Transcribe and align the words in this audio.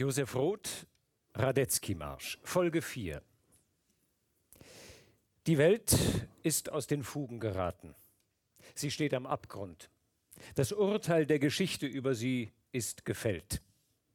Josef 0.00 0.34
Roth, 0.34 0.86
Radetzky-Marsch, 1.34 2.38
Folge 2.42 2.80
4. 2.80 3.20
Die 5.46 5.58
Welt 5.58 5.94
ist 6.42 6.72
aus 6.72 6.86
den 6.86 7.04
Fugen 7.04 7.38
geraten. 7.38 7.94
Sie 8.74 8.90
steht 8.90 9.12
am 9.12 9.26
Abgrund. 9.26 9.90
Das 10.54 10.72
Urteil 10.72 11.26
der 11.26 11.38
Geschichte 11.38 11.86
über 11.86 12.14
sie 12.14 12.50
ist 12.72 13.04
gefällt. 13.04 13.60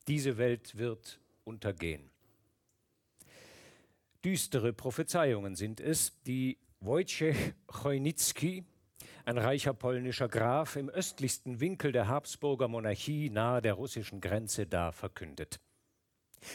Diese 0.08 0.40
Welt 0.40 0.76
wird 0.76 1.20
untergehen. 1.44 2.10
Düstere 4.24 4.74
Prophezeiungen 4.74 5.56
sind 5.56 5.80
es, 5.80 6.20
die 6.24 6.58
Wojciech 6.80 7.54
Chojnicki, 7.68 8.66
ein 9.24 9.38
reicher 9.38 9.76
polnischer 9.76 10.30
Graf 10.30 10.78
im 10.78 10.90
östlichsten 10.90 11.60
Winkel 11.60 11.92
der 11.92 12.08
Habsburger 12.08 12.68
Monarchie 12.68 13.30
nahe 13.30 13.62
der 13.62 13.76
russischen 13.76 14.20
Grenze 14.20 14.66
da 14.66 14.92
verkündet. 14.92 15.60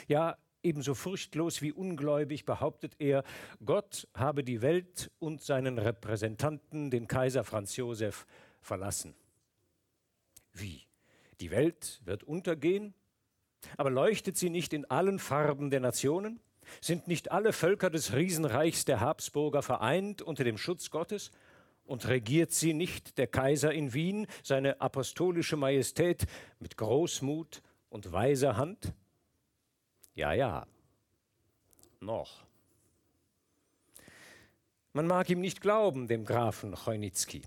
Ja, 0.09 0.37
ebenso 0.63 0.95
furchtlos 0.95 1.63
wie 1.63 1.73
ungläubig 1.73 2.45
behauptet 2.45 2.95
er, 2.99 3.25
Gott 3.65 4.09
habe 4.15 4.45
die 4.45 4.63
Welt 4.63 5.11
und 5.19 5.43
seinen 5.43 5.79
Repräsentanten, 5.79 6.91
den 6.91 7.09
Kaiser 7.09 7.45
Franz 7.45 7.77
Josef, 7.77 8.27
verlassen. 8.61 9.15
Wie? 10.53 10.83
Die 11.41 11.51
Welt 11.51 12.01
wird 12.05 12.25
untergehen? 12.25 12.95
Aber 13.77 13.91
leuchtet 13.91 14.37
sie 14.37 14.51
nicht 14.51 14.73
in 14.73 14.85
allen 14.91 15.19
Farben 15.19 15.71
der 15.71 15.81
Nationen? 15.81 16.41
Sind 16.81 17.09
nicht 17.09 17.33
alle 17.33 17.53
Völker 17.53 17.91
des 17.91 18.13
Riesenreichs 18.13 18.85
der 18.85 19.01
Habsburger 19.01 19.63
vereint 19.63 20.23
unter 20.23 20.45
dem 20.45 20.59
Schutz 20.59 20.91
Gottes? 20.91 21.31
Und 21.85 22.07
regiert 22.07 22.53
sie 22.53 22.73
nicht 22.73 23.19
der 23.19 23.27
Kaiser 23.27 23.73
in 23.73 23.93
Wien, 23.95 24.27
seine 24.45 24.81
apostolische 24.81 25.57
Majestät, 25.57 26.27
mit 26.61 26.77
Großmut 26.77 27.63
und 27.89 28.13
weiser 28.13 28.57
Hand? 28.57 28.93
Ja, 30.15 30.33
ja. 30.33 30.67
Noch. 32.01 32.45
Man 34.93 35.07
mag 35.07 35.31
ihm 35.31 35.41
nicht 35.41 35.61
glauben, 35.61 36.09
dem 36.09 36.25
Grafen 36.25 36.75
Chojnicki. 36.75 37.43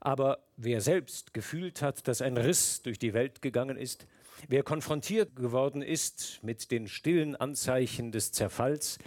Aber 0.00 0.38
wer 0.56 0.80
selbst 0.80 1.34
gefühlt 1.34 1.82
hat, 1.82 2.08
dass 2.08 2.22
ein 2.22 2.36
Riss 2.36 2.82
durch 2.82 2.98
die 2.98 3.12
Welt 3.12 3.42
gegangen 3.42 3.76
ist, 3.76 4.06
wer 4.48 4.62
konfrontiert 4.62 5.36
geworden 5.36 5.82
ist 5.82 6.42
mit 6.42 6.70
den 6.70 6.88
stillen 6.88 7.36
Anzeichen 7.36 8.12
des 8.12 8.32
Zerfalls, 8.32 8.98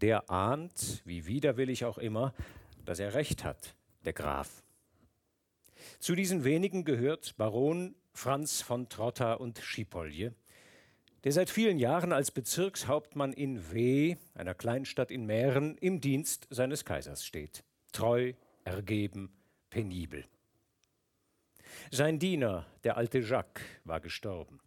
der 0.00 0.30
ahnt, 0.30 1.02
wie 1.04 1.26
widerwillig 1.26 1.84
auch 1.84 1.98
immer, 1.98 2.34
dass 2.84 2.98
er 2.98 3.14
recht 3.14 3.44
hat, 3.44 3.74
der 4.04 4.12
Graf. 4.12 4.62
Zu 5.98 6.14
diesen 6.14 6.44
wenigen 6.44 6.84
gehört 6.84 7.36
Baron 7.36 7.94
Franz 8.12 8.60
von 8.60 8.88
Trotta 8.88 9.34
und 9.34 9.58
Schipolje, 9.58 10.34
der 11.24 11.32
seit 11.32 11.50
vielen 11.50 11.78
Jahren 11.78 12.12
als 12.12 12.30
Bezirkshauptmann 12.30 13.32
in 13.32 13.72
W, 13.72 14.16
einer 14.34 14.54
Kleinstadt 14.54 15.10
in 15.10 15.24
Mähren, 15.26 15.78
im 15.78 16.00
Dienst 16.00 16.48
seines 16.50 16.84
Kaisers 16.84 17.24
steht. 17.24 17.62
Treu, 17.92 18.32
ergeben, 18.64 19.32
penibel. 19.70 20.24
Sein 21.90 22.18
Diener, 22.18 22.66
der 22.84 22.96
alte 22.96 23.20
Jacques, 23.20 23.62
war 23.84 24.00
gestorben. 24.00 24.60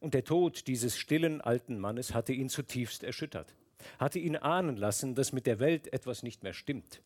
Und 0.00 0.14
der 0.14 0.24
Tod 0.24 0.66
dieses 0.66 0.98
stillen 0.98 1.40
alten 1.40 1.78
Mannes 1.78 2.14
hatte 2.14 2.32
ihn 2.32 2.48
zutiefst 2.48 3.02
erschüttert, 3.02 3.54
hatte 3.98 4.18
ihn 4.18 4.36
ahnen 4.36 4.76
lassen, 4.76 5.14
dass 5.14 5.32
mit 5.32 5.46
der 5.46 5.58
Welt 5.58 5.92
etwas 5.92 6.22
nicht 6.22 6.42
mehr 6.42 6.54
stimmt, 6.54 7.02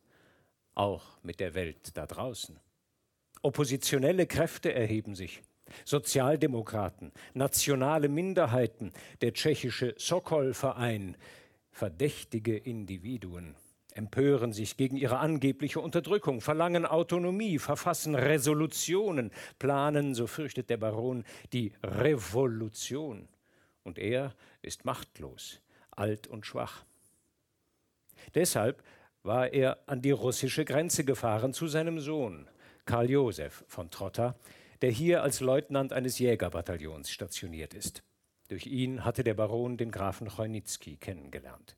auch 0.75 1.17
mit 1.23 1.39
der 1.39 1.55
Welt 1.55 1.97
da 1.97 2.05
draußen. 2.05 2.59
Oppositionelle 3.41 4.27
Kräfte 4.27 4.73
erheben 4.73 5.15
sich, 5.15 5.41
Sozialdemokraten, 5.85 7.11
nationale 7.33 8.09
Minderheiten, 8.09 8.91
der 9.21 9.33
tschechische 9.33 9.95
Sokol-Verein, 9.97 11.17
verdächtige 11.71 12.57
Individuen 12.57 13.55
empören 13.99 14.53
sich 14.53 14.77
gegen 14.77 14.95
ihre 14.95 15.17
angebliche 15.17 15.81
Unterdrückung, 15.81 16.41
verlangen 16.41 16.85
Autonomie, 16.85 17.59
verfassen 17.59 18.15
Resolutionen, 18.15 19.31
planen, 19.59 20.15
so 20.15 20.25
fürchtet 20.25 20.69
der 20.69 20.77
Baron, 20.77 21.25
die 21.53 21.73
Revolution. 21.83 23.27
Und 23.83 23.99
er 23.99 24.33
ist 24.61 24.85
machtlos, 24.85 25.61
alt 25.91 26.27
und 26.27 26.45
schwach. 26.45 26.85
Deshalb 28.35 28.83
war 29.23 29.51
er 29.51 29.79
an 29.85 30.01
die 30.01 30.11
russische 30.11 30.65
Grenze 30.65 31.03
gefahren 31.03 31.53
zu 31.53 31.67
seinem 31.67 31.99
Sohn, 31.99 32.47
Karl 32.85 33.09
Josef 33.09 33.65
von 33.67 33.89
Trotta, 33.89 34.35
der 34.81 34.91
hier 34.91 35.23
als 35.23 35.39
Leutnant 35.39 35.93
eines 35.93 36.19
Jägerbataillons 36.19 37.11
stationiert 37.11 37.73
ist. 37.73 38.03
Durch 38.47 38.65
ihn 38.65 39.05
hatte 39.05 39.23
der 39.23 39.33
Baron 39.33 39.77
den 39.77 39.91
Grafen 39.91 40.27
Chojnicki 40.27 40.97
kennengelernt. 40.97 41.75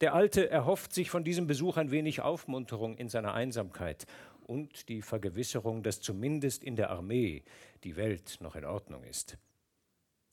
Der 0.00 0.14
Alte 0.14 0.50
erhofft 0.50 0.92
sich 0.92 1.10
von 1.10 1.24
diesem 1.24 1.46
Besuch 1.46 1.76
ein 1.76 1.90
wenig 1.90 2.20
Aufmunterung 2.20 2.96
in 2.96 3.08
seiner 3.08 3.34
Einsamkeit 3.34 4.06
und 4.46 4.88
die 4.88 5.02
Vergewisserung, 5.02 5.82
dass 5.82 6.00
zumindest 6.00 6.64
in 6.64 6.76
der 6.76 6.90
Armee 6.90 7.44
die 7.84 7.96
Welt 7.96 8.38
noch 8.40 8.56
in 8.56 8.64
Ordnung 8.64 9.04
ist. 9.04 9.38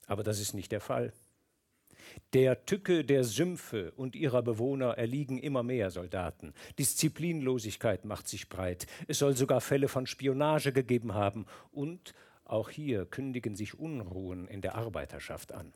Aber 0.06 0.22
das 0.22 0.40
ist 0.40 0.54
nicht 0.54 0.72
der 0.72 0.80
Fall. 0.80 1.12
Der 2.32 2.66
Tücke 2.66 3.04
der 3.04 3.24
Sümpfe 3.24 3.92
und 3.92 4.16
ihrer 4.16 4.42
Bewohner 4.42 4.98
erliegen 4.98 5.38
immer 5.38 5.62
mehr 5.62 5.90
Soldaten. 5.90 6.52
Disziplinlosigkeit 6.78 8.04
macht 8.04 8.28
sich 8.28 8.48
breit. 8.48 8.86
Es 9.08 9.18
soll 9.18 9.36
sogar 9.36 9.60
Fälle 9.60 9.88
von 9.88 10.06
Spionage 10.06 10.72
gegeben 10.72 11.14
haben. 11.14 11.46
Und 11.72 12.14
auch 12.44 12.70
hier 12.70 13.06
kündigen 13.06 13.56
sich 13.56 13.78
Unruhen 13.78 14.46
in 14.48 14.60
der 14.60 14.74
Arbeiterschaft 14.74 15.52
an. 15.52 15.72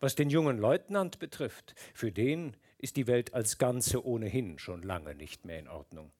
Was 0.00 0.14
den 0.14 0.30
jungen 0.30 0.58
Leutnant 0.58 1.18
betrifft, 1.18 1.74
für 1.94 2.10
den 2.10 2.56
ist 2.78 2.96
die 2.96 3.06
Welt 3.06 3.34
als 3.34 3.58
Ganze 3.58 4.04
ohnehin 4.04 4.58
schon 4.58 4.82
lange 4.82 5.14
nicht 5.14 5.44
mehr 5.44 5.58
in 5.58 5.68
Ordnung. 5.68 6.10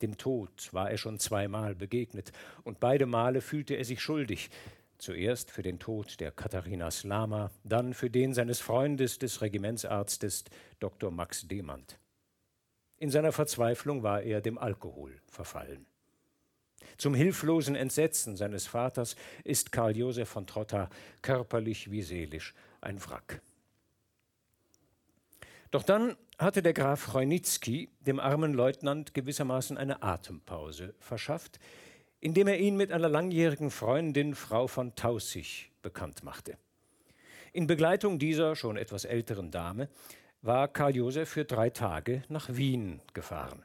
Dem 0.00 0.16
Tod 0.16 0.72
war 0.72 0.90
er 0.90 0.96
schon 0.96 1.18
zweimal 1.18 1.74
begegnet, 1.74 2.32
und 2.62 2.80
beide 2.80 3.06
Male 3.06 3.40
fühlte 3.40 3.74
er 3.74 3.84
sich 3.84 4.00
schuldig, 4.00 4.50
zuerst 5.00 5.50
für 5.50 5.62
den 5.62 5.78
Tod 5.78 6.20
der 6.20 6.30
Katharina 6.30 6.90
Slama, 6.90 7.50
dann 7.64 7.94
für 7.94 8.10
den 8.10 8.34
seines 8.34 8.60
Freundes, 8.60 9.18
des 9.18 9.40
Regimentsarztes 9.40 10.44
Dr. 10.78 11.10
Max 11.10 11.46
Demand. 11.48 11.98
In 12.98 13.10
seiner 13.10 13.32
Verzweiflung 13.32 14.02
war 14.02 14.22
er 14.22 14.40
dem 14.40 14.58
Alkohol 14.58 15.20
verfallen. 15.26 15.86
Zum 16.98 17.14
hilflosen 17.14 17.74
Entsetzen 17.74 18.36
seines 18.36 18.66
Vaters 18.66 19.16
ist 19.44 19.72
Karl 19.72 19.96
Josef 19.96 20.28
von 20.28 20.46
Trotta 20.46 20.90
körperlich 21.22 21.90
wie 21.90 22.02
seelisch 22.02 22.54
ein 22.80 23.02
Wrack. 23.04 23.40
Doch 25.70 25.82
dann 25.82 26.16
hatte 26.38 26.62
der 26.62 26.72
Graf 26.72 27.12
Chojnicki 27.12 27.90
dem 28.00 28.18
armen 28.18 28.54
Leutnant 28.54 29.14
gewissermaßen 29.14 29.78
eine 29.78 30.02
Atempause 30.02 30.94
verschafft, 30.98 31.60
indem 32.20 32.48
er 32.48 32.58
ihn 32.58 32.76
mit 32.76 32.92
einer 32.92 33.08
langjährigen 33.08 33.70
Freundin, 33.70 34.34
Frau 34.34 34.66
von 34.66 34.94
Tausig, 34.94 35.72
bekannt 35.82 36.22
machte. 36.22 36.56
In 37.52 37.66
Begleitung 37.66 38.18
dieser 38.18 38.54
schon 38.54 38.76
etwas 38.76 39.04
älteren 39.04 39.50
Dame 39.50 39.88
war 40.42 40.68
Karl 40.68 40.96
Josef 40.96 41.28
für 41.28 41.44
drei 41.44 41.70
Tage 41.70 42.22
nach 42.28 42.48
Wien 42.54 43.00
gefahren. 43.12 43.64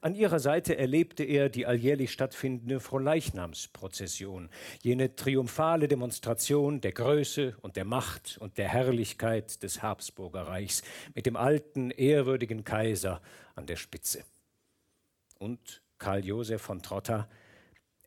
An 0.00 0.14
ihrer 0.14 0.38
Seite 0.38 0.78
erlebte 0.78 1.22
er 1.22 1.50
die 1.50 1.66
alljährlich 1.66 2.12
stattfindende 2.12 2.80
Fronleichnamsprozession, 2.80 4.48
jene 4.80 5.14
triumphale 5.14 5.86
Demonstration 5.86 6.80
der 6.80 6.92
Größe 6.92 7.56
und 7.60 7.76
der 7.76 7.84
Macht 7.84 8.38
und 8.38 8.56
der 8.56 8.68
Herrlichkeit 8.68 9.62
des 9.62 9.82
Habsburger 9.82 10.46
Reichs 10.46 10.82
mit 11.14 11.26
dem 11.26 11.36
alten, 11.36 11.90
ehrwürdigen 11.90 12.64
Kaiser 12.64 13.20
an 13.54 13.66
der 13.66 13.76
Spitze. 13.76 14.24
Und 15.38 15.82
Karl 15.98 16.24
Josef 16.24 16.62
von 16.62 16.82
Trotta 16.82 17.28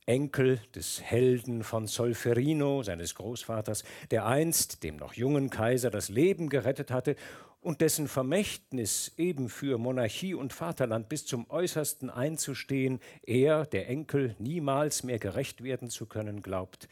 Enkel 0.06 0.60
des 0.76 1.02
Helden 1.02 1.64
von 1.64 1.88
Solferino, 1.88 2.84
seines 2.84 3.16
Großvaters, 3.16 3.84
der 4.12 4.25
einst 4.25 4.84
dem 4.84 4.98
noch 4.98 5.13
jungen 5.13 5.50
Kaiser 5.50 5.90
das 5.90 6.10
Leben 6.10 6.50
gerettet 6.50 6.92
hatte 6.92 7.16
und 7.60 7.81
dessen 7.81 8.07
Vermächtnis 8.07 9.13
eben 9.18 9.50
für 9.50 9.80
Monarchie 9.80 10.36
und 10.36 10.54
Vaterland 10.54 11.10
bis 11.10 11.25
zum 11.25 11.50
äußersten 11.50 12.12
einzustehen, 12.12 13.00
er, 13.24 13.66
der 13.66 13.90
Enkel, 13.90 14.36
niemals 14.38 15.04
mehr 15.04 15.18
gerecht 15.18 15.63
werden 15.63 15.90
zu 15.90 16.06
können 16.06 16.44
glaubt. 16.44 16.88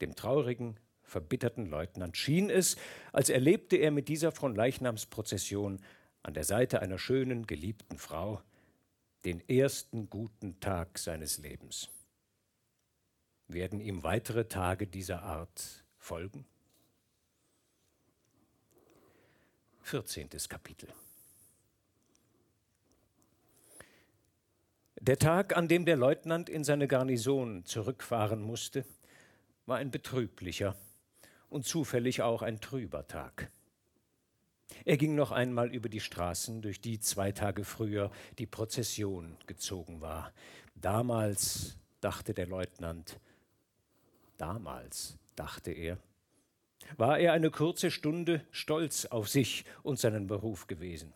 Dem 0.00 0.16
traurigen, 0.16 0.80
verbitterten 1.04 1.66
Leutnant 1.66 2.16
schien 2.16 2.50
es, 2.50 2.76
als 3.12 3.30
erlebte 3.30 3.76
er 3.76 3.92
mit 3.92 4.08
dieser 4.08 4.32
von 4.32 4.56
Leichnamsprozession 4.56 5.80
an 6.24 6.34
der 6.34 6.44
Seite 6.44 6.82
einer 6.82 6.98
schönen, 6.98 7.46
geliebten 7.46 7.98
Frau 7.98 8.42
den 9.24 9.48
ersten 9.48 10.10
guten 10.10 10.58
Tag 10.58 10.98
seines 10.98 11.38
Lebens. 11.38 11.88
Werden 13.48 13.80
ihm 13.80 14.02
weitere 14.02 14.46
Tage 14.46 14.86
dieser 14.86 15.22
Art 15.22 15.84
folgen? 15.98 16.46
14. 19.82 20.30
Kapitel. 20.48 20.88
Der 25.00 25.18
Tag, 25.18 25.54
an 25.56 25.68
dem 25.68 25.84
der 25.84 25.96
Leutnant 25.96 26.48
in 26.48 26.64
seine 26.64 26.88
Garnison 26.88 27.66
zurückfahren 27.66 28.40
musste, 28.40 28.86
war 29.66 29.76
ein 29.76 29.90
betrüblicher, 29.90 30.76
und 31.50 31.64
zufällig 31.64 32.22
auch 32.22 32.42
ein 32.42 32.60
trüber 32.60 33.06
Tag. 33.06 33.50
Er 34.84 34.96
ging 34.96 35.14
noch 35.14 35.30
einmal 35.30 35.72
über 35.72 35.88
die 35.88 36.00
Straßen, 36.00 36.62
durch 36.62 36.80
die 36.80 36.98
zwei 36.98 37.30
Tage 37.30 37.64
früher 37.64 38.10
die 38.38 38.46
Prozession 38.46 39.36
gezogen 39.46 40.00
war. 40.00 40.32
Damals, 40.74 41.78
dachte 42.00 42.34
der 42.34 42.46
Leutnant, 42.46 43.20
damals, 44.44 45.16
dachte 45.36 45.72
er, 45.72 45.96
war 46.98 47.18
er 47.18 47.32
eine 47.32 47.50
kurze 47.50 47.90
Stunde 47.90 48.44
stolz 48.50 49.06
auf 49.06 49.26
sich 49.26 49.64
und 49.82 49.98
seinen 49.98 50.26
Beruf 50.26 50.66
gewesen. 50.66 51.14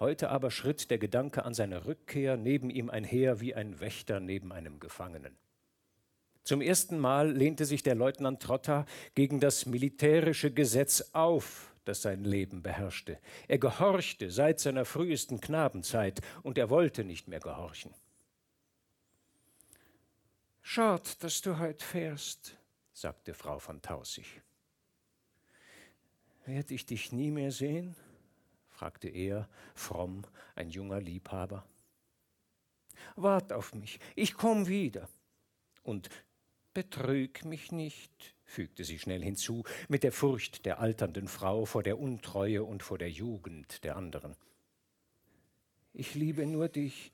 Heute 0.00 0.30
aber 0.30 0.50
schritt 0.50 0.90
der 0.90 0.98
Gedanke 0.98 1.44
an 1.44 1.54
seine 1.54 1.84
Rückkehr 1.86 2.36
neben 2.36 2.68
ihm 2.68 2.90
einher 2.90 3.40
wie 3.40 3.54
ein 3.54 3.78
Wächter 3.78 4.18
neben 4.18 4.50
einem 4.50 4.80
Gefangenen. 4.80 5.36
Zum 6.42 6.60
ersten 6.60 6.98
Mal 6.98 7.30
lehnte 7.30 7.66
sich 7.66 7.84
der 7.84 7.94
Leutnant 7.94 8.42
Trotta 8.42 8.84
gegen 9.14 9.38
das 9.38 9.66
militärische 9.66 10.50
Gesetz 10.50 11.10
auf, 11.12 11.72
das 11.84 12.02
sein 12.02 12.24
Leben 12.24 12.62
beherrschte. 12.62 13.18
Er 13.46 13.58
gehorchte 13.58 14.32
seit 14.32 14.58
seiner 14.58 14.84
frühesten 14.84 15.40
Knabenzeit 15.40 16.20
und 16.42 16.58
er 16.58 16.68
wollte 16.68 17.04
nicht 17.04 17.28
mehr 17.28 17.40
gehorchen. 17.40 17.94
Schad, 20.72 21.24
dass 21.24 21.40
du 21.40 21.58
heut 21.58 21.82
fährst, 21.82 22.56
sagte 22.92 23.34
Frau 23.34 23.58
von 23.58 23.82
Tausig. 23.82 24.40
Werd 26.46 26.70
ich 26.70 26.86
dich 26.86 27.10
nie 27.10 27.32
mehr 27.32 27.50
sehen? 27.50 27.96
fragte 28.68 29.08
er, 29.08 29.48
fromm, 29.74 30.22
ein 30.54 30.70
junger 30.70 31.00
Liebhaber. 31.00 31.66
Wart 33.16 33.52
auf 33.52 33.74
mich, 33.74 33.98
ich 34.14 34.34
komm 34.34 34.68
wieder. 34.68 35.08
Und 35.82 36.08
betrüg 36.72 37.44
mich 37.44 37.72
nicht, 37.72 38.36
fügte 38.44 38.84
sie 38.84 39.00
schnell 39.00 39.24
hinzu, 39.24 39.64
mit 39.88 40.04
der 40.04 40.12
Furcht 40.12 40.66
der 40.66 40.78
alternden 40.78 41.26
Frau 41.26 41.64
vor 41.64 41.82
der 41.82 41.98
Untreue 41.98 42.62
und 42.62 42.84
vor 42.84 42.96
der 42.96 43.10
Jugend 43.10 43.82
der 43.82 43.96
anderen. 43.96 44.36
Ich 45.92 46.14
liebe 46.14 46.46
nur 46.46 46.68
dich, 46.68 47.10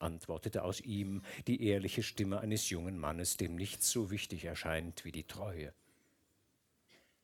antwortete 0.00 0.62
aus 0.62 0.80
ihm 0.80 1.22
die 1.46 1.66
ehrliche 1.66 2.02
Stimme 2.02 2.40
eines 2.40 2.70
jungen 2.70 2.98
Mannes, 2.98 3.36
dem 3.36 3.54
nichts 3.54 3.90
so 3.90 4.10
wichtig 4.10 4.44
erscheint 4.44 5.04
wie 5.04 5.12
die 5.12 5.26
Treue. 5.26 5.72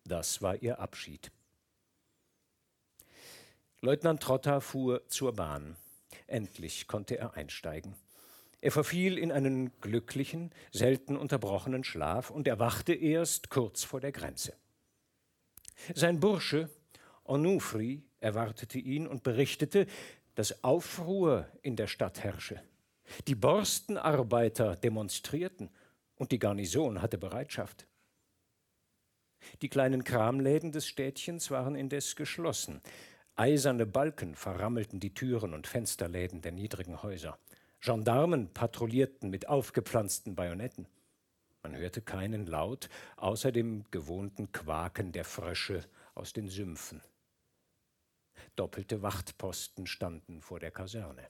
Das 0.04 0.42
war 0.42 0.62
ihr 0.62 0.78
Abschied. 0.78 1.30
Leutnant 3.80 4.22
Trotta 4.22 4.60
fuhr 4.60 5.06
zur 5.08 5.34
Bahn. 5.34 5.76
Endlich 6.26 6.86
konnte 6.86 7.18
er 7.18 7.34
einsteigen. 7.34 7.94
Er 8.60 8.72
verfiel 8.72 9.18
in 9.18 9.30
einen 9.30 9.78
glücklichen, 9.80 10.50
selten 10.72 11.16
unterbrochenen 11.16 11.84
Schlaf 11.84 12.30
und 12.30 12.48
erwachte 12.48 12.94
erst 12.94 13.50
kurz 13.50 13.84
vor 13.84 14.00
der 14.00 14.12
Grenze. 14.12 14.54
Sein 15.94 16.18
Bursche 16.18 16.70
Onufri 17.24 18.02
erwartete 18.20 18.78
ihn 18.78 19.06
und 19.06 19.22
berichtete, 19.22 19.86
dass 20.34 20.64
Aufruhr 20.64 21.48
in 21.62 21.76
der 21.76 21.86
Stadt 21.86 22.22
herrsche. 22.22 22.60
Die 23.26 23.34
Borstenarbeiter 23.34 24.76
demonstrierten 24.76 25.70
und 26.16 26.32
die 26.32 26.38
Garnison 26.38 27.02
hatte 27.02 27.18
Bereitschaft. 27.18 27.86
Die 29.62 29.68
kleinen 29.68 30.04
Kramläden 30.04 30.72
des 30.72 30.86
Städtchens 30.86 31.50
waren 31.50 31.74
indes 31.76 32.16
geschlossen. 32.16 32.80
Eiserne 33.36 33.84
Balken 33.84 34.34
verrammelten 34.34 35.00
die 35.00 35.12
Türen 35.12 35.54
und 35.54 35.66
Fensterläden 35.66 36.40
der 36.40 36.52
niedrigen 36.52 37.02
Häuser. 37.02 37.38
Gendarmen 37.80 38.48
patrouillierten 38.48 39.28
mit 39.28 39.48
aufgepflanzten 39.48 40.34
Bajonetten. 40.34 40.86
Man 41.62 41.76
hörte 41.76 42.00
keinen 42.00 42.46
Laut 42.46 42.88
außer 43.16 43.52
dem 43.52 43.84
gewohnten 43.90 44.52
Quaken 44.52 45.12
der 45.12 45.24
Frösche 45.24 45.84
aus 46.14 46.32
den 46.32 46.48
Sümpfen. 46.48 47.02
Doppelte 48.56 49.02
Wachtposten 49.02 49.86
standen 49.86 50.40
vor 50.40 50.60
der 50.60 50.70
Kaserne. 50.70 51.28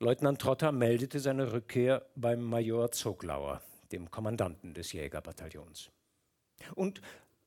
Leutnant 0.00 0.40
Trotter 0.40 0.70
meldete 0.72 1.18
seine 1.18 1.52
Rückkehr 1.52 2.04
beim 2.14 2.42
Major 2.42 2.90
Zoglauer, 2.92 3.62
dem 3.90 4.10
Kommandanten 4.10 4.74
des 4.74 4.92
Jägerbataillons. 4.92 5.90
Und 6.74 7.00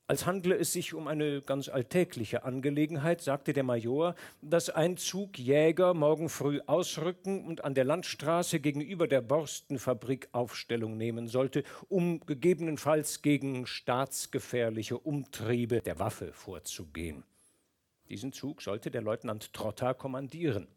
als 0.08 0.24
handle 0.24 0.56
es 0.56 0.72
sich 0.72 0.94
um 0.94 1.06
eine 1.06 1.42
ganz 1.42 1.68
alltägliche 1.68 2.42
Angelegenheit, 2.42 3.20
sagte 3.20 3.52
der 3.52 3.62
Major, 3.62 4.14
dass 4.40 4.70
ein 4.70 4.96
Zug 4.96 5.38
Jäger 5.38 5.92
morgen 5.92 6.30
früh 6.30 6.60
ausrücken 6.66 7.44
und 7.44 7.62
an 7.62 7.74
der 7.74 7.84
Landstraße 7.84 8.58
gegenüber 8.58 9.06
der 9.06 9.20
Borstenfabrik 9.20 10.30
Aufstellung 10.32 10.96
nehmen 10.96 11.28
sollte, 11.28 11.62
um 11.88 12.20
gegebenenfalls 12.20 13.20
gegen 13.20 13.66
staatsgefährliche 13.66 14.98
Umtriebe 14.98 15.82
der 15.82 15.98
Waffe 15.98 16.32
vorzugehen. 16.32 17.22
Diesen 18.08 18.32
Zug 18.32 18.62
sollte 18.62 18.90
der 18.90 19.02
Leutnant 19.02 19.52
Trotta 19.52 19.92
kommandieren. 19.92 20.68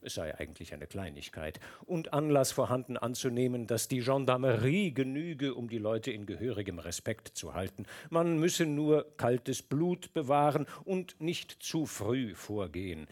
Es 0.00 0.14
sei 0.14 0.38
eigentlich 0.38 0.72
eine 0.72 0.86
Kleinigkeit 0.86 1.60
und 1.84 2.12
Anlass 2.12 2.52
vorhanden 2.52 2.96
anzunehmen, 2.96 3.66
dass 3.66 3.88
die 3.88 4.00
Gendarmerie 4.00 4.92
genüge, 4.92 5.54
um 5.54 5.68
die 5.68 5.78
Leute 5.78 6.10
in 6.10 6.26
gehörigem 6.26 6.78
Respekt 6.78 7.28
zu 7.28 7.54
halten. 7.54 7.86
Man 8.10 8.38
müsse 8.38 8.66
nur 8.66 9.16
kaltes 9.16 9.62
Blut 9.62 10.12
bewahren 10.12 10.66
und 10.84 11.20
nicht 11.20 11.62
zu 11.62 11.86
früh 11.86 12.34
vorgehen. 12.34 13.06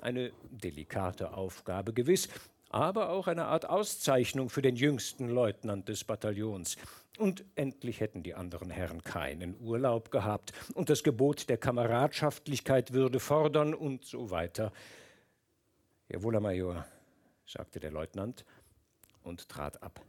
Eine 0.00 0.32
delikate 0.50 1.34
Aufgabe 1.34 1.92
gewiss, 1.92 2.28
aber 2.68 3.10
auch 3.10 3.28
eine 3.28 3.46
Art 3.46 3.68
Auszeichnung 3.68 4.50
für 4.50 4.62
den 4.62 4.76
jüngsten 4.76 5.28
Leutnant 5.28 5.88
des 5.88 6.04
Bataillons. 6.04 6.76
Und 7.18 7.44
endlich 7.54 8.00
hätten 8.00 8.22
die 8.22 8.34
anderen 8.34 8.70
Herren 8.70 9.02
keinen 9.02 9.58
Urlaub 9.60 10.10
gehabt, 10.10 10.52
und 10.74 10.90
das 10.90 11.02
Gebot 11.02 11.48
der 11.48 11.56
Kameradschaftlichkeit 11.56 12.92
würde 12.92 13.20
fordern 13.20 13.72
und 13.72 14.04
so 14.04 14.30
weiter. 14.30 14.72
Jawohl, 16.08 16.34
Herr 16.34 16.40
Major, 16.40 16.86
sagte 17.46 17.80
der 17.80 17.90
Leutnant 17.90 18.44
und 19.22 19.48
trat 19.48 19.82
ab. 19.82 20.04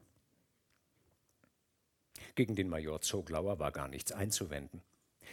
Gegen 2.35 2.55
den 2.55 2.69
Major 2.69 3.01
Zoglauer 3.01 3.57
war 3.59 3.71
gar 3.71 3.87
nichts 3.87 4.11
einzuwenden. 4.11 4.83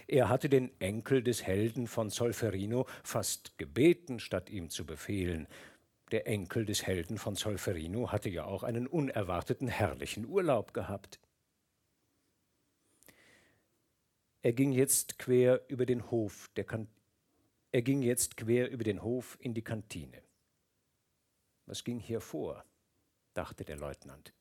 Er 0.06 0.28
hatte 0.28 0.48
den 0.48 0.70
Enkel 0.80 1.22
des 1.22 1.42
Helden 1.42 1.86
von 1.86 2.10
Solferino 2.10 2.86
fast 3.02 3.58
gebeten, 3.58 4.20
statt 4.20 4.50
ihm 4.50 4.70
zu 4.70 4.86
befehlen. 4.86 5.46
Der 6.10 6.26
Enkel 6.26 6.64
des 6.64 6.86
Helden 6.86 7.18
von 7.18 7.36
Solferino 7.36 8.10
hatte 8.10 8.28
ja 8.28 8.44
auch 8.44 8.62
einen 8.62 8.86
unerwarteten 8.86 9.68
herrlichen 9.68 10.26
Urlaub 10.26 10.74
gehabt. 10.74 11.20
Er 14.42 14.52
ging 14.52 14.72
jetzt 14.72 15.18
quer 15.18 15.62
über 15.68 15.86
den 15.86 16.10
Hof 16.10 16.50
der 16.56 16.64
kan 16.64 16.88
er 17.72 17.82
ging 17.82 18.02
jetzt 18.02 18.36
quer 18.36 18.70
über 18.70 18.84
den 18.84 19.02
Hof 19.02 19.36
in 19.40 19.52
die 19.52 19.62
Kantine. 19.62 20.23
Was 21.66 21.84
ging 21.84 21.98
hier 21.98 22.20
vor? 22.20 22.64
dachte 23.32 23.64
der 23.64 23.76
Leutnant. 23.76 24.32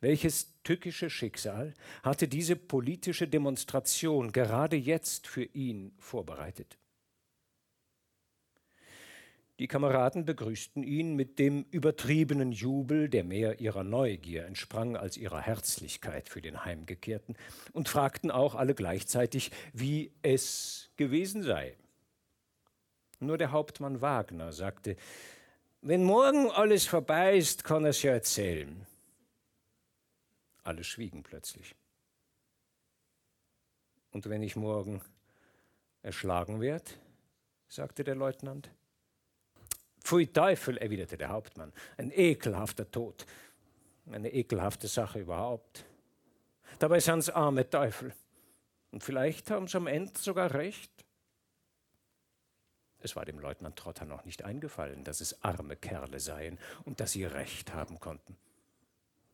Welches 0.00 0.60
tückische 0.64 1.08
Schicksal 1.08 1.74
hatte 2.02 2.28
diese 2.28 2.56
politische 2.56 3.28
Demonstration 3.28 4.32
gerade 4.32 4.76
jetzt 4.76 5.26
für 5.26 5.44
ihn 5.44 5.94
vorbereitet? 5.98 6.78
Die 9.58 9.66
Kameraden 9.66 10.24
begrüßten 10.24 10.84
ihn 10.84 11.16
mit 11.16 11.40
dem 11.40 11.66
übertriebenen 11.72 12.52
Jubel, 12.52 13.08
der 13.08 13.24
mehr 13.24 13.60
ihrer 13.60 13.82
Neugier 13.82 14.46
entsprang 14.46 14.96
als 14.96 15.16
ihrer 15.16 15.40
Herzlichkeit 15.40 16.28
für 16.28 16.40
den 16.40 16.64
Heimgekehrten, 16.64 17.36
und 17.72 17.88
fragten 17.88 18.30
auch 18.30 18.54
alle 18.54 18.74
gleichzeitig, 18.74 19.50
wie 19.72 20.12
es 20.22 20.90
gewesen 20.96 21.42
sei. 21.42 21.76
Nur 23.18 23.36
der 23.36 23.50
Hauptmann 23.50 24.00
Wagner 24.00 24.52
sagte, 24.52 24.96
wenn 25.80 26.04
morgen 26.04 26.50
alles 26.50 26.86
vorbei 26.86 27.36
ist, 27.36 27.64
kann 27.64 27.84
er 27.84 27.90
es 27.90 28.02
ja 28.02 28.12
erzählen. 28.12 28.86
Alle 30.64 30.84
schwiegen 30.84 31.22
plötzlich. 31.22 31.74
Und 34.10 34.28
wenn 34.28 34.42
ich 34.42 34.56
morgen 34.56 35.00
erschlagen 36.02 36.60
werde, 36.60 36.90
sagte 37.68 38.04
der 38.04 38.14
Leutnant. 38.14 38.70
Pfui 40.02 40.26
Teufel, 40.26 40.78
erwiderte 40.78 41.18
der 41.18 41.28
Hauptmann, 41.28 41.72
ein 41.96 42.10
ekelhafter 42.10 42.90
Tod, 42.90 43.26
eine 44.10 44.32
ekelhafte 44.32 44.88
Sache 44.88 45.20
überhaupt. 45.20 45.84
Dabei 46.78 47.00
sind 47.00 47.18
es 47.18 47.30
arme 47.30 47.68
Teufel. 47.68 48.14
Und 48.90 49.04
vielleicht 49.04 49.50
haben 49.50 49.68
sie 49.68 49.76
am 49.76 49.86
Ende 49.86 50.18
sogar 50.18 50.54
recht. 50.54 50.90
Es 53.00 53.16
war 53.16 53.24
dem 53.24 53.38
Leutnant 53.38 53.76
Trotter 53.76 54.04
noch 54.04 54.24
nicht 54.24 54.44
eingefallen, 54.44 55.04
dass 55.04 55.20
es 55.20 55.42
arme 55.44 55.76
Kerle 55.76 56.20
seien 56.20 56.58
und 56.84 57.00
dass 57.00 57.12
sie 57.12 57.24
Recht 57.24 57.72
haben 57.72 58.00
konnten. 58.00 58.36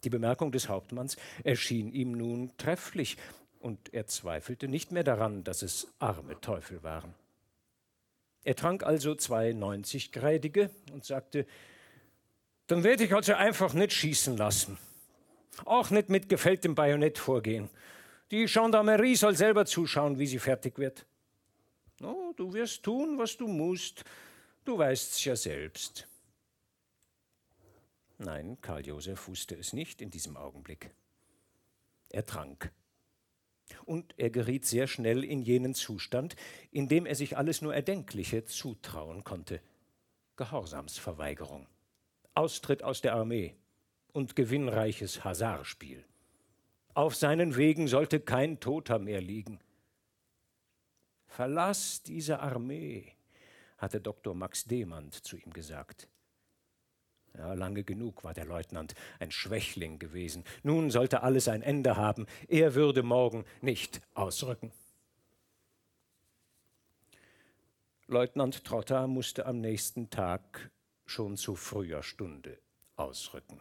Die 0.04 0.11
Bemerkung 0.11 0.52
des 0.52 0.68
Hauptmanns 0.68 1.16
erschien 1.44 1.92
ihm 1.92 2.12
nun 2.12 2.50
trefflich, 2.59 3.16
und 3.64 3.94
er 3.94 4.06
zweifelte 4.06 4.68
nicht 4.68 4.92
mehr 4.92 5.04
daran, 5.04 5.42
dass 5.42 5.62
es 5.62 5.88
arme 5.99 6.38
Teufel 6.42 6.83
waren. 6.83 7.14
Er 8.44 8.56
trank 8.56 8.83
also 8.83 9.14
zwei 9.14 9.52
90-Grädige 9.52 10.68
und 10.92 11.02
sagte, 11.06 11.47
dann 12.66 12.85
werde 12.85 13.04
ich 13.04 13.14
also 13.14 13.33
einfach 13.33 13.73
nicht 13.73 13.94
schießen 13.94 14.37
lassen. 14.37 14.76
Auch 15.64 15.88
nicht 15.88 16.11
mit 16.11 16.28
gefälltem 16.28 16.75
Bajonett 16.75 17.16
vorgehen. 17.16 17.71
Die 18.30 18.44
Gendarmerie 18.44 19.16
soll 19.16 19.35
selber 19.35 19.64
zuschauen, 19.64 20.18
wie 20.18 20.26
sie 20.26 20.38
fertig 20.38 20.78
wird. 20.78 21.06
Oh, 22.02 22.32
du 22.36 22.52
wirst 22.52 22.82
tun, 22.82 23.18
was 23.18 23.36
du 23.36 23.46
musst. 23.46 24.04
Du 24.64 24.78
weißt's 24.78 25.24
ja 25.24 25.36
selbst. 25.36 26.08
Nein, 28.18 28.58
Karl 28.60 28.86
Josef 28.86 29.28
wusste 29.28 29.56
es 29.56 29.72
nicht 29.72 30.00
in 30.00 30.10
diesem 30.10 30.36
Augenblick. 30.36 30.90
Er 32.10 32.24
trank. 32.24 32.72
Und 33.84 34.14
er 34.18 34.30
geriet 34.30 34.66
sehr 34.66 34.86
schnell 34.86 35.24
in 35.24 35.42
jenen 35.42 35.74
Zustand, 35.74 36.36
in 36.70 36.88
dem 36.88 37.06
er 37.06 37.14
sich 37.14 37.36
alles 37.36 37.62
nur 37.62 37.74
Erdenkliche 37.74 38.44
zutrauen 38.44 39.24
konnte. 39.24 39.60
Gehorsamsverweigerung, 40.36 41.66
Austritt 42.34 42.82
aus 42.82 43.00
der 43.00 43.14
Armee 43.14 43.54
und 44.12 44.36
gewinnreiches 44.36 45.24
Hasardspiel. 45.24 46.04
Auf 46.94 47.16
seinen 47.16 47.56
Wegen 47.56 47.88
sollte 47.88 48.20
kein 48.20 48.60
Toter 48.60 48.98
mehr 48.98 49.20
liegen. 49.20 49.60
Verlass 51.34 52.00
diese 52.04 52.38
Armee, 52.38 53.12
hatte 53.78 54.00
Dr. 54.00 54.36
Max 54.36 54.66
Demand 54.66 55.14
zu 55.14 55.36
ihm 55.36 55.52
gesagt. 55.52 56.06
Ja, 57.36 57.54
lange 57.54 57.82
genug 57.82 58.22
war 58.22 58.34
der 58.34 58.44
Leutnant 58.44 58.94
ein 59.18 59.32
Schwächling 59.32 59.98
gewesen. 59.98 60.44
Nun 60.62 60.92
sollte 60.92 61.24
alles 61.24 61.48
ein 61.48 61.62
Ende 61.62 61.96
haben. 61.96 62.26
Er 62.46 62.76
würde 62.76 63.02
morgen 63.02 63.44
nicht 63.62 64.00
ausrücken. 64.14 64.70
Leutnant 68.06 68.64
Trotter 68.64 69.08
musste 69.08 69.44
am 69.46 69.60
nächsten 69.60 70.10
Tag 70.10 70.70
schon 71.04 71.36
zu 71.36 71.56
früher 71.56 72.04
Stunde 72.04 72.60
ausrücken. 72.94 73.60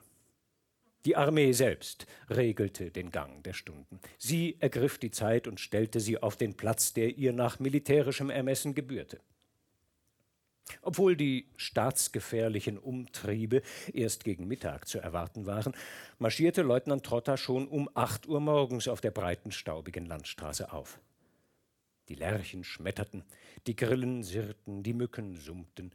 Die 1.05 1.17
Armee 1.17 1.51
selbst 1.51 2.07
regelte 2.29 2.89
den 2.89 3.11
Gang 3.11 3.43
der 3.43 3.53
Stunden. 3.53 3.99
Sie 4.17 4.55
ergriff 4.59 4.97
die 4.97 5.11
Zeit 5.11 5.47
und 5.47 5.59
stellte 5.59 5.99
sie 5.99 6.21
auf 6.21 6.37
den 6.37 6.55
Platz, 6.55 6.93
der 6.93 7.17
ihr 7.17 7.33
nach 7.33 7.59
militärischem 7.59 8.29
Ermessen 8.29 8.73
gebührte. 8.73 9.19
Obwohl 10.81 11.17
die 11.17 11.47
staatsgefährlichen 11.57 12.77
Umtriebe 12.77 13.61
erst 13.93 14.23
gegen 14.23 14.47
Mittag 14.47 14.87
zu 14.87 14.99
erwarten 14.99 15.45
waren, 15.45 15.73
marschierte 16.19 16.61
Leutnant 16.61 17.05
Trotter 17.05 17.35
schon 17.35 17.67
um 17.67 17.89
acht 17.93 18.27
Uhr 18.27 18.39
morgens 18.39 18.87
auf 18.87 19.01
der 19.01 19.11
breiten, 19.11 19.51
staubigen 19.51 20.05
Landstraße 20.05 20.71
auf. 20.71 21.01
Die 22.09 22.15
Lerchen 22.15 22.63
schmetterten, 22.63 23.23
die 23.67 23.75
Grillen 23.75 24.23
sirrten, 24.23 24.83
die 24.83 24.93
Mücken 24.93 25.35
summten. 25.35 25.91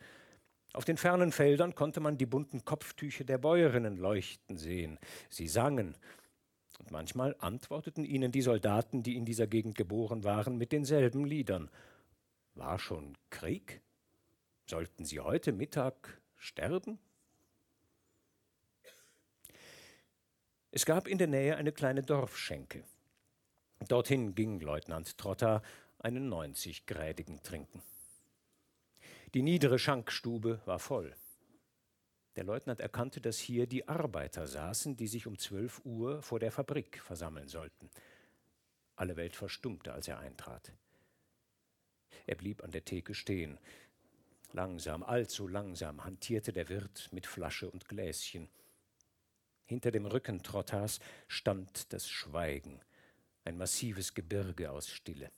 Auf 0.78 0.84
den 0.84 0.96
fernen 0.96 1.32
Feldern 1.32 1.74
konnte 1.74 1.98
man 1.98 2.18
die 2.18 2.26
bunten 2.26 2.64
Kopftücher 2.64 3.24
der 3.24 3.38
Bäuerinnen 3.38 3.96
leuchten 3.96 4.56
sehen. 4.56 5.00
Sie 5.28 5.48
sangen, 5.48 5.96
und 6.78 6.92
manchmal 6.92 7.34
antworteten 7.40 8.04
ihnen 8.04 8.30
die 8.30 8.42
Soldaten, 8.42 9.02
die 9.02 9.16
in 9.16 9.24
dieser 9.24 9.48
Gegend 9.48 9.74
geboren 9.74 10.22
waren, 10.22 10.56
mit 10.56 10.70
denselben 10.70 11.24
Liedern. 11.24 11.68
War 12.54 12.78
schon 12.78 13.18
Krieg? 13.28 13.82
Sollten 14.70 15.04
Sie 15.04 15.18
heute 15.18 15.50
Mittag 15.50 16.22
sterben? 16.36 17.00
Es 20.70 20.86
gab 20.86 21.08
in 21.08 21.18
der 21.18 21.26
Nähe 21.26 21.56
eine 21.56 21.72
kleine 21.72 22.02
Dorfschenke. 22.02 22.84
Dorthin 23.88 24.36
ging 24.36 24.60
Leutnant 24.60 25.18
Trotter 25.18 25.60
einen 25.98 26.32
90-grädigen 26.32 27.42
trinken. 27.42 27.82
Die 29.34 29.42
niedere 29.42 29.78
Schankstube 29.78 30.62
war 30.64 30.78
voll. 30.78 31.14
Der 32.36 32.44
Leutnant 32.44 32.80
erkannte, 32.80 33.20
dass 33.20 33.38
hier 33.38 33.66
die 33.66 33.86
Arbeiter 33.86 34.46
saßen, 34.46 34.96
die 34.96 35.06
sich 35.06 35.26
um 35.26 35.38
zwölf 35.38 35.82
Uhr 35.84 36.22
vor 36.22 36.38
der 36.38 36.50
Fabrik 36.50 37.02
versammeln 37.02 37.48
sollten. 37.48 37.90
Alle 38.96 39.16
Welt 39.16 39.36
verstummte, 39.36 39.92
als 39.92 40.08
er 40.08 40.18
eintrat. 40.18 40.72
Er 42.26 42.36
blieb 42.36 42.64
an 42.64 42.70
der 42.70 42.84
Theke 42.84 43.14
stehen. 43.14 43.58
Langsam, 44.52 45.02
allzu 45.02 45.46
langsam 45.46 46.04
hantierte 46.04 46.54
der 46.54 46.70
Wirt 46.70 47.08
mit 47.12 47.26
Flasche 47.26 47.70
und 47.70 47.86
Gläschen. 47.86 48.48
Hinter 49.66 49.90
dem 49.90 50.06
Rücken 50.06 50.42
Trottas 50.42 51.00
stand 51.26 51.92
das 51.92 52.08
Schweigen, 52.08 52.80
ein 53.44 53.58
massives 53.58 54.14
Gebirge 54.14 54.70
aus 54.70 54.88
Stille. 54.88 55.30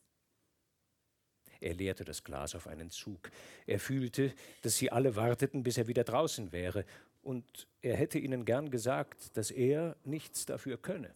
Er 1.60 1.74
leerte 1.74 2.04
das 2.04 2.24
Glas 2.24 2.54
auf 2.54 2.66
einen 2.66 2.90
Zug. 2.90 3.30
Er 3.66 3.78
fühlte, 3.78 4.32
dass 4.62 4.76
sie 4.76 4.90
alle 4.90 5.16
warteten, 5.16 5.62
bis 5.62 5.78
er 5.78 5.86
wieder 5.86 6.04
draußen 6.04 6.52
wäre, 6.52 6.84
und 7.22 7.68
er 7.82 7.96
hätte 7.96 8.18
ihnen 8.18 8.46
gern 8.46 8.70
gesagt, 8.70 9.36
dass 9.36 9.50
er 9.50 9.96
nichts 10.04 10.46
dafür 10.46 10.78
könne 10.78 11.14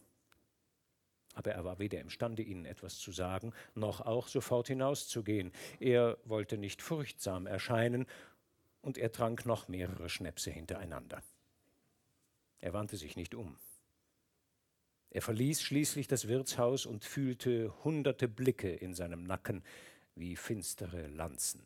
aber 1.35 1.51
er 1.51 1.65
war 1.65 1.79
weder 1.79 1.99
imstande, 1.99 2.41
ihnen 2.41 2.65
etwas 2.65 2.97
zu 2.97 3.11
sagen, 3.11 3.53
noch 3.75 4.01
auch 4.01 4.29
sofort 4.29 4.69
hinauszugehen. 4.69 5.51
Er 5.79 6.17
wollte 6.23 6.57
nicht 6.57 6.81
furchtsam 6.81 7.45
erscheinen, 7.45 8.07
und 8.81 8.99
er 8.99 9.11
trank 9.11 9.47
noch 9.47 9.67
mehrere 9.67 10.09
Schnäpse 10.09 10.51
hintereinander. 10.51 11.23
Er 12.59 12.73
wandte 12.73 12.97
sich 12.97 13.15
nicht 13.15 13.33
um. 13.33 13.57
Er 15.09 15.23
verließ 15.23 15.61
schließlich 15.61 16.07
das 16.07 16.27
Wirtshaus 16.27 16.85
und 16.85 17.03
fühlte 17.03 17.73
hunderte 17.83 18.27
Blicke 18.27 18.71
in 18.71 18.93
seinem 18.93 19.23
Nacken 19.23 19.63
wie 20.15 20.35
finstere 20.35 21.07
Lanzen. 21.07 21.61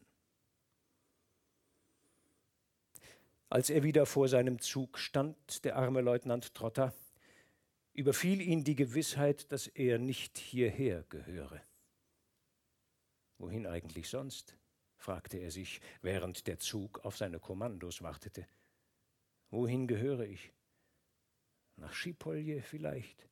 Als 3.49 3.69
er 3.69 3.83
wieder 3.83 4.05
vor 4.05 4.27
seinem 4.27 4.59
Zug 4.59 4.99
stand, 4.99 5.65
der 5.65 5.75
arme 5.75 6.01
Leutnant 6.01 6.53
Trotter, 6.53 6.93
überfiel 7.93 8.41
ihn 8.41 8.63
die 8.63 8.75
Gewissheit, 8.75 9.51
dass 9.51 9.67
er 9.67 9.97
nicht 9.97 10.37
hierher 10.37 11.03
gehöre. 11.09 11.61
Wohin 13.37 13.65
eigentlich 13.65 14.09
sonst? 14.09 14.55
fragte 14.97 15.37
er 15.37 15.49
sich, 15.49 15.79
während 16.01 16.45
der 16.45 16.59
Zug 16.59 17.05
auf 17.05 17.17
seine 17.17 17.39
Kommandos 17.39 18.01
wartete. 18.01 18.45
Wohin 19.49 19.87
gehöre 19.87 20.25
ich? 20.25 20.51
Nach 21.77 21.93
Schipolje 21.93 22.61
vielleicht? 22.61 23.27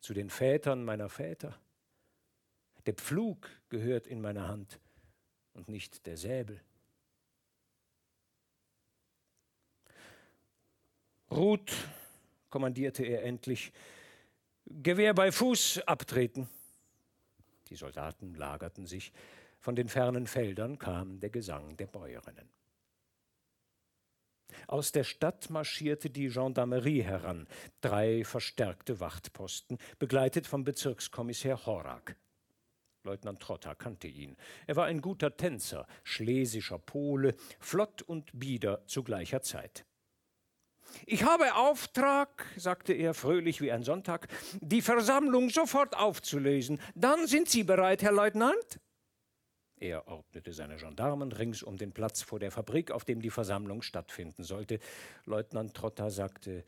Zu 0.00 0.14
den 0.14 0.30
Vätern 0.30 0.82
meiner 0.84 1.08
Väter? 1.08 1.60
Der 2.86 2.94
Pflug 2.94 3.48
gehört 3.68 4.06
in 4.06 4.20
meiner 4.20 4.48
Hand 4.48 4.80
und 5.54 5.68
nicht 5.68 6.06
der 6.06 6.16
Säbel. 6.16 6.60
Ruth 11.30 11.72
kommandierte 12.50 13.04
er 13.04 13.22
endlich, 13.24 13.72
Gewehr 14.64 15.12
bei 15.12 15.32
Fuß 15.32 15.80
abtreten. 15.86 16.48
Die 17.68 17.74
Soldaten 17.74 18.34
lagerten 18.34 18.86
sich, 18.86 19.12
von 19.58 19.74
den 19.74 19.88
fernen 19.88 20.26
Feldern 20.26 20.78
kam 20.78 21.20
der 21.20 21.30
Gesang 21.30 21.76
der 21.76 21.86
Bäuerinnen. 21.86 22.48
Aus 24.66 24.92
der 24.92 25.04
Stadt 25.04 25.50
marschierte 25.50 26.10
die 26.10 26.28
Gendarmerie 26.28 27.02
heran, 27.02 27.48
drei 27.80 28.24
verstärkte 28.24 29.00
Wachtposten, 29.00 29.78
begleitet 29.98 30.46
vom 30.46 30.64
Bezirkskommissär 30.64 31.66
Horak. 31.66 32.16
Leutnant 33.04 33.40
Trotter 33.40 33.74
kannte 33.74 34.06
ihn. 34.06 34.36
Er 34.66 34.76
war 34.76 34.86
ein 34.86 35.00
guter 35.00 35.36
Tänzer, 35.36 35.86
schlesischer 36.04 36.78
Pole, 36.78 37.34
flott 37.58 38.02
und 38.02 38.30
bieder 38.38 38.86
zu 38.86 39.02
gleicher 39.02 39.42
Zeit. 39.42 39.84
Ich 41.06 41.24
habe 41.24 41.54
Auftrag, 41.54 42.46
sagte 42.56 42.92
er 42.92 43.14
fröhlich 43.14 43.60
wie 43.60 43.72
ein 43.72 43.82
Sonntag, 43.82 44.28
die 44.60 44.82
Versammlung 44.82 45.48
sofort 45.48 45.96
aufzulösen. 45.96 46.80
Dann 46.94 47.26
sind 47.26 47.48
Sie 47.48 47.64
bereit, 47.64 48.02
Herr 48.02 48.12
Leutnant? 48.12 48.80
Er 49.76 50.06
ordnete 50.06 50.52
seine 50.52 50.76
Gendarmen 50.76 51.32
rings 51.32 51.62
um 51.62 51.76
den 51.76 51.92
Platz 51.92 52.22
vor 52.22 52.38
der 52.38 52.52
Fabrik, 52.52 52.92
auf 52.92 53.04
dem 53.04 53.20
die 53.20 53.30
Versammlung 53.30 53.82
stattfinden 53.82 54.44
sollte. 54.44 54.78
Leutnant 55.24 55.74
Trotter 55.74 56.10
sagte, 56.10 56.64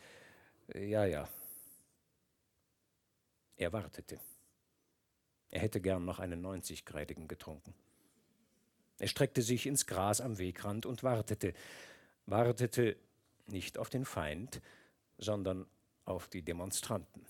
ja, 0.74 1.04
ja. 1.04 1.28
Er 3.56 3.72
wartete. 3.72 4.18
Er 5.54 5.60
hätte 5.60 5.80
gern 5.80 6.04
noch 6.04 6.18
einen 6.18 6.44
90-Grädigen 6.44 7.28
getrunken. 7.28 7.74
Er 8.98 9.06
streckte 9.06 9.40
sich 9.40 9.66
ins 9.66 9.86
Gras 9.86 10.20
am 10.20 10.38
Wegrand 10.38 10.84
und 10.84 11.04
wartete, 11.04 11.54
wartete, 12.26 12.96
nicht 13.46 13.78
auf 13.78 13.88
den 13.88 14.04
Feind, 14.04 14.60
sondern 15.16 15.64
auf 16.06 16.26
die 16.26 16.42
Demonstranten. 16.42 17.24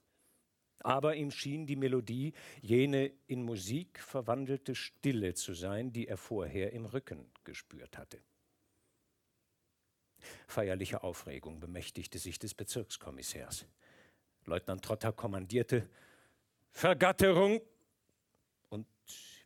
Aber 0.80 1.14
ihm 1.14 1.30
schien 1.30 1.66
die 1.66 1.76
Melodie 1.76 2.32
jene 2.60 3.12
in 3.28 3.42
Musik 3.44 4.00
verwandelte 4.00 4.74
Stille 4.74 5.34
zu 5.34 5.54
sein, 5.54 5.92
die 5.92 6.08
er 6.08 6.16
vorher 6.16 6.72
im 6.72 6.86
Rücken 6.86 7.30
gespürt 7.44 7.96
hatte. 7.96 8.20
Feierliche 10.46 11.02
Aufregung 11.02 11.60
bemächtigte 11.60 12.18
sich 12.18 12.38
des 12.38 12.54
Bezirkskommissärs. 12.54 13.66
Leutnant 14.44 14.84
Trotter 14.84 15.12
kommandierte 15.12 15.88
Vergatterung 16.70 17.60
und 17.60 17.75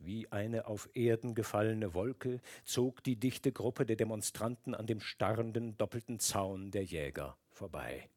wie 0.04 0.30
eine 0.30 0.66
auf 0.66 0.88
Erden 0.94 1.34
gefallene 1.34 1.94
Wolke 1.94 2.40
zog 2.64 3.02
die 3.04 3.16
dichte 3.16 3.52
Gruppe 3.52 3.86
der 3.86 3.96
Demonstranten 3.96 4.74
an 4.74 4.86
dem 4.86 5.00
starrenden 5.00 5.76
doppelten 5.78 6.18
Zaun 6.18 6.70
der 6.70 6.84
Jäger 6.84 7.36
vorbei. 7.50 8.08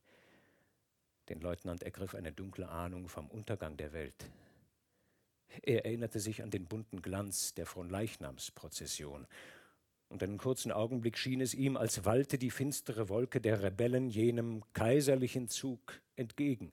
Den 1.30 1.42
Leutnant 1.42 1.84
ergriff 1.84 2.16
eine 2.16 2.32
dunkle 2.32 2.70
Ahnung 2.70 3.08
vom 3.10 3.28
Untergang 3.28 3.78
der 3.78 3.94
Welt. 3.94 4.30
Er 5.64 5.86
erinnerte 5.86 6.20
sich 6.20 6.44
an 6.44 6.52
den 6.52 6.66
bunten 6.66 7.02
Glanz 7.02 7.54
der 7.54 7.66
Fronleichnamsprozession, 7.66 9.28
und 10.08 10.22
einen 10.22 10.38
kurzen 10.38 10.72
Augenblick 10.72 11.18
schien 11.18 11.42
es 11.42 11.54
ihm, 11.54 11.78
als 11.78 12.06
wallte 12.06 12.38
die 12.38 12.52
finstere 12.52 13.10
Wolke 13.10 13.42
der 13.42 13.64
Rebellen 13.64 14.10
jenem 14.10 14.64
kaiserlichen 14.74 15.48
Zug 15.48 16.00
entgegen. 16.16 16.72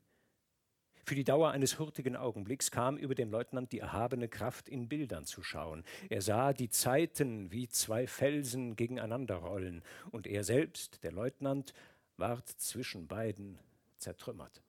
Für 1.05 1.17
die 1.17 1.25
Dauer 1.25 1.51
eines 1.51 1.81
hurtigen 1.81 2.15
Augenblicks 2.15 2.71
kam 2.71 2.97
über 2.97 3.17
dem 3.17 3.31
Leutnant 3.31 3.73
die 3.73 3.81
erhabene 3.81 4.29
Kraft, 4.29 4.69
in 4.69 4.89
Bildern 4.89 5.25
zu 5.25 5.43
schauen. 5.43 5.85
Er 6.09 6.23
sah 6.23 6.53
die 6.53 6.69
Zeiten 6.69 7.51
wie 7.51 7.69
zwei 7.69 8.07
Felsen 8.07 8.77
gegeneinander 8.77 9.37
rollen, 9.37 9.83
und 10.13 10.29
er 10.29 10.45
selbst, 10.45 11.03
der 11.03 11.11
Leutnant, 11.11 11.75
ward 12.17 12.49
zwischen 12.49 13.09
beiden 13.09 13.59
zertrümmert. 13.99 14.63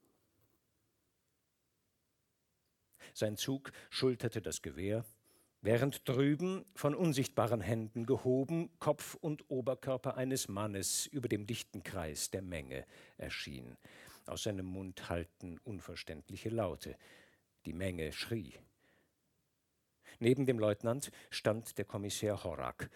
Sein 3.13 3.37
Zug 3.37 3.71
schulterte 3.91 4.41
das 4.41 4.63
Gewehr, 4.63 5.05
während 5.61 6.07
drüben 6.09 6.65
von 6.73 6.95
unsichtbaren 6.95 7.61
Händen 7.61 8.07
gehoben 8.07 8.71
Kopf 8.79 9.15
und 9.15 9.49
Oberkörper 9.51 10.17
eines 10.17 10.47
Mannes 10.47 11.05
über 11.05 11.29
dem 11.29 11.45
dichten 11.45 11.83
Kreis 11.83 12.31
der 12.31 12.41
Menge 12.41 12.85
erschien. 13.17 13.77
Aus 14.25 14.43
seinem 14.43 14.65
Mund 14.65 15.09
hallten 15.09 15.59
unverständliche 15.59 16.49
Laute. 16.49 16.95
Die 17.65 17.73
Menge 17.73 18.11
schrie. 18.11 18.53
Neben 20.19 20.45
dem 20.45 20.59
Leutnant 20.59 21.11
stand 21.29 21.77
der 21.77 21.85
Kommissär 21.85 22.43
Horak, 22.43 22.89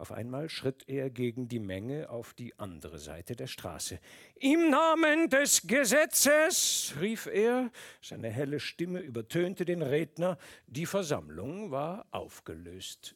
auf 0.00 0.12
einmal 0.12 0.48
schritt 0.48 0.88
er 0.88 1.10
gegen 1.10 1.46
die 1.46 1.58
Menge 1.58 2.08
auf 2.08 2.32
die 2.32 2.58
andere 2.58 2.98
Seite 2.98 3.36
der 3.36 3.46
Straße. 3.46 4.00
Im 4.36 4.70
Namen 4.70 5.28
des 5.28 5.66
Gesetzes, 5.66 6.94
rief 7.02 7.26
er, 7.26 7.70
seine 8.00 8.30
helle 8.30 8.60
Stimme 8.60 9.00
übertönte 9.00 9.66
den 9.66 9.82
Redner, 9.82 10.38
die 10.66 10.86
Versammlung 10.86 11.70
war 11.70 12.06
aufgelöst. 12.12 13.14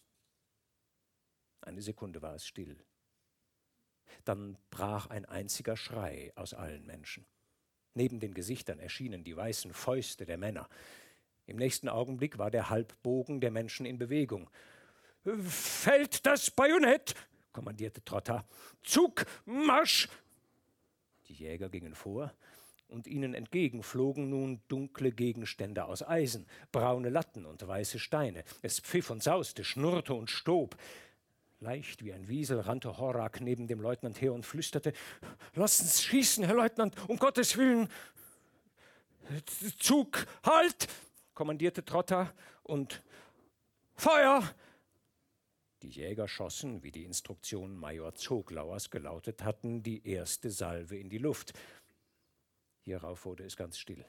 Eine 1.63 1.81
Sekunde 1.81 2.21
war 2.21 2.35
es 2.35 2.47
still. 2.47 2.77
Dann 4.25 4.57
brach 4.71 5.09
ein 5.09 5.25
einziger 5.25 5.77
Schrei 5.77 6.33
aus 6.35 6.55
allen 6.55 6.87
Menschen. 6.87 7.27
Neben 7.95 8.21
den 8.21 8.35
Gesichtern 8.35 8.79
erschienen 8.79 9.25
die 9.25 9.37
weißen 9.37 9.73
Fäuste 9.73 10.27
der 10.27 10.39
Männer. 10.39 10.69
Im 11.47 11.57
nächsten 11.57 11.89
Augenblick 11.89 12.39
war 12.39 12.51
der 12.51 12.71
Halbbogen 12.71 13.41
der 13.41 13.51
Menschen 13.51 13.87
in 13.87 13.99
Bewegung. 13.99 14.51
Fällt 15.47 16.27
das 16.27 16.51
Bajonett, 16.51 17.15
kommandierte 17.53 18.05
Trotter. 18.05 18.47
Zug, 18.83 19.25
Marsch! 19.45 20.09
Die 21.29 21.35
Jäger 21.35 21.69
gingen 21.69 21.95
vor, 21.95 22.35
und 22.89 23.07
ihnen 23.07 23.35
entgegen 23.35 23.83
flogen 23.83 24.31
nun 24.31 24.61
dunkle 24.69 25.11
Gegenstände 25.11 25.85
aus 25.85 26.03
Eisen, 26.07 26.47
braune 26.71 27.09
Latten 27.09 27.47
und 27.47 27.67
weiße 27.67 27.99
Steine. 27.99 28.45
Es 28.63 28.81
pfiff 28.81 29.11
und 29.11 29.23
sauste, 29.23 29.65
schnurrte 29.65 30.15
und 30.15 30.31
stob. 30.31 30.77
Leicht 31.65 32.05
wie 32.05 32.13
ein 32.13 32.29
Wiesel 32.29 32.61
rannte 32.61 32.99
Horak 32.99 33.41
neben 33.41 33.67
dem 33.67 33.81
Leutnant 33.81 34.21
her 34.21 34.35
und 34.35 34.45
flüsterte: 34.45 34.93
Lasst 35.55 35.81
uns 35.81 36.03
schießen, 36.03 36.45
Herr 36.45 36.57
Leutnant, 36.57 36.95
um 37.09 37.17
Gottes 37.17 37.57
Willen! 37.57 37.89
Zug, 39.79 40.27
halt! 40.45 40.89
kommandierte 41.33 41.83
Trotter 41.83 42.35
und 42.65 43.03
Feuer! 43.95 44.43
Die 45.81 45.89
Jäger 45.89 46.29
schossen, 46.29 46.83
wie 46.83 46.91
die 46.91 47.05
Instruktionen 47.05 47.79
Major 47.79 48.15
Zoglauers 48.15 48.91
gelautet 48.91 49.43
hatten, 49.43 49.83
die 49.83 50.07
erste 50.07 50.51
Salve 50.51 50.99
in 50.99 51.09
die 51.09 51.17
Luft. 51.17 51.55
Hierauf 52.83 53.25
wurde 53.25 53.45
es 53.45 53.57
ganz 53.57 53.79
still. 53.79 54.05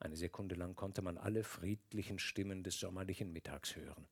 Eine 0.00 0.16
Sekunde 0.16 0.56
lang 0.56 0.74
konnte 0.74 1.02
man 1.02 1.18
alle 1.18 1.44
friedlichen 1.44 2.18
Stimmen 2.18 2.64
des 2.64 2.80
sommerlichen 2.80 3.32
Mittags 3.32 3.76
hören. 3.76 4.08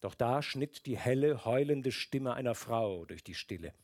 Doch 0.00 0.14
da 0.14 0.42
schnitt 0.42 0.86
die 0.86 0.96
helle, 0.96 1.44
heulende 1.44 1.92
Stimme 1.92 2.34
einer 2.34 2.54
Frau 2.54 3.04
durch 3.04 3.22
die 3.22 3.34
Stille. 3.34 3.74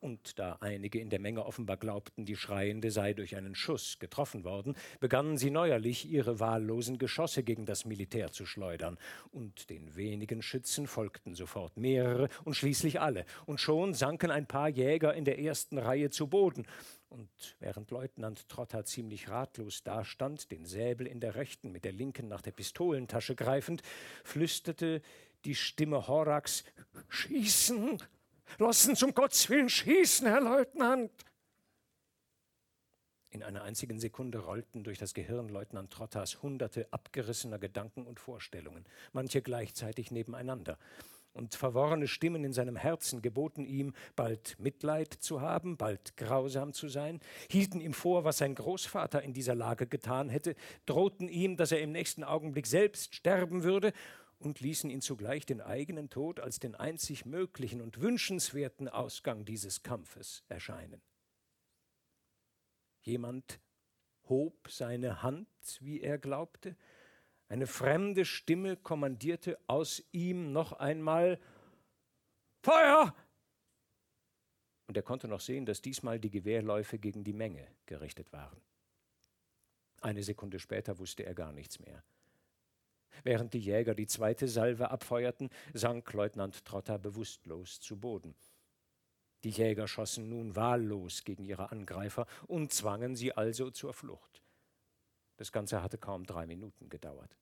Und 0.00 0.38
da 0.38 0.56
einige 0.60 0.98
in 0.98 1.10
der 1.10 1.20
Menge 1.20 1.44
offenbar 1.44 1.76
glaubten, 1.76 2.24
die 2.24 2.36
Schreiende 2.36 2.90
sei 2.90 3.12
durch 3.12 3.36
einen 3.36 3.54
Schuss 3.54 3.98
getroffen 3.98 4.44
worden, 4.44 4.76
begannen 5.00 5.36
sie 5.36 5.50
neuerlich 5.50 6.08
ihre 6.10 6.40
wahllosen 6.40 6.98
Geschosse 6.98 7.42
gegen 7.42 7.66
das 7.66 7.84
Militär 7.84 8.32
zu 8.32 8.46
schleudern, 8.46 8.98
und 9.30 9.70
den 9.70 9.94
wenigen 9.96 10.42
Schützen 10.42 10.86
folgten 10.86 11.34
sofort 11.34 11.76
mehrere 11.76 12.28
und 12.44 12.54
schließlich 12.54 13.00
alle, 13.00 13.24
und 13.46 13.60
schon 13.60 13.94
sanken 13.94 14.30
ein 14.30 14.46
paar 14.46 14.68
Jäger 14.68 15.14
in 15.14 15.24
der 15.24 15.38
ersten 15.38 15.78
Reihe 15.78 16.10
zu 16.10 16.28
Boden, 16.28 16.66
und 17.14 17.56
während 17.60 17.92
Leutnant 17.92 18.48
Trotter 18.48 18.84
ziemlich 18.84 19.28
ratlos 19.28 19.84
dastand, 19.84 20.50
den 20.50 20.66
Säbel 20.66 21.06
in 21.06 21.20
der 21.20 21.36
rechten, 21.36 21.70
mit 21.70 21.84
der 21.84 21.92
linken 21.92 22.26
nach 22.26 22.42
der 22.42 22.50
Pistolentasche 22.50 23.36
greifend, 23.36 23.82
flüsterte 24.24 25.00
die 25.44 25.54
Stimme 25.54 26.08
Horaks 26.08 26.64
Schießen. 27.08 28.02
Lassen 28.58 28.96
zum 28.96 29.14
Gottes 29.14 29.48
Willen 29.48 29.68
schießen, 29.68 30.26
Herr 30.26 30.40
Leutnant! 30.40 31.12
In 33.30 33.42
einer 33.42 33.62
einzigen 33.62 33.98
Sekunde 33.98 34.38
rollten 34.38 34.84
durch 34.84 34.98
das 34.98 35.14
Gehirn 35.14 35.48
Leutnant 35.48 35.92
Trotters 35.92 36.42
hunderte 36.42 36.92
abgerissener 36.92 37.58
Gedanken 37.58 38.06
und 38.06 38.20
Vorstellungen, 38.20 38.84
manche 39.12 39.40
gleichzeitig 39.40 40.10
nebeneinander. 40.10 40.78
Und 41.34 41.56
verworrene 41.56 42.06
Stimmen 42.06 42.44
in 42.44 42.52
seinem 42.52 42.76
Herzen 42.76 43.20
geboten 43.20 43.66
ihm, 43.66 43.92
bald 44.14 44.56
Mitleid 44.60 45.12
zu 45.12 45.40
haben, 45.40 45.76
bald 45.76 46.16
grausam 46.16 46.72
zu 46.72 46.88
sein, 46.88 47.20
hielten 47.50 47.80
ihm 47.80 47.92
vor, 47.92 48.22
was 48.22 48.38
sein 48.38 48.54
Großvater 48.54 49.20
in 49.20 49.32
dieser 49.32 49.56
Lage 49.56 49.88
getan 49.88 50.28
hätte, 50.28 50.54
drohten 50.86 51.28
ihm, 51.28 51.56
dass 51.56 51.72
er 51.72 51.80
im 51.80 51.90
nächsten 51.90 52.22
Augenblick 52.22 52.68
selbst 52.68 53.16
sterben 53.16 53.64
würde 53.64 53.92
und 54.38 54.60
ließen 54.60 54.90
ihn 54.90 55.00
zugleich 55.00 55.44
den 55.44 55.60
eigenen 55.60 56.08
Tod 56.08 56.38
als 56.38 56.60
den 56.60 56.76
einzig 56.76 57.26
möglichen 57.26 57.80
und 57.80 58.00
wünschenswerten 58.00 58.88
Ausgang 58.88 59.44
dieses 59.44 59.82
Kampfes 59.82 60.44
erscheinen. 60.48 61.02
Jemand 63.02 63.60
hob 64.28 64.70
seine 64.70 65.24
Hand, 65.24 65.48
wie 65.80 66.00
er 66.00 66.18
glaubte, 66.18 66.76
eine 67.54 67.68
fremde 67.68 68.24
Stimme 68.24 68.76
kommandierte 68.76 69.60
aus 69.68 70.02
ihm 70.10 70.50
noch 70.50 70.72
einmal 70.72 71.38
Feuer! 72.64 73.14
Und 74.88 74.96
er 74.96 75.04
konnte 75.04 75.28
noch 75.28 75.38
sehen, 75.38 75.64
dass 75.64 75.80
diesmal 75.80 76.18
die 76.18 76.32
Gewehrläufe 76.32 76.98
gegen 76.98 77.22
die 77.22 77.32
Menge 77.32 77.64
gerichtet 77.86 78.32
waren. 78.32 78.60
Eine 80.00 80.24
Sekunde 80.24 80.58
später 80.58 80.98
wusste 80.98 81.24
er 81.24 81.34
gar 81.34 81.52
nichts 81.52 81.78
mehr. 81.78 82.02
Während 83.22 83.54
die 83.54 83.60
Jäger 83.60 83.94
die 83.94 84.08
zweite 84.08 84.48
Salve 84.48 84.90
abfeuerten, 84.90 85.48
sank 85.72 86.12
Leutnant 86.12 86.64
Trotter 86.64 86.98
bewusstlos 86.98 87.78
zu 87.78 87.96
Boden. 87.96 88.34
Die 89.44 89.50
Jäger 89.50 89.86
schossen 89.86 90.28
nun 90.28 90.56
wahllos 90.56 91.22
gegen 91.22 91.44
ihre 91.44 91.70
Angreifer 91.70 92.26
und 92.48 92.72
zwangen 92.72 93.14
sie 93.14 93.32
also 93.32 93.70
zur 93.70 93.94
Flucht. 93.94 94.42
Das 95.36 95.52
Ganze 95.52 95.84
hatte 95.84 95.98
kaum 95.98 96.26
drei 96.26 96.46
Minuten 96.46 96.88
gedauert. 96.88 97.36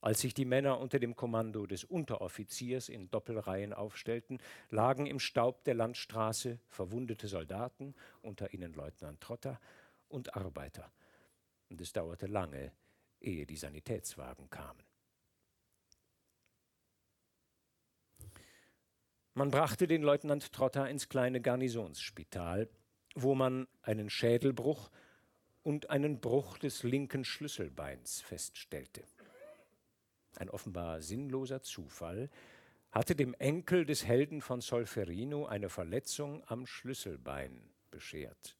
Als 0.00 0.20
sich 0.20 0.34
die 0.34 0.44
Männer 0.44 0.78
unter 0.78 0.98
dem 0.98 1.16
Kommando 1.16 1.66
des 1.66 1.84
Unteroffiziers 1.84 2.88
in 2.88 3.10
Doppelreihen 3.10 3.72
aufstellten, 3.72 4.38
lagen 4.70 5.06
im 5.06 5.18
Staub 5.18 5.64
der 5.64 5.74
Landstraße 5.74 6.58
verwundete 6.68 7.28
Soldaten, 7.28 7.94
unter 8.22 8.52
ihnen 8.52 8.72
Leutnant 8.74 9.20
Trotter, 9.20 9.60
und 10.08 10.36
Arbeiter. 10.36 10.92
Und 11.68 11.80
es 11.80 11.92
dauerte 11.92 12.26
lange, 12.26 12.72
ehe 13.20 13.46
die 13.46 13.56
Sanitätswagen 13.56 14.48
kamen. 14.50 14.84
Man 19.34 19.50
brachte 19.50 19.86
den 19.86 20.02
Leutnant 20.02 20.52
Trotter 20.52 20.88
ins 20.88 21.08
kleine 21.08 21.40
Garnisonsspital, 21.40 22.70
wo 23.14 23.34
man 23.34 23.66
einen 23.82 24.08
Schädelbruch 24.08 24.90
und 25.62 25.90
einen 25.90 26.20
Bruch 26.20 26.56
des 26.58 26.84
linken 26.84 27.24
Schlüsselbeins 27.24 28.22
feststellte. 28.22 29.02
Ein 30.36 30.50
offenbar 30.50 31.00
sinnloser 31.00 31.62
Zufall 31.62 32.30
hatte 32.92 33.16
dem 33.16 33.34
Enkel 33.34 33.84
des 33.84 34.06
Helden 34.06 34.40
von 34.40 34.60
Solferino 34.60 35.46
eine 35.46 35.68
Verletzung 35.68 36.42
am 36.46 36.66
Schlüsselbein 36.66 37.70
beschert. 37.90 38.56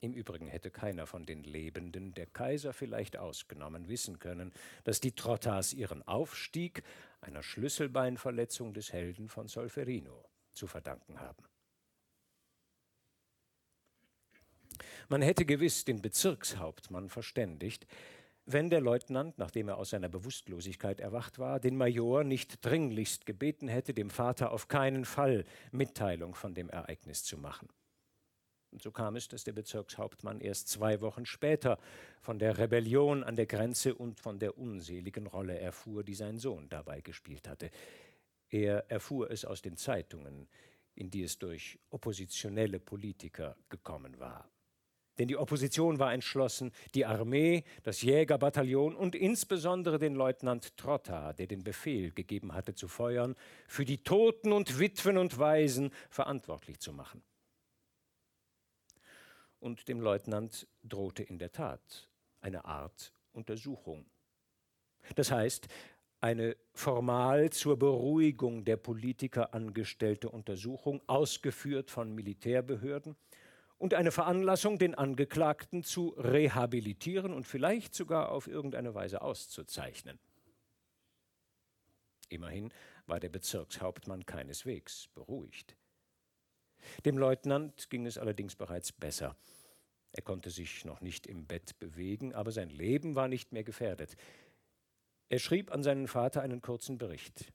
Im 0.00 0.12
Übrigen 0.12 0.46
hätte 0.46 0.70
keiner 0.70 1.06
von 1.06 1.26
den 1.26 1.42
Lebenden, 1.42 2.14
der 2.14 2.26
Kaiser 2.26 2.72
vielleicht 2.72 3.16
ausgenommen, 3.16 3.88
wissen 3.88 4.18
können, 4.18 4.52
dass 4.84 5.00
die 5.00 5.12
Trottas 5.12 5.72
ihren 5.72 6.06
Aufstieg 6.06 6.82
einer 7.20 7.42
Schlüsselbeinverletzung 7.42 8.72
des 8.74 8.92
Helden 8.92 9.28
von 9.28 9.48
Solferino 9.48 10.24
zu 10.52 10.66
verdanken 10.66 11.18
haben. 11.20 11.44
Man 15.08 15.22
hätte 15.22 15.46
gewiss 15.46 15.84
den 15.84 16.02
Bezirkshauptmann 16.02 17.08
verständigt, 17.08 17.86
wenn 18.46 18.70
der 18.70 18.80
Leutnant, 18.80 19.38
nachdem 19.38 19.68
er 19.68 19.76
aus 19.76 19.90
seiner 19.90 20.08
Bewusstlosigkeit 20.08 21.00
erwacht 21.00 21.38
war, 21.38 21.58
den 21.58 21.76
Major 21.76 22.22
nicht 22.22 22.64
dringlichst 22.64 23.26
gebeten 23.26 23.66
hätte, 23.66 23.92
dem 23.92 24.08
Vater 24.08 24.52
auf 24.52 24.68
keinen 24.68 25.04
Fall 25.04 25.44
Mitteilung 25.72 26.34
von 26.36 26.54
dem 26.54 26.70
Ereignis 26.70 27.24
zu 27.24 27.36
machen. 27.36 27.68
Und 28.70 28.82
so 28.82 28.92
kam 28.92 29.16
es, 29.16 29.26
dass 29.28 29.42
der 29.42 29.52
Bezirkshauptmann 29.52 30.40
erst 30.40 30.68
zwei 30.68 31.00
Wochen 31.00 31.26
später 31.26 31.78
von 32.20 32.38
der 32.38 32.58
Rebellion 32.58 33.24
an 33.24 33.34
der 33.34 33.46
Grenze 33.46 33.94
und 33.94 34.20
von 34.20 34.38
der 34.38 34.58
unseligen 34.58 35.26
Rolle 35.26 35.58
erfuhr, 35.58 36.04
die 36.04 36.14
sein 36.14 36.38
Sohn 36.38 36.68
dabei 36.68 37.00
gespielt 37.00 37.48
hatte. 37.48 37.70
Er 38.48 38.90
erfuhr 38.90 39.30
es 39.30 39.44
aus 39.44 39.62
den 39.62 39.76
Zeitungen, 39.76 40.48
in 40.94 41.10
die 41.10 41.22
es 41.22 41.38
durch 41.38 41.78
oppositionelle 41.90 42.78
Politiker 42.78 43.56
gekommen 43.68 44.18
war. 44.20 44.48
Denn 45.18 45.28
die 45.28 45.36
Opposition 45.36 45.98
war 45.98 46.12
entschlossen, 46.12 46.72
die 46.94 47.06
Armee, 47.06 47.64
das 47.82 48.02
Jägerbataillon 48.02 48.94
und 48.94 49.14
insbesondere 49.14 49.98
den 49.98 50.14
Leutnant 50.14 50.76
Trotta, 50.76 51.32
der 51.32 51.46
den 51.46 51.64
Befehl 51.64 52.12
gegeben 52.12 52.52
hatte 52.52 52.74
zu 52.74 52.88
feuern, 52.88 53.34
für 53.66 53.84
die 53.84 53.98
Toten 53.98 54.52
und 54.52 54.78
Witwen 54.78 55.16
und 55.16 55.38
Waisen 55.38 55.90
verantwortlich 56.10 56.80
zu 56.80 56.92
machen 56.92 57.22
und 59.66 59.88
dem 59.88 60.00
Leutnant 60.00 60.68
drohte 60.84 61.22
in 61.22 61.38
der 61.38 61.50
Tat 61.50 62.08
eine 62.40 62.64
Art 62.64 63.12
Untersuchung. 63.32 64.06
Das 65.16 65.30
heißt, 65.30 65.66
eine 66.20 66.56
formal 66.72 67.50
zur 67.50 67.78
Beruhigung 67.78 68.64
der 68.64 68.76
Politiker 68.76 69.54
angestellte 69.54 70.30
Untersuchung, 70.30 71.02
ausgeführt 71.06 71.90
von 71.90 72.14
Militärbehörden, 72.14 73.16
und 73.78 73.94
eine 73.94 74.10
Veranlassung, 74.10 74.78
den 74.78 74.94
Angeklagten 74.94 75.82
zu 75.82 76.10
rehabilitieren 76.16 77.32
und 77.32 77.46
vielleicht 77.46 77.94
sogar 77.94 78.30
auf 78.30 78.46
irgendeine 78.46 78.94
Weise 78.94 79.22
auszuzeichnen. 79.22 80.18
Immerhin 82.28 82.72
war 83.06 83.20
der 83.20 83.28
Bezirkshauptmann 83.28 84.26
keineswegs 84.26 85.08
beruhigt. 85.14 85.76
Dem 87.04 87.18
Leutnant 87.18 87.90
ging 87.90 88.06
es 88.06 88.18
allerdings 88.18 88.56
bereits 88.56 88.92
besser. 88.92 89.36
Er 90.12 90.22
konnte 90.22 90.50
sich 90.50 90.84
noch 90.84 91.00
nicht 91.00 91.26
im 91.26 91.46
Bett 91.46 91.78
bewegen, 91.78 92.34
aber 92.34 92.50
sein 92.50 92.70
Leben 92.70 93.14
war 93.14 93.28
nicht 93.28 93.52
mehr 93.52 93.64
gefährdet. 93.64 94.16
Er 95.28 95.38
schrieb 95.38 95.72
an 95.72 95.82
seinen 95.82 96.08
Vater 96.08 96.42
einen 96.42 96.62
kurzen 96.62 96.98
Bericht. 96.98 97.52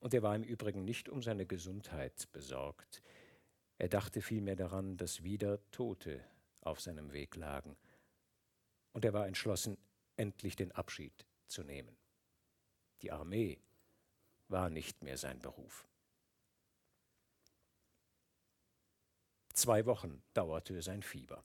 Und 0.00 0.12
er 0.12 0.22
war 0.22 0.34
im 0.34 0.42
Übrigen 0.42 0.84
nicht 0.84 1.08
um 1.08 1.22
seine 1.22 1.46
Gesundheit 1.46 2.30
besorgt. 2.32 3.02
Er 3.84 3.90
dachte 3.90 4.22
vielmehr 4.22 4.56
daran, 4.56 4.96
dass 4.96 5.24
wieder 5.24 5.60
Tote 5.70 6.24
auf 6.62 6.80
seinem 6.80 7.12
Weg 7.12 7.36
lagen. 7.36 7.76
Und 8.94 9.04
er 9.04 9.12
war 9.12 9.26
entschlossen, 9.26 9.76
endlich 10.16 10.56
den 10.56 10.72
Abschied 10.72 11.26
zu 11.48 11.62
nehmen. 11.64 11.94
Die 13.02 13.12
Armee 13.12 13.60
war 14.48 14.70
nicht 14.70 15.02
mehr 15.02 15.18
sein 15.18 15.38
Beruf. 15.38 15.86
Zwei 19.52 19.84
Wochen 19.84 20.22
dauerte 20.32 20.80
sein 20.80 21.02
Fieber. 21.02 21.44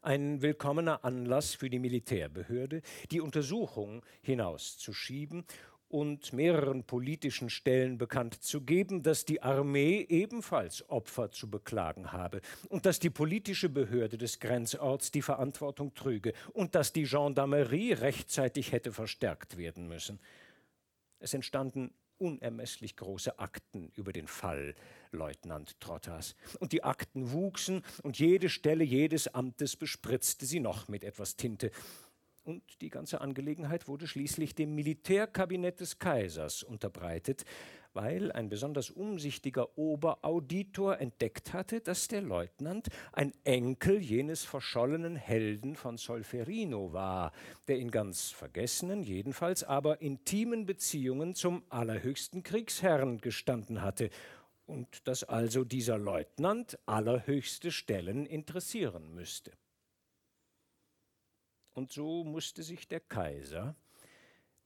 Ein 0.00 0.40
willkommener 0.40 1.04
Anlass 1.04 1.52
für 1.52 1.68
die 1.68 1.80
Militärbehörde, 1.80 2.80
die 3.10 3.20
Untersuchung 3.20 4.06
hinauszuschieben 4.22 5.44
und 5.90 6.32
mehreren 6.32 6.84
politischen 6.84 7.50
Stellen 7.50 7.98
bekannt 7.98 8.42
zu 8.42 8.60
geben, 8.60 9.02
dass 9.02 9.24
die 9.24 9.42
Armee 9.42 10.06
ebenfalls 10.08 10.88
Opfer 10.88 11.32
zu 11.32 11.50
beklagen 11.50 12.12
habe 12.12 12.40
und 12.68 12.86
dass 12.86 13.00
die 13.00 13.10
politische 13.10 13.68
Behörde 13.68 14.16
des 14.16 14.38
Grenzorts 14.38 15.10
die 15.10 15.20
Verantwortung 15.20 15.92
trüge 15.94 16.32
und 16.52 16.76
dass 16.76 16.92
die 16.92 17.02
Gendarmerie 17.02 17.92
rechtzeitig 17.92 18.70
hätte 18.70 18.92
verstärkt 18.92 19.56
werden 19.56 19.88
müssen. 19.88 20.20
Es 21.18 21.34
entstanden 21.34 21.92
unermesslich 22.18 22.96
große 22.96 23.38
Akten 23.38 23.90
über 23.96 24.12
den 24.12 24.28
Fall 24.28 24.74
Leutnant 25.10 25.80
Trottas. 25.80 26.36
Und 26.60 26.72
die 26.72 26.84
Akten 26.84 27.32
wuchsen 27.32 27.82
und 28.02 28.18
jede 28.18 28.48
Stelle 28.48 28.84
jedes 28.84 29.26
Amtes 29.34 29.74
bespritzte 29.74 30.46
sie 30.46 30.60
noch 30.60 30.86
mit 30.86 31.02
etwas 31.02 31.36
Tinte. 31.36 31.72
Und 32.50 32.80
die 32.80 32.90
ganze 32.90 33.20
Angelegenheit 33.20 33.86
wurde 33.86 34.08
schließlich 34.08 34.56
dem 34.56 34.74
Militärkabinett 34.74 35.78
des 35.78 36.00
Kaisers 36.00 36.64
unterbreitet, 36.64 37.44
weil 37.92 38.32
ein 38.32 38.48
besonders 38.48 38.90
umsichtiger 38.90 39.78
Oberauditor 39.78 40.98
entdeckt 40.98 41.52
hatte, 41.52 41.80
dass 41.80 42.08
der 42.08 42.22
Leutnant 42.22 42.88
ein 43.12 43.32
Enkel 43.44 44.00
jenes 44.00 44.42
verschollenen 44.42 45.14
Helden 45.14 45.76
von 45.76 45.96
Solferino 45.96 46.92
war, 46.92 47.30
der 47.68 47.78
in 47.78 47.92
ganz 47.92 48.30
vergessenen, 48.30 49.04
jedenfalls 49.04 49.62
aber 49.62 50.02
intimen 50.02 50.66
Beziehungen 50.66 51.36
zum 51.36 51.62
allerhöchsten 51.68 52.42
Kriegsherrn 52.42 53.18
gestanden 53.18 53.80
hatte 53.80 54.10
und 54.66 55.06
dass 55.06 55.22
also 55.22 55.62
dieser 55.62 55.98
Leutnant 55.98 56.80
allerhöchste 56.84 57.70
Stellen 57.70 58.26
interessieren 58.26 59.14
müsste. 59.14 59.52
Und 61.80 61.90
so 61.90 62.24
musste 62.24 62.62
sich 62.62 62.88
der 62.88 63.00
Kaiser, 63.00 63.74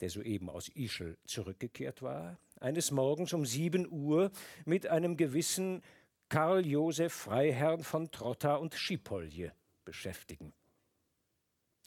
der 0.01 0.11
soeben 0.11 0.51
aus 0.51 0.69
Ischl 0.69 1.17
zurückgekehrt 1.25 2.03
war, 2.03 2.41
eines 2.59 2.91
Morgens 2.91 3.33
um 3.33 3.47
sieben 3.47 3.87
Uhr 3.89 4.33
mit 4.65 4.89
einem 4.89 5.17
gewissen 5.17 5.83
Karl 6.29 6.67
Josef 6.67 7.13
Freiherrn 7.13 7.85
von 7.85 8.11
Trotta 8.11 8.57
und 8.57 8.75
Schipolje 8.75 9.53
beschäftigen. 9.85 10.53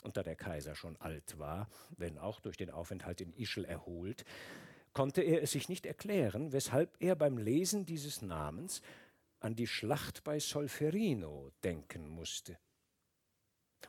Und 0.02 0.16
da 0.16 0.24
der 0.24 0.38
Kaiser 0.38 0.76
schon 0.76 0.96
alt 0.96 1.38
war, 1.38 1.68
wenn 1.98 2.18
auch 2.18 2.40
durch 2.40 2.56
den 2.56 2.70
Aufenthalt 2.70 3.20
in 3.20 3.34
Ischl 3.34 3.66
erholt, 3.66 4.24
konnte 4.94 5.24
er 5.24 5.44
es 5.44 5.52
sich 5.52 5.68
nicht 5.68 5.86
erklären, 5.86 6.54
weshalb 6.54 6.96
er 7.02 7.18
beim 7.18 7.38
Lesen 7.38 7.86
dieses 7.86 8.22
Namens 8.22 8.82
an 9.42 9.58
die 9.58 9.68
Schlacht 9.68 10.24
bei 10.24 10.40
Solferino 10.40 11.52
denken 11.66 12.08
musste. 12.08 12.58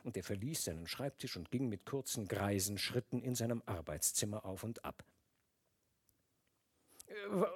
Und 0.03 0.15
er 0.15 0.23
verließ 0.23 0.65
seinen 0.65 0.87
Schreibtisch 0.87 1.35
und 1.35 1.51
ging 1.51 1.67
mit 1.67 1.85
kurzen, 1.85 2.27
greisen 2.27 2.77
Schritten 2.77 3.21
in 3.21 3.35
seinem 3.35 3.61
Arbeitszimmer 3.65 4.45
auf 4.45 4.63
und 4.63 4.83
ab. 4.85 5.03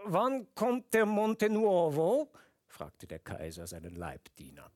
Wann 0.05 0.53
kommt 0.55 0.93
der 0.93 1.05
Monte 1.05 1.49
Nuovo? 1.49 2.31
fragte 2.67 3.05
der 3.05 3.19
Kaiser 3.19 3.67
seinen 3.67 3.95
Leibdiener. 3.95 4.71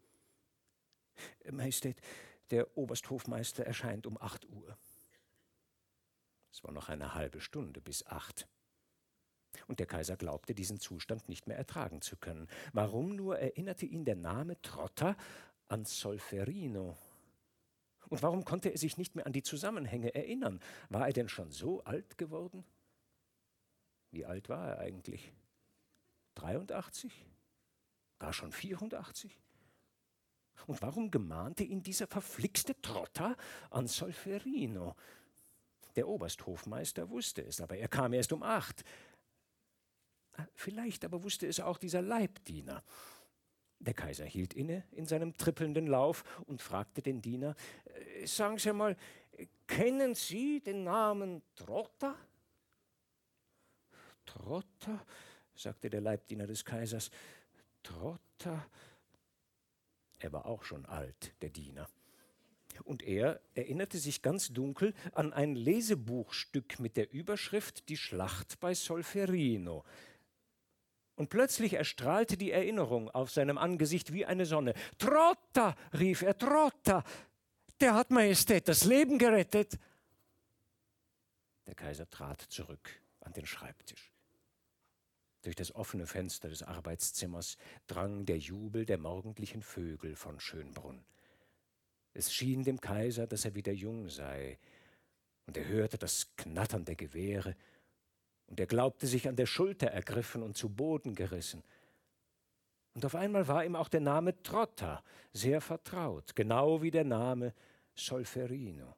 Majestät, 1.51 1.99
der 2.51 2.77
Obersthofmeister 2.77 3.65
erscheint 3.65 4.05
um 4.05 4.17
acht 4.21 4.45
Uhr. 4.45 4.77
Es 6.51 6.63
war 6.63 6.71
noch 6.71 6.89
eine 6.89 7.15
halbe 7.15 7.41
Stunde 7.41 7.81
bis 7.81 8.05
acht. 8.05 8.47
Und 9.67 9.79
der 9.79 9.87
Kaiser 9.87 10.15
glaubte, 10.15 10.53
diesen 10.53 10.79
Zustand 10.79 11.27
nicht 11.27 11.47
mehr 11.47 11.57
ertragen 11.57 12.01
zu 12.01 12.15
können. 12.15 12.47
Warum 12.73 13.15
nur 13.15 13.39
erinnerte 13.39 13.85
ihn 13.85 14.05
der 14.05 14.15
Name 14.15 14.61
Trotta 14.61 15.17
an 15.67 15.85
Solferino? 15.85 16.95
Und 18.09 18.23
warum 18.23 18.45
konnte 18.45 18.69
er 18.69 18.77
sich 18.77 18.97
nicht 18.97 19.15
mehr 19.15 19.25
an 19.25 19.33
die 19.33 19.43
Zusammenhänge 19.43 20.15
erinnern? 20.15 20.59
War 20.89 21.07
er 21.07 21.13
denn 21.13 21.29
schon 21.29 21.51
so 21.51 21.83
alt 21.83 22.17
geworden? 22.17 22.63
Wie 24.11 24.25
alt 24.25 24.49
war 24.49 24.69
er 24.69 24.79
eigentlich? 24.79 25.33
83? 26.35 27.11
Gar 28.19 28.33
schon 28.33 28.51
84? 28.51 29.37
Und 30.65 30.81
warum 30.81 31.11
gemahnte 31.11 31.63
ihn 31.63 31.83
dieser 31.83 32.07
verflixte 32.07 32.79
Trotter 32.81 33.35
an 33.69 33.87
Solferino? 33.87 34.95
Der 35.95 36.07
Obersthofmeister 36.07 37.09
wusste 37.09 37.43
es, 37.43 37.61
aber 37.61 37.77
er 37.77 37.87
kam 37.87 38.13
erst 38.13 38.31
um 38.31 38.43
acht. 38.43 38.83
Vielleicht 40.53 41.05
aber 41.05 41.23
wusste 41.23 41.47
es 41.47 41.59
auch 41.59 41.77
dieser 41.77 42.01
Leibdiener. 42.01 42.83
Der 43.79 43.93
Kaiser 43.93 44.25
hielt 44.25 44.53
inne 44.53 44.83
in 44.91 45.05
seinem 45.05 45.37
trippelnden 45.37 45.87
Lauf 45.87 46.23
und 46.45 46.61
fragte 46.61 47.01
den 47.01 47.21
Diener, 47.21 47.55
äh, 47.85 48.25
sagen 48.25 48.57
Sie 48.57 48.73
mal, 48.73 48.97
kennen 49.67 50.15
Sie 50.15 50.61
den 50.61 50.83
Namen 50.83 51.41
Trotta? 51.55 52.15
Trotta, 54.25 55.05
sagte 55.55 55.89
der 55.89 56.01
Leibdiener 56.01 56.47
des 56.47 56.65
Kaisers, 56.65 57.11
Trotta. 57.83 58.65
Er 60.19 60.33
war 60.33 60.45
auch 60.45 60.63
schon 60.63 60.85
alt, 60.85 61.33
der 61.41 61.49
Diener. 61.49 61.87
Und 62.83 63.03
er 63.03 63.39
erinnerte 63.53 63.97
sich 63.97 64.21
ganz 64.21 64.53
dunkel 64.53 64.93
an 65.13 65.33
ein 65.33 65.55
Lesebuchstück 65.55 66.79
mit 66.79 66.97
der 66.97 67.11
Überschrift 67.11 67.89
Die 67.89 67.97
Schlacht 67.97 68.59
bei 68.59 68.73
Solferino. 68.73 69.83
Und 71.17 71.29
plötzlich 71.29 71.73
erstrahlte 71.73 72.37
die 72.37 72.51
Erinnerung 72.51 73.09
auf 73.09 73.31
seinem 73.31 73.57
Angesicht 73.57 74.13
wie 74.13 74.25
eine 74.25 74.45
Sonne. 74.45 74.75
Trotta, 74.99 75.75
rief 75.99 76.21
er, 76.21 76.37
Trotta, 76.37 77.03
der 77.81 77.95
hat 77.95 78.11
Majestät 78.11 78.67
das 78.67 78.85
Leben 78.85 79.17
gerettet. 79.17 79.79
Der 81.65 81.73
Kaiser 81.73 82.07
trat 82.07 82.41
zurück 82.41 83.01
an 83.21 83.33
den 83.33 83.47
Schreibtisch. 83.47 84.13
Durch 85.41 85.55
das 85.55 85.73
offene 85.73 86.05
Fenster 86.05 86.49
des 86.49 86.61
Arbeitszimmers 86.61 87.57
drang 87.87 88.27
der 88.27 88.37
Jubel 88.37 88.85
der 88.85 88.99
morgendlichen 88.99 89.63
Vögel 89.63 90.15
von 90.15 90.39
Schönbrunn. 90.39 91.03
Es 92.13 92.31
schien 92.31 92.63
dem 92.63 92.79
Kaiser, 92.79 93.25
dass 93.25 93.43
er 93.43 93.55
wieder 93.55 93.73
jung 93.73 94.09
sei, 94.09 94.59
und 95.47 95.57
er 95.57 95.67
hörte 95.67 95.97
das 95.97 96.35
Knattern 96.35 96.85
der 96.85 96.95
Gewehre 96.95 97.55
und 98.47 98.59
er 98.59 98.65
glaubte 98.65 99.07
sich 99.07 99.27
an 99.27 99.35
der 99.35 99.45
Schulter 99.45 99.87
ergriffen 99.87 100.41
und 100.41 100.57
zu 100.57 100.69
Boden 100.69 101.15
gerissen. 101.15 101.63
Und 102.93 103.05
auf 103.05 103.15
einmal 103.15 103.47
war 103.47 103.63
ihm 103.63 103.75
auch 103.75 103.89
der 103.89 104.01
Name 104.01 104.41
Trotta 104.41 105.03
sehr 105.31 105.61
vertraut, 105.61 106.35
genau 106.35 106.81
wie 106.81 106.91
der 106.91 107.03
Name 107.03 107.53
Solferino. 107.93 108.95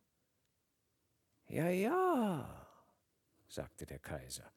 Ja, 1.47 1.67
ja, 1.69 2.67
sagte 3.47 3.85
der 3.85 3.99
Kaiser, 3.99 4.49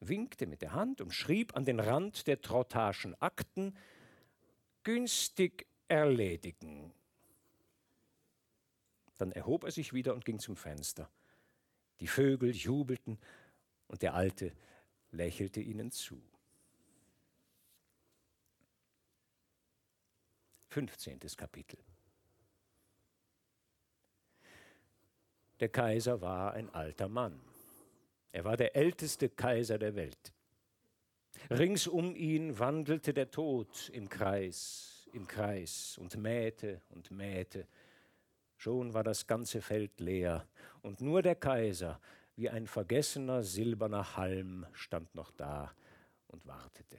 winkte 0.00 0.46
mit 0.46 0.62
der 0.62 0.72
Hand 0.72 1.00
und 1.00 1.12
schrieb 1.12 1.54
an 1.54 1.64
den 1.64 1.78
Rand 1.78 2.26
der 2.26 2.40
Trottaschen 2.40 3.14
Akten 3.20 3.76
günstig 4.82 5.66
erledigen. 5.88 6.92
Dann 9.18 9.32
erhob 9.32 9.64
er 9.64 9.70
sich 9.70 9.92
wieder 9.92 10.14
und 10.14 10.24
ging 10.24 10.38
zum 10.38 10.56
Fenster. 10.56 11.10
Die 12.00 12.06
Vögel 12.06 12.56
jubelten 12.56 13.18
und 13.90 14.02
der 14.02 14.14
Alte 14.14 14.52
lächelte 15.10 15.60
ihnen 15.60 15.90
zu. 15.90 16.22
15. 20.68 21.18
Kapitel. 21.36 21.78
Der 25.58 25.68
Kaiser 25.68 26.20
war 26.20 26.52
ein 26.54 26.72
alter 26.72 27.08
Mann. 27.08 27.40
Er 28.30 28.44
war 28.44 28.56
der 28.56 28.76
älteste 28.76 29.28
Kaiser 29.28 29.76
der 29.76 29.96
Welt. 29.96 30.32
Rings 31.50 31.88
um 31.88 32.14
ihn 32.14 32.56
wandelte 32.60 33.12
der 33.12 33.32
Tod 33.32 33.90
im 33.92 34.08
Kreis, 34.08 35.08
im 35.12 35.26
Kreis 35.26 35.98
und 35.98 36.16
mähte 36.16 36.80
und 36.90 37.10
mähte. 37.10 37.66
Schon 38.56 38.94
war 38.94 39.02
das 39.02 39.26
ganze 39.26 39.60
Feld 39.60 39.98
leer 39.98 40.46
und 40.82 41.00
nur 41.00 41.22
der 41.22 41.34
Kaiser 41.34 42.00
wie 42.40 42.48
ein 42.48 42.66
vergessener 42.66 43.42
silberner 43.42 44.16
Halm 44.16 44.64
stand 44.72 45.14
noch 45.14 45.30
da 45.30 45.74
und 46.28 46.46
wartete. 46.46 46.96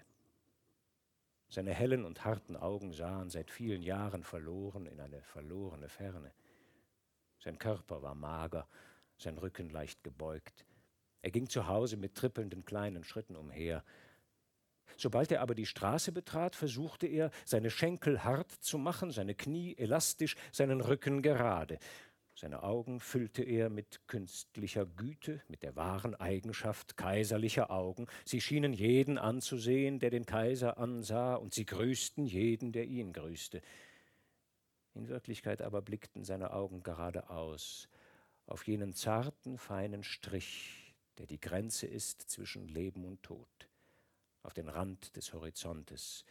Seine 1.50 1.74
hellen 1.74 2.06
und 2.06 2.24
harten 2.24 2.56
Augen 2.56 2.94
sahen 2.94 3.32
seit 3.32 3.50
vielen 3.50 3.82
Jahren 3.82 4.24
verloren 4.24 4.86
in 4.86 5.00
eine 5.00 5.20
verlorene 5.24 5.90
Ferne. 5.90 6.32
Sein 7.40 7.58
Körper 7.58 8.04
war 8.04 8.14
mager, 8.14 8.68
sein 9.18 9.36
Rücken 9.40 9.72
leicht 9.72 10.04
gebeugt. 10.04 10.64
Er 11.24 11.32
ging 11.32 11.50
zu 11.50 11.66
Hause 11.66 11.98
mit 11.98 12.14
trippelnden 12.14 12.64
kleinen 12.64 13.04
Schritten 13.04 13.36
umher. 13.36 13.84
Sobald 14.96 15.32
er 15.32 15.42
aber 15.42 15.56
die 15.56 15.66
Straße 15.66 16.12
betrat, 16.12 16.56
versuchte 16.56 17.08
er, 17.08 17.32
seine 17.46 17.72
Schenkel 17.72 18.24
hart 18.24 18.52
zu 18.52 18.78
machen, 18.78 19.10
seine 19.10 19.34
Knie 19.34 19.76
elastisch, 19.76 20.36
seinen 20.52 20.82
Rücken 20.82 21.24
gerade. 21.24 21.80
Seine 22.42 22.64
Augen 22.64 23.00
füllte 23.00 23.44
er 23.44 23.70
mit 23.70 24.08
künstlicher 24.08 24.88
Güte, 24.88 25.44
mit 25.48 25.62
der 25.62 25.76
wahren 25.76 26.16
Eigenschaft 26.16 26.98
kaiserlicher 26.98 27.70
Augen. 27.70 28.08
Sie 28.26 28.42
schienen 28.42 28.74
jeden 28.74 29.20
anzusehen, 29.20 30.00
der 30.00 30.10
den 30.10 30.26
Kaiser 30.26 30.80
ansah, 30.80 31.36
und 31.36 31.54
sie 31.54 31.68
grüßten 31.68 32.26
jeden, 32.26 32.72
der 32.72 32.86
ihn 32.86 33.14
grüßte. 33.14 33.62
In 34.96 35.08
Wirklichkeit 35.08 35.62
aber 35.62 35.84
blickten 35.84 36.24
seine 36.24 36.52
Augen 36.52 36.82
geradeaus 36.82 37.88
auf 38.48 38.66
jenen 38.66 38.96
zarten, 38.96 39.60
feinen 39.60 40.04
Strich, 40.04 40.96
der 41.20 41.28
die 41.28 41.40
Grenze 41.40 41.86
ist 41.86 42.22
zwischen 42.22 42.68
Leben 42.68 43.06
und 43.06 43.22
Tod, 43.22 43.70
auf 44.42 44.56
den 44.56 44.68
Rand 44.68 45.16
des 45.16 45.32
Horizontes, 45.34 46.26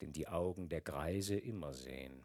den 0.00 0.14
die 0.14 0.28
Augen 0.28 0.70
der 0.70 0.80
Greise 0.80 1.36
immer 1.36 1.74
sehen 1.74 2.24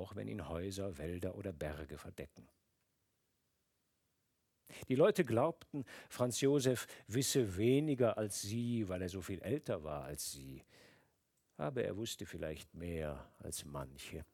auch 0.00 0.16
wenn 0.16 0.28
ihn 0.28 0.48
Häuser, 0.48 0.96
Wälder 0.96 1.36
oder 1.36 1.52
Berge 1.52 1.98
verdecken. 1.98 2.48
Die 4.88 4.94
Leute 4.94 5.24
glaubten, 5.24 5.84
Franz 6.08 6.40
Josef 6.40 6.86
wisse 7.06 7.56
weniger 7.56 8.16
als 8.16 8.40
sie, 8.40 8.88
weil 8.88 9.02
er 9.02 9.08
so 9.08 9.20
viel 9.20 9.42
älter 9.42 9.84
war 9.84 10.04
als 10.04 10.32
sie. 10.32 10.64
Aber 11.56 11.84
er 11.84 11.96
wusste 11.96 12.24
vielleicht 12.24 12.74
mehr 12.74 13.30
als 13.38 13.64
manche. 13.64 14.24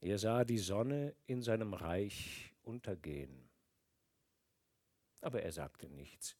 Er 0.00 0.18
sah 0.18 0.44
die 0.44 0.58
Sonne 0.58 1.14
in 1.26 1.42
seinem 1.42 1.74
Reich 1.74 2.54
untergehen. 2.62 3.48
Aber 5.20 5.42
er 5.42 5.52
sagte 5.52 5.88
nichts. 5.88 6.36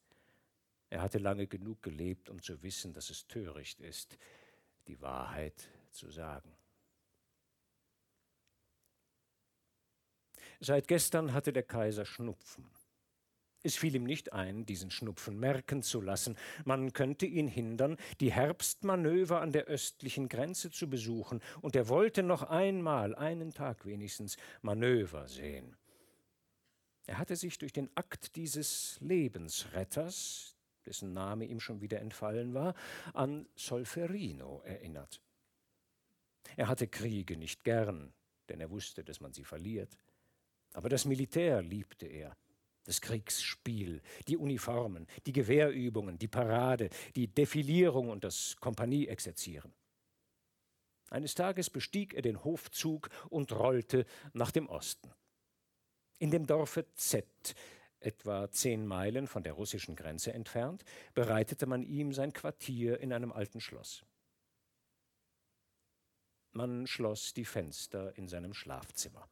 Er 0.89 1.01
hatte 1.01 1.17
lange 1.17 1.47
genug 1.47 1.83
gelebt, 1.83 2.29
um 2.29 2.41
zu 2.41 2.63
wissen, 2.63 2.93
dass 2.93 3.09
es 3.09 3.27
töricht 3.27 3.81
ist, 3.81 4.17
die 4.87 4.99
Wahrheit 5.01 5.69
zu 5.91 6.09
sagen. 6.09 6.56
Seit 10.59 10.87
gestern 10.87 11.33
hatte 11.33 11.53
der 11.53 11.63
Kaiser 11.63 12.05
Schnupfen. 12.05 12.69
Es 13.63 13.75
fiel 13.75 13.95
ihm 13.95 14.05
nicht 14.05 14.33
ein, 14.33 14.65
diesen 14.65 14.91
Schnupfen 14.91 15.39
merken 15.39 15.81
zu 15.81 15.99
lassen. 15.99 16.37
Man 16.63 16.93
könnte 16.93 17.25
ihn 17.25 17.47
hindern, 17.47 17.97
die 18.19 18.31
Herbstmanöver 18.31 19.41
an 19.41 19.51
der 19.51 19.65
östlichen 19.65 20.29
Grenze 20.29 20.71
zu 20.71 20.89
besuchen, 20.89 21.41
und 21.61 21.75
er 21.75 21.89
wollte 21.89 22.23
noch 22.23 22.43
einmal, 22.43 23.15
einen 23.15 23.53
Tag 23.53 23.85
wenigstens, 23.85 24.37
Manöver 24.61 25.27
sehen. 25.27 25.75
Er 27.07 27.17
hatte 27.17 27.35
sich 27.35 27.57
durch 27.57 27.73
den 27.73 27.89
Akt 27.95 28.35
dieses 28.35 28.97
Lebensretters, 29.01 30.55
dessen 30.85 31.13
Name 31.13 31.45
ihm 31.45 31.59
schon 31.59 31.81
wieder 31.81 31.99
entfallen 31.99 32.53
war, 32.53 32.73
an 33.13 33.47
Solferino 33.55 34.61
erinnert. 34.63 35.21
Er 36.55 36.67
hatte 36.67 36.87
Kriege 36.87 37.35
nicht 37.37 37.63
gern, 37.63 38.13
denn 38.49 38.61
er 38.61 38.71
wusste, 38.71 39.03
dass 39.03 39.19
man 39.19 39.33
sie 39.33 39.43
verliert. 39.43 39.97
Aber 40.77 40.89
das 40.89 41.05
Militär 41.05 41.63
liebte 41.63 42.05
er. 42.05 42.37
Das 42.83 43.01
Kriegsspiel, 43.01 43.99
die 44.27 44.37
Uniformen, 44.37 45.07
die 45.25 45.33
Gewehrübungen, 45.33 46.19
die 46.19 46.27
Parade, 46.27 46.91
die 47.15 47.27
Defilierung 47.27 48.11
und 48.11 48.23
das 48.23 48.55
Kompanieexerzieren. 48.57 49.73
Eines 51.09 51.33
Tages 51.33 51.71
bestieg 51.71 52.13
er 52.13 52.21
den 52.21 52.43
Hofzug 52.43 53.09
und 53.31 53.51
rollte 53.53 54.05
nach 54.33 54.51
dem 54.51 54.69
Osten. 54.69 55.11
In 56.19 56.29
dem 56.29 56.45
Dorfe 56.45 56.85
Z, 56.93 57.25
etwa 57.99 58.51
zehn 58.51 58.85
Meilen 58.85 59.25
von 59.25 59.41
der 59.41 59.53
russischen 59.53 59.95
Grenze 59.95 60.31
entfernt, 60.31 60.83
bereitete 61.15 61.65
man 61.65 61.81
ihm 61.81 62.13
sein 62.13 62.33
Quartier 62.33 62.99
in 62.99 63.13
einem 63.13 63.31
alten 63.31 63.61
Schloss. 63.61 64.05
Man 66.51 66.85
schloss 66.85 67.33
die 67.33 67.45
Fenster 67.45 68.15
in 68.15 68.27
seinem 68.27 68.53
Schlafzimmer. 68.53 69.27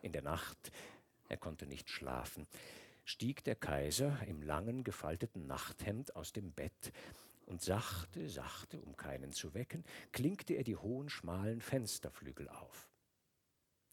In 0.00 0.12
der 0.12 0.22
Nacht, 0.22 0.72
er 1.28 1.36
konnte 1.36 1.66
nicht 1.66 1.90
schlafen, 1.90 2.46
stieg 3.04 3.44
der 3.44 3.56
Kaiser 3.56 4.18
im 4.26 4.42
langen 4.42 4.84
gefalteten 4.84 5.46
Nachthemd 5.46 6.16
aus 6.16 6.32
dem 6.32 6.52
Bett, 6.52 6.92
und 7.46 7.60
sachte, 7.60 8.28
sachte, 8.28 8.80
um 8.80 8.96
keinen 8.96 9.32
zu 9.32 9.52
wecken, 9.54 9.84
klinkte 10.12 10.54
er 10.54 10.64
die 10.64 10.76
hohen, 10.76 11.10
schmalen 11.10 11.60
Fensterflügel 11.60 12.48
auf. 12.48 12.88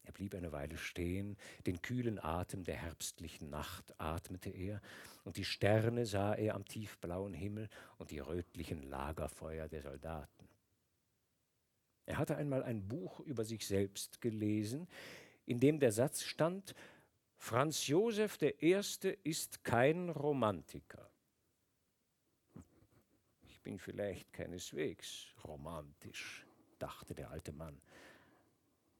Er 0.02 0.12
blieb 0.12 0.34
eine 0.34 0.50
Weile 0.50 0.78
stehen, 0.78 1.36
den 1.66 1.82
kühlen 1.82 2.18
Atem 2.18 2.64
der 2.64 2.76
herbstlichen 2.76 3.50
Nacht 3.50 3.94
atmete 4.00 4.50
er, 4.50 4.80
und 5.24 5.36
die 5.36 5.44
Sterne 5.44 6.06
sah 6.06 6.34
er 6.34 6.54
am 6.54 6.64
tiefblauen 6.64 7.34
Himmel 7.34 7.68
und 7.98 8.10
die 8.10 8.20
rötlichen 8.20 8.82
Lagerfeuer 8.82 9.68
der 9.68 9.82
Soldaten. 9.82 10.48
Er 12.06 12.18
hatte 12.18 12.36
einmal 12.36 12.62
ein 12.62 12.88
Buch 12.88 13.20
über 13.20 13.44
sich 13.44 13.66
selbst 13.66 14.20
gelesen, 14.20 14.88
in 15.50 15.58
dem 15.58 15.80
der 15.80 15.90
Satz 15.90 16.22
stand, 16.22 16.76
Franz 17.36 17.88
Josef 17.88 18.40
I. 18.40 18.80
ist 19.24 19.64
kein 19.64 20.08
Romantiker. 20.10 21.10
Ich 23.48 23.60
bin 23.60 23.76
vielleicht 23.80 24.32
keineswegs 24.32 25.34
romantisch, 25.42 26.46
dachte 26.78 27.16
der 27.16 27.32
alte 27.32 27.50
Mann, 27.50 27.82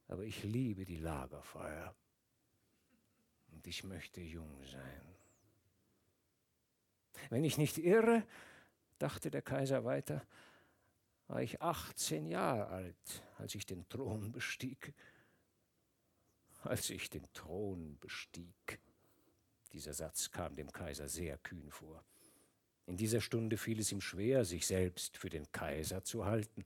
aber 0.09 0.23
ich 0.23 0.43
liebe 0.43 0.83
die 0.83 0.97
Lagerfeuer 0.97 1.95
und 3.53 3.65
ich 3.65 3.85
möchte 3.85 4.19
jung 4.19 4.61
sein. 4.65 5.15
Wenn 7.29 7.45
ich 7.45 7.57
nicht 7.57 7.77
irre, 7.77 8.27
dachte 8.97 9.31
der 9.31 9.41
Kaiser 9.41 9.85
weiter, 9.85 10.27
war 11.27 11.41
ich 11.41 11.61
18 11.61 12.27
Jahre 12.27 12.67
alt, 12.67 13.23
als 13.37 13.55
ich 13.55 13.65
den 13.65 13.87
Thron 13.87 14.33
bestieg 14.33 14.93
als 16.63 16.89
ich 16.89 17.09
den 17.09 17.27
Thron 17.33 17.97
bestieg. 17.99 18.79
Dieser 19.73 19.93
Satz 19.93 20.31
kam 20.31 20.55
dem 20.55 20.71
Kaiser 20.71 21.07
sehr 21.07 21.37
kühn 21.37 21.71
vor. 21.71 22.03
In 22.85 22.97
dieser 22.97 23.21
Stunde 23.21 23.57
fiel 23.57 23.79
es 23.79 23.91
ihm 23.91 24.01
schwer, 24.01 24.43
sich 24.43 24.67
selbst 24.67 25.17
für 25.17 25.29
den 25.29 25.49
Kaiser 25.51 26.03
zu 26.03 26.25
halten. 26.25 26.63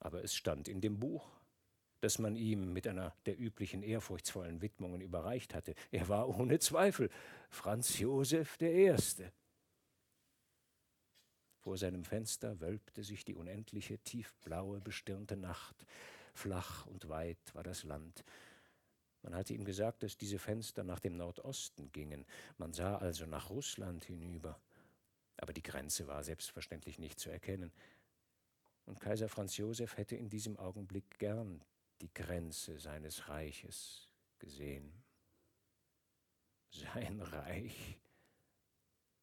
Aber 0.00 0.24
es 0.24 0.34
stand 0.34 0.68
in 0.68 0.80
dem 0.80 0.98
Buch, 0.98 1.28
das 2.00 2.18
man 2.18 2.36
ihm 2.36 2.72
mit 2.72 2.86
einer 2.86 3.14
der 3.26 3.38
üblichen 3.38 3.82
ehrfurchtsvollen 3.82 4.62
Widmungen 4.62 5.00
überreicht 5.00 5.54
hatte. 5.54 5.74
Er 5.90 6.08
war 6.08 6.28
ohne 6.28 6.58
Zweifel 6.58 7.10
Franz 7.50 7.98
Josef 7.98 8.60
I. 8.60 8.94
Vor 11.60 11.76
seinem 11.76 12.04
Fenster 12.04 12.60
wölbte 12.60 13.02
sich 13.02 13.24
die 13.24 13.34
unendliche, 13.34 13.98
tiefblaue, 13.98 14.80
bestirnte 14.80 15.36
Nacht. 15.36 15.86
Flach 16.32 16.86
und 16.86 17.08
weit 17.08 17.54
war 17.54 17.62
das 17.64 17.82
Land. 17.82 18.24
Man 19.22 19.34
hatte 19.34 19.52
ihm 19.52 19.64
gesagt, 19.64 20.02
dass 20.02 20.16
diese 20.16 20.38
Fenster 20.38 20.84
nach 20.84 21.00
dem 21.00 21.16
Nordosten 21.16 21.90
gingen. 21.92 22.24
Man 22.56 22.72
sah 22.72 22.96
also 22.96 23.26
nach 23.26 23.50
Russland 23.50 24.04
hinüber. 24.04 24.60
Aber 25.38 25.52
die 25.52 25.62
Grenze 25.62 26.06
war 26.06 26.22
selbstverständlich 26.22 26.98
nicht 26.98 27.18
zu 27.18 27.30
erkennen. 27.30 27.72
Und 28.86 29.00
Kaiser 29.00 29.28
Franz 29.28 29.56
Josef 29.56 29.96
hätte 29.96 30.16
in 30.16 30.28
diesem 30.28 30.56
Augenblick 30.56 31.18
gern 31.18 31.62
die 32.00 32.12
Grenze 32.12 32.78
seines 32.78 33.28
Reiches 33.28 34.08
gesehen. 34.38 34.92
Sein 36.70 37.20
Reich. 37.20 37.98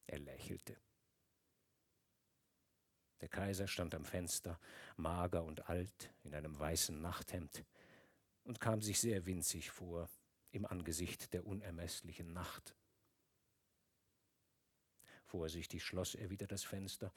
Er 0.08 0.20
lächelte. 0.20 0.78
Der 3.22 3.30
Kaiser 3.30 3.68
stand 3.68 3.96
am 3.96 4.06
Fenster, 4.06 4.60
mager 4.98 5.44
und 5.44 5.68
alt, 5.68 6.14
in 6.24 6.36
einem 6.36 6.58
weißen 6.60 7.02
Nachthemd 7.02 7.66
und 8.46 8.62
kam 8.62 8.82
sich 8.82 9.00
sehr 9.00 9.26
winzig 9.26 9.72
vor 9.72 10.10
im 10.52 10.66
Angesicht 10.66 11.34
der 11.34 11.46
unermesslichen 11.46 12.32
Nacht. 12.32 12.76
Vorsichtig 15.26 15.84
schloss 15.84 16.16
er 16.16 16.30
wieder 16.30 16.48
das 16.48 16.64
Fenster 16.64 17.12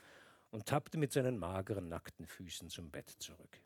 und 0.50 0.66
tappte 0.66 0.98
mit 0.98 1.12
seinen 1.12 1.38
mageren, 1.38 1.88
nackten 1.88 2.26
Füßen 2.26 2.70
zum 2.70 2.90
Bett 2.90 3.10
zurück. 3.18 3.60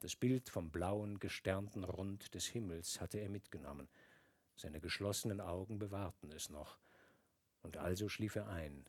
Das 0.00 0.16
Bild 0.16 0.48
vom 0.48 0.70
blauen, 0.70 1.18
gesternten 1.18 1.84
Rund 1.84 2.34
des 2.34 2.46
Himmels 2.46 3.00
hatte 3.00 3.18
er 3.18 3.28
mitgenommen. 3.28 3.88
Seine 4.56 4.80
geschlossenen 4.80 5.40
Augen 5.40 5.78
bewahrten 5.78 6.32
es 6.32 6.50
noch. 6.50 6.78
Und 7.62 7.76
also 7.76 8.08
schlief 8.08 8.34
er 8.36 8.48
ein, 8.48 8.86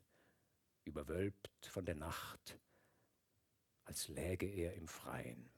überwölbt 0.84 1.50
von 1.68 1.84
der 1.84 1.94
Nacht, 1.94 2.58
als 3.84 4.08
läge 4.08 4.46
er 4.46 4.74
im 4.74 4.88
Freien. 4.88 5.51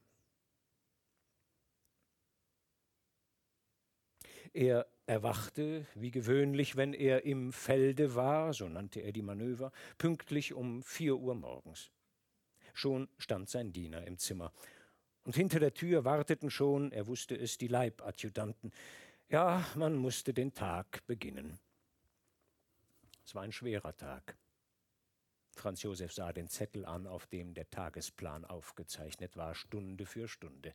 Er 4.54 4.86
erwachte, 5.06 5.84
wie 5.96 6.12
gewöhnlich, 6.12 6.76
wenn 6.76 6.94
er 6.94 7.24
im 7.24 7.52
Felde 7.52 8.14
war, 8.14 8.54
so 8.54 8.68
nannte 8.68 9.00
er 9.00 9.10
die 9.10 9.20
Manöver, 9.20 9.72
pünktlich 9.98 10.54
um 10.54 10.82
vier 10.84 11.16
Uhr 11.16 11.34
morgens. 11.34 11.90
Schon 12.72 13.08
stand 13.18 13.50
sein 13.50 13.72
Diener 13.72 14.06
im 14.06 14.16
Zimmer. 14.16 14.52
Und 15.24 15.34
hinter 15.34 15.58
der 15.58 15.74
Tür 15.74 16.04
warteten 16.04 16.50
schon, 16.50 16.92
er 16.92 17.08
wusste 17.08 17.36
es, 17.36 17.58
die 17.58 17.66
Leibadjutanten. 17.66 18.72
Ja, 19.28 19.66
man 19.74 19.96
musste 19.96 20.32
den 20.32 20.54
Tag 20.54 21.04
beginnen. 21.06 21.58
Es 23.24 23.34
war 23.34 23.42
ein 23.42 23.52
schwerer 23.52 23.96
Tag. 23.96 24.36
Franz 25.56 25.82
Josef 25.82 26.12
sah 26.12 26.32
den 26.32 26.48
Zettel 26.48 26.84
an, 26.84 27.06
auf 27.08 27.26
dem 27.26 27.54
der 27.54 27.68
Tagesplan 27.70 28.44
aufgezeichnet 28.44 29.36
war, 29.36 29.54
Stunde 29.54 30.06
für 30.06 30.28
Stunde. 30.28 30.74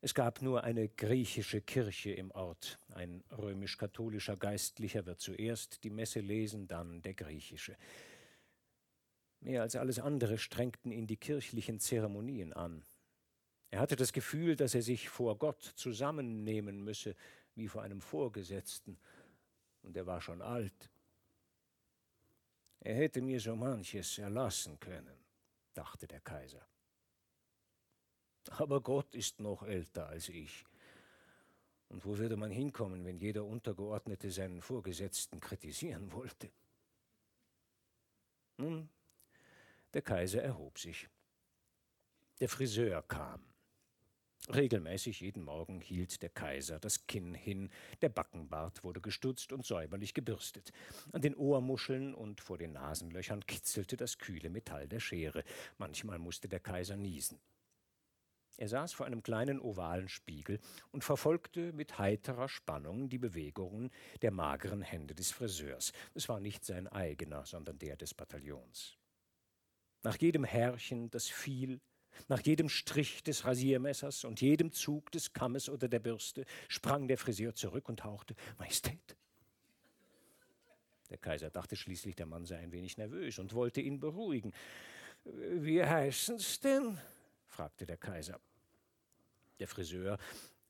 Es 0.00 0.14
gab 0.14 0.42
nur 0.42 0.62
eine 0.62 0.88
griechische 0.88 1.60
Kirche 1.62 2.12
im 2.12 2.30
Ort. 2.30 2.78
Ein 2.90 3.24
römisch-katholischer 3.36 4.36
Geistlicher 4.36 5.06
wird 5.06 5.20
zuerst 5.20 5.82
die 5.84 5.90
Messe 5.90 6.20
lesen, 6.20 6.68
dann 6.68 7.02
der 7.02 7.14
griechische. 7.14 7.76
Mehr 9.40 9.62
als 9.62 9.76
alles 9.76 9.98
andere 9.98 10.38
strengten 10.38 10.92
ihn 10.92 11.06
die 11.06 11.16
kirchlichen 11.16 11.80
Zeremonien 11.80 12.52
an. 12.52 12.84
Er 13.70 13.80
hatte 13.80 13.96
das 13.96 14.12
Gefühl, 14.12 14.56
dass 14.56 14.74
er 14.74 14.82
sich 14.82 15.08
vor 15.08 15.38
Gott 15.38 15.62
zusammennehmen 15.62 16.82
müsse, 16.84 17.16
wie 17.54 17.68
vor 17.68 17.82
einem 17.82 18.00
Vorgesetzten, 18.00 18.98
und 19.82 19.96
er 19.96 20.06
war 20.06 20.20
schon 20.20 20.42
alt. 20.42 20.90
Er 22.80 22.94
hätte 22.94 23.20
mir 23.20 23.40
so 23.40 23.56
manches 23.56 24.18
erlassen 24.18 24.78
können, 24.78 25.18
dachte 25.74 26.06
der 26.06 26.20
Kaiser. 26.20 26.66
Aber 28.58 28.80
Gott 28.80 29.14
ist 29.14 29.40
noch 29.40 29.62
älter 29.62 30.08
als 30.08 30.28
ich. 30.28 30.64
Und 31.88 32.04
wo 32.04 32.18
würde 32.18 32.36
man 32.36 32.50
hinkommen, 32.50 33.04
wenn 33.04 33.18
jeder 33.18 33.44
Untergeordnete 33.44 34.30
seinen 34.30 34.60
Vorgesetzten 34.60 35.40
kritisieren 35.40 36.12
wollte? 36.12 36.50
Nun, 38.56 38.88
der 39.94 40.02
Kaiser 40.02 40.42
erhob 40.42 40.78
sich. 40.78 41.08
Der 42.40 42.48
Friseur 42.48 43.02
kam. 43.02 43.44
Regelmäßig 44.48 45.20
jeden 45.20 45.42
Morgen 45.42 45.80
hielt 45.80 46.22
der 46.22 46.28
Kaiser 46.30 46.78
das 46.78 47.06
Kinn 47.06 47.34
hin, 47.34 47.68
der 48.00 48.10
Backenbart 48.10 48.84
wurde 48.84 49.00
gestutzt 49.00 49.52
und 49.52 49.66
säuberlich 49.66 50.14
gebürstet. 50.14 50.72
An 51.12 51.22
den 51.22 51.34
Ohrmuscheln 51.34 52.14
und 52.14 52.40
vor 52.40 52.56
den 52.56 52.72
Nasenlöchern 52.72 53.44
kitzelte 53.46 53.96
das 53.96 54.18
kühle 54.18 54.50
Metall 54.50 54.86
der 54.86 55.00
Schere. 55.00 55.42
Manchmal 55.78 56.18
musste 56.18 56.48
der 56.48 56.60
Kaiser 56.60 56.96
niesen. 56.96 57.40
Er 58.58 58.68
saß 58.68 58.94
vor 58.94 59.04
einem 59.06 59.22
kleinen 59.22 59.60
ovalen 59.60 60.08
Spiegel 60.08 60.58
und 60.90 61.04
verfolgte 61.04 61.72
mit 61.72 61.98
heiterer 61.98 62.48
Spannung 62.48 63.08
die 63.08 63.18
Bewegungen 63.18 63.90
der 64.22 64.30
mageren 64.30 64.80
Hände 64.80 65.14
des 65.14 65.30
Friseurs. 65.30 65.92
Es 66.14 66.28
war 66.28 66.40
nicht 66.40 66.64
sein 66.64 66.88
eigener, 66.88 67.44
sondern 67.44 67.78
der 67.78 67.96
des 67.96 68.14
Bataillons. 68.14 68.96
Nach 70.02 70.16
jedem 70.16 70.44
Härchen, 70.44 71.10
das 71.10 71.28
fiel, 71.28 71.80
nach 72.28 72.40
jedem 72.40 72.70
Strich 72.70 73.22
des 73.22 73.44
Rasiermessers 73.44 74.24
und 74.24 74.40
jedem 74.40 74.72
Zug 74.72 75.10
des 75.12 75.34
Kammes 75.34 75.68
oder 75.68 75.88
der 75.88 76.00
Bürste 76.00 76.46
sprang 76.68 77.08
der 77.08 77.18
Friseur 77.18 77.54
zurück 77.54 77.88
und 77.88 78.04
hauchte 78.04 78.34
Majestät. 78.58 79.16
Der 81.10 81.18
Kaiser 81.18 81.50
dachte 81.50 81.76
schließlich, 81.76 82.16
der 82.16 82.26
Mann 82.26 82.46
sei 82.46 82.58
ein 82.58 82.72
wenig 82.72 82.96
nervös 82.96 83.38
und 83.38 83.52
wollte 83.52 83.80
ihn 83.80 84.00
beruhigen. 84.00 84.52
Wie 85.24 85.84
heißen's 85.84 86.60
denn? 86.60 86.98
Fragte 87.56 87.86
der 87.86 87.96
Kaiser. 87.96 88.38
Der 89.58 89.66
Friseur, 89.66 90.18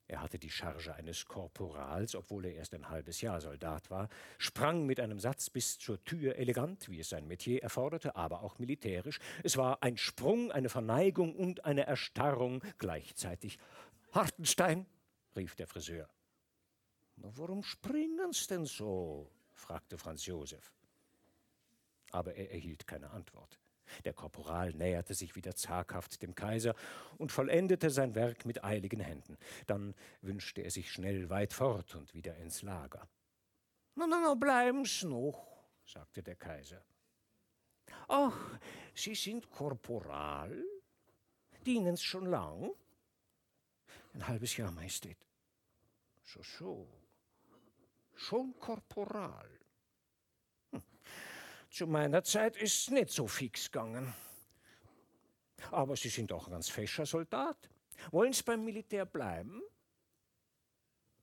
er 0.07 0.21
hatte 0.21 0.39
die 0.39 0.49
Charge 0.49 0.95
eines 0.95 1.25
Korporals, 1.25 2.15
obwohl 2.15 2.45
er 2.45 2.53
erst 2.53 2.73
ein 2.73 2.87
halbes 2.87 3.19
Jahr 3.19 3.41
Soldat 3.41 3.89
war, 3.89 4.07
sprang 4.37 4.85
mit 4.85 5.01
einem 5.01 5.19
Satz 5.19 5.49
bis 5.49 5.77
zur 5.77 6.01
Tür, 6.05 6.37
elegant, 6.37 6.87
wie 6.87 7.01
es 7.01 7.09
sein 7.09 7.27
Metier 7.27 7.61
erforderte, 7.61 8.15
aber 8.15 8.41
auch 8.41 8.57
militärisch. 8.57 9.19
Es 9.43 9.57
war 9.57 9.83
ein 9.83 9.97
Sprung, 9.97 10.49
eine 10.53 10.69
Verneigung 10.69 11.35
und 11.35 11.65
eine 11.65 11.85
Erstarrung 11.85 12.63
gleichzeitig. 12.77 13.59
Hartenstein, 14.13 14.85
rief 15.35 15.55
der 15.55 15.67
Friseur. 15.67 16.07
Warum 17.17 17.63
springen's 17.63 18.47
denn 18.47 18.65
so? 18.65 19.29
fragte 19.51 19.97
Franz 19.97 20.25
Josef. 20.25 20.71
Aber 22.11 22.33
er 22.35 22.49
erhielt 22.51 22.87
keine 22.87 23.09
Antwort. 23.09 23.59
Der 24.05 24.13
Korporal 24.13 24.71
näherte 24.73 25.13
sich 25.13 25.35
wieder 25.35 25.55
zaghaft 25.55 26.21
dem 26.21 26.35
Kaiser 26.35 26.75
und 27.17 27.31
vollendete 27.31 27.89
sein 27.89 28.15
Werk 28.15 28.45
mit 28.45 28.63
eiligen 28.63 28.99
Händen. 28.99 29.37
Dann 29.65 29.93
wünschte 30.21 30.61
er 30.61 30.71
sich 30.71 30.91
schnell 30.91 31.29
weit 31.29 31.53
fort 31.53 31.95
und 31.95 32.13
wieder 32.13 32.35
ins 32.37 32.61
Lager. 32.61 33.07
Na, 33.95 34.05
na, 34.07 34.19
na, 34.21 34.33
bleiben's 34.35 35.03
noch, 35.03 35.65
sagte 35.85 36.21
der 36.21 36.35
Kaiser. 36.35 36.83
Ach, 38.07 38.59
Sie 38.93 39.15
sind 39.15 39.49
Korporal? 39.49 40.63
Dienen's 41.65 42.01
schon 42.01 42.27
lang? 42.27 42.71
Ein 44.13 44.27
halbes 44.27 44.55
Jahr, 44.57 44.71
Majestät. 44.71 45.17
So, 46.23 46.41
so. 46.41 46.87
Schon 48.15 48.57
Korporal. 48.59 49.56
Zu 51.69 51.87
meiner 51.87 52.23
Zeit 52.23 52.57
ist 52.57 52.81
es 52.81 52.89
nicht 52.89 53.09
so 53.09 53.27
fix 53.27 53.71
gegangen. 53.71 54.13
Aber 55.71 55.95
Sie 55.95 56.09
sind 56.09 56.31
doch 56.31 56.47
ein 56.47 56.51
ganz 56.51 56.69
fescher 56.69 57.05
Soldat. 57.05 57.57
Wollen 58.11 58.33
Sie 58.33 58.43
beim 58.43 58.63
Militär 58.63 59.05
bleiben? 59.05 59.61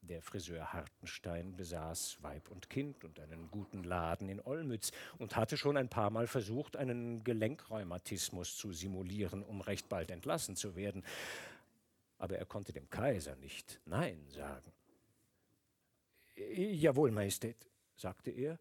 Der 0.03 0.21
Friseur 0.21 0.71
Hartenstein 0.71 1.57
besaß 1.57 2.23
Weib 2.23 2.51
und 2.51 2.69
Kind 2.69 3.05
und 3.05 3.19
einen 3.21 3.51
guten 3.51 3.85
Laden 3.85 4.29
in 4.29 4.39
Olmütz 4.41 4.93
und 5.19 5.35
hatte 5.35 5.57
schon 5.57 5.79
ein 5.79 5.89
paar 5.89 6.11
Mal 6.11 6.27
versucht, 6.27 6.77
einen 6.77 7.25
Gelenkrheumatismus 7.25 8.55
zu 8.55 8.71
simulieren, 8.73 9.43
um 9.43 9.63
recht 9.63 9.89
bald 9.89 10.11
entlassen 10.11 10.57
zu 10.57 10.77
werden. 10.77 11.03
Aber 12.19 12.37
er 12.37 12.45
konnte 12.45 12.75
dem 12.75 12.91
Kaiser 12.91 13.35
nicht 13.37 13.81
Nein 13.87 14.27
sagen. 14.29 14.73
Jawohl, 16.37 17.11
Majestät, 17.11 17.67
sagte 17.97 18.31
er 18.31 18.59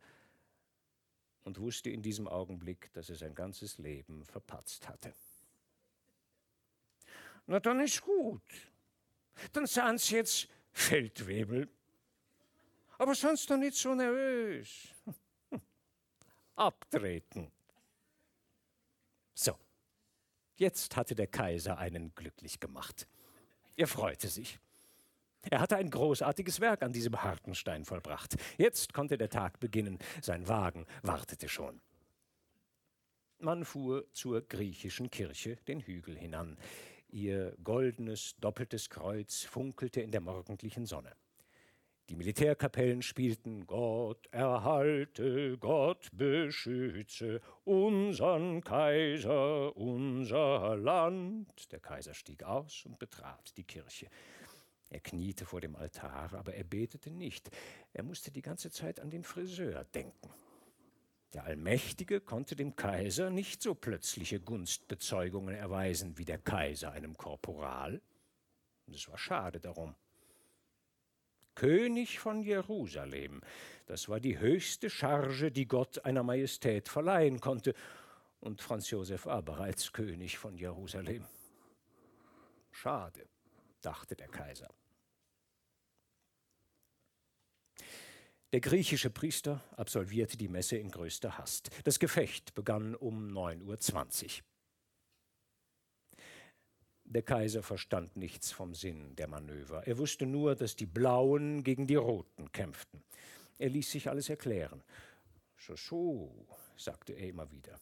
und 1.44 1.60
wusste 1.60 1.90
in 1.90 2.02
diesem 2.02 2.28
Augenblick, 2.28 2.92
dass 2.94 3.10
er 3.10 3.16
sein 3.16 3.36
ganzes 3.36 3.78
Leben 3.78 4.26
verpatzt 4.26 4.88
hatte. 4.88 5.14
Na, 7.46 7.60
dann 7.60 7.80
ist 7.82 8.02
gut. 8.02 8.42
Dann 9.52 9.66
sahen 9.66 9.98
Sie 9.98 10.16
jetzt 10.16 10.48
Feldwebel. 10.72 11.70
Aber 12.98 13.16
sonst 13.16 13.50
doch 13.50 13.58
nicht 13.58 13.76
so 13.76 13.94
nervös. 13.94 14.88
Abtreten. 16.56 17.52
So, 19.34 19.58
jetzt 20.56 20.96
hatte 20.96 21.16
der 21.16 21.28
Kaiser 21.28 21.78
einen 21.78 22.14
glücklich 22.16 22.60
gemacht. 22.60 23.08
Er 23.76 23.88
freute 23.88 24.30
sich. 24.30 24.60
Er 25.50 25.60
hatte 25.60 25.76
ein 25.76 25.90
großartiges 25.90 26.62
Werk 26.62 26.84
an 26.84 26.94
diesem 26.94 27.22
Hartenstein 27.22 27.86
vollbracht. 27.86 28.36
Jetzt 28.58 28.94
konnte 28.94 29.18
der 29.18 29.30
Tag 29.30 29.60
beginnen. 29.60 30.00
Sein 30.22 30.48
Wagen 30.48 30.86
wartete 31.02 31.50
schon. 31.50 31.82
Man 33.40 33.66
fuhr 33.66 34.06
zur 34.14 34.42
griechischen 34.42 35.10
Kirche 35.10 35.58
den 35.68 35.82
Hügel 35.82 36.18
hinan. 36.18 36.58
Ihr 37.10 37.56
goldenes, 37.64 38.36
doppeltes 38.40 38.90
Kreuz 38.90 39.44
funkelte 39.44 40.02
in 40.02 40.12
der 40.12 40.22
morgendlichen 40.22 40.86
Sonne. 40.86 41.14
Die 42.10 42.16
Militärkapellen 42.16 43.02
spielten 43.02 43.66
Gott 43.66 44.28
erhalte, 44.32 45.58
Gott 45.58 46.10
beschütze 46.12 47.40
unseren 47.64 48.62
Kaiser, 48.62 49.76
unser 49.78 50.76
Land. 50.76 51.72
Der 51.72 51.80
Kaiser 51.80 52.14
stieg 52.14 52.44
aus 52.44 52.86
und 52.86 53.00
betrat 53.00 53.56
die 53.58 53.64
Kirche. 53.64 54.08
Er 54.94 55.00
kniete 55.00 55.46
vor 55.46 55.60
dem 55.60 55.76
Altar, 55.76 56.32
aber 56.34 56.54
er 56.54 56.64
betete 56.64 57.10
nicht. 57.10 57.50
Er 57.94 58.04
musste 58.04 58.30
die 58.30 58.44
ganze 58.44 58.70
Zeit 58.70 59.00
an 59.00 59.10
den 59.10 59.24
Friseur 59.24 59.86
denken. 59.86 60.30
Der 61.34 61.46
Allmächtige 61.46 62.22
konnte 62.22 62.56
dem 62.56 62.76
Kaiser 62.76 63.32
nicht 63.32 63.64
so 63.64 63.74
plötzliche 63.74 64.40
Gunstbezeugungen 64.40 65.56
erweisen 65.56 66.20
wie 66.20 66.26
der 66.26 66.38
Kaiser 66.38 66.92
einem 66.92 67.18
Korporal. 67.18 68.04
Es 68.86 69.10
war 69.10 69.18
schade 69.18 69.60
darum. 69.60 69.96
König 71.56 72.20
von 72.20 72.44
Jerusalem, 72.44 73.42
das 73.88 74.10
war 74.10 74.20
die 74.20 74.38
höchste 74.38 74.92
Charge, 74.92 75.52
die 75.52 75.68
Gott 75.68 76.06
einer 76.06 76.22
Majestät 76.22 76.88
verleihen 76.88 77.40
konnte, 77.40 77.74
und 78.42 78.62
Franz 78.62 78.92
Josef 78.92 79.26
war 79.26 79.42
bereits 79.42 79.92
König 79.92 80.38
von 80.38 80.56
Jerusalem. 80.56 81.26
Schade, 82.70 83.26
dachte 83.82 84.16
der 84.16 84.28
Kaiser. 84.28 84.70
Der 88.54 88.62
griechische 88.62 89.10
Priester 89.10 89.64
absolvierte 89.78 90.38
die 90.38 90.48
Messe 90.48 90.78
in 90.78 90.92
größter 90.92 91.40
Hast. 91.40 91.72
Das 91.86 91.98
Gefecht 91.98 92.54
begann 92.54 92.94
um 92.94 93.30
9.20 93.36 94.26
Uhr. 94.26 94.44
Der 97.06 97.24
Kaiser 97.24 97.64
verstand 97.64 98.16
nichts 98.16 98.52
vom 98.52 98.76
Sinn 98.76 99.16
der 99.16 99.28
Manöver. 99.28 99.88
Er 99.88 99.98
wusste 99.98 100.28
nur, 100.28 100.54
dass 100.54 100.76
die 100.76 100.86
Blauen 100.86 101.64
gegen 101.64 101.88
die 101.88 101.96
Roten 101.96 102.52
kämpften. 102.52 103.02
Er 103.58 103.70
ließ 103.70 103.90
sich 103.90 104.08
alles 104.08 104.30
erklären. 104.30 104.84
So, 105.58 105.76
so, 105.76 106.46
sagte 106.78 107.14
er 107.14 107.30
immer 107.30 107.50
wieder. 107.50 107.80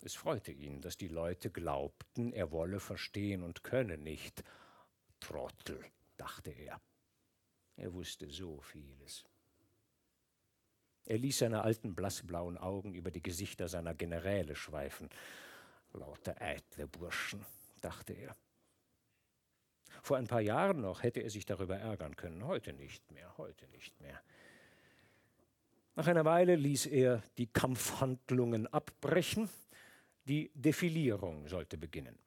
Es 0.00 0.16
freute 0.16 0.50
ihn, 0.50 0.80
dass 0.80 0.96
die 0.96 1.06
Leute 1.06 1.48
glaubten, 1.48 2.32
er 2.32 2.50
wolle 2.50 2.80
verstehen 2.80 3.44
und 3.44 3.62
könne 3.62 3.98
nicht. 3.98 4.42
Trottel, 5.20 5.78
dachte 6.16 6.50
er. 6.50 6.80
Er 7.76 7.92
wusste 7.92 8.28
so 8.30 8.60
vieles. 8.60 9.24
Er 11.06 11.18
ließ 11.18 11.38
seine 11.38 11.62
alten 11.62 11.94
blassblauen 11.94 12.58
Augen 12.58 12.94
über 12.94 13.10
die 13.10 13.22
Gesichter 13.22 13.68
seiner 13.68 13.94
Generäle 13.94 14.54
schweifen. 14.54 15.10
Lauter 15.92 16.40
eitle 16.40 16.86
Burschen, 16.86 17.44
dachte 17.80 18.12
er. 18.12 18.36
Vor 20.02 20.16
ein 20.16 20.26
paar 20.26 20.40
Jahren 20.40 20.80
noch 20.80 21.02
hätte 21.02 21.20
er 21.20 21.30
sich 21.30 21.44
darüber 21.44 21.76
ärgern 21.76 22.16
können, 22.16 22.44
heute 22.46 22.72
nicht 22.72 23.10
mehr, 23.10 23.36
heute 23.36 23.66
nicht 23.68 24.00
mehr. 24.00 24.20
Nach 25.94 26.06
einer 26.06 26.24
Weile 26.24 26.56
ließ 26.56 26.86
er 26.86 27.22
die 27.36 27.46
Kampfhandlungen 27.46 28.66
abbrechen, 28.68 29.50
die 30.24 30.50
Defilierung 30.54 31.46
sollte 31.48 31.76
beginnen. 31.76 32.18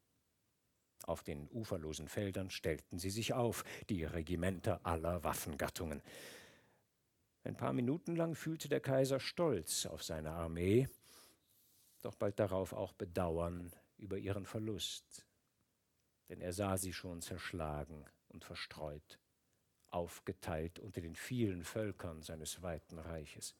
Auf 1.06 1.22
den 1.22 1.48
uferlosen 1.52 2.08
Feldern 2.08 2.50
stellten 2.50 2.98
sie 2.98 3.12
sich 3.12 3.34
auf, 3.34 3.64
die 3.90 4.06
Regimenter 4.06 4.84
aller 4.84 5.24
Waffengattungen. 5.24 6.02
Ein 7.44 7.56
paar 7.56 7.74
Minuten 7.74 8.16
lang 8.16 8.34
fühlte 8.34 8.70
der 8.70 8.80
Kaiser 8.80 9.20
Stolz 9.20 9.86
auf 9.86 10.04
seine 10.04 10.32
Armee, 10.32 10.90
doch 12.02 12.16
bald 12.16 12.40
darauf 12.40 12.74
auch 12.74 12.92
Bedauern 12.94 13.72
über 13.98 14.18
ihren 14.18 14.48
Verlust, 14.48 15.28
denn 16.30 16.42
er 16.42 16.54
sah 16.54 16.76
sie 16.76 16.92
schon 16.92 17.22
zerschlagen 17.22 18.04
und 18.30 18.44
verstreut, 18.44 19.20
aufgeteilt 19.90 20.80
unter 20.80 21.02
den 21.02 21.16
vielen 21.16 21.64
Völkern 21.64 22.24
seines 22.24 22.64
weiten 22.64 22.98
Reiches. 22.98 23.56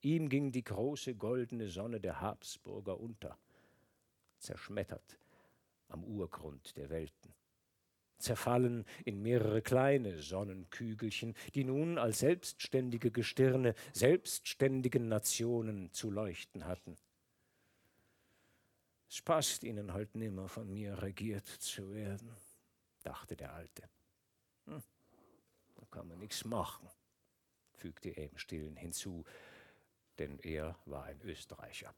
Ihm 0.00 0.30
ging 0.30 0.52
die 0.52 0.64
große 0.64 1.16
goldene 1.16 1.68
Sonne 1.68 2.00
der 2.00 2.22
Habsburger 2.22 2.98
unter, 2.98 3.36
zerschmettert 4.38 5.18
am 5.92 6.04
Urgrund 6.04 6.76
der 6.76 6.90
Welten. 6.90 7.34
Zerfallen 8.18 8.84
in 9.04 9.20
mehrere 9.20 9.62
kleine 9.62 10.22
Sonnenkügelchen, 10.22 11.34
die 11.54 11.64
nun 11.64 11.98
als 11.98 12.20
selbstständige 12.20 13.10
Gestirne 13.10 13.74
selbstständigen 13.92 15.08
Nationen 15.08 15.92
zu 15.92 16.10
leuchten 16.10 16.66
hatten. 16.66 16.96
Es 19.08 19.20
passt 19.20 19.64
ihnen 19.64 19.92
halt 19.92 20.14
nimmer, 20.14 20.48
von 20.48 20.72
mir 20.72 21.02
regiert 21.02 21.46
zu 21.46 21.92
werden, 21.92 22.34
dachte 23.02 23.36
der 23.36 23.52
Alte. 23.52 23.82
Hm, 24.66 24.82
da 25.74 25.86
kann 25.90 26.08
man 26.08 26.18
nichts 26.18 26.44
machen, 26.44 26.88
fügte 27.74 28.10
er 28.10 28.30
im 28.30 28.38
Stillen 28.38 28.76
hinzu, 28.76 29.24
denn 30.18 30.38
er 30.38 30.78
war 30.86 31.04
ein 31.04 31.20
Österreicher. 31.22 31.94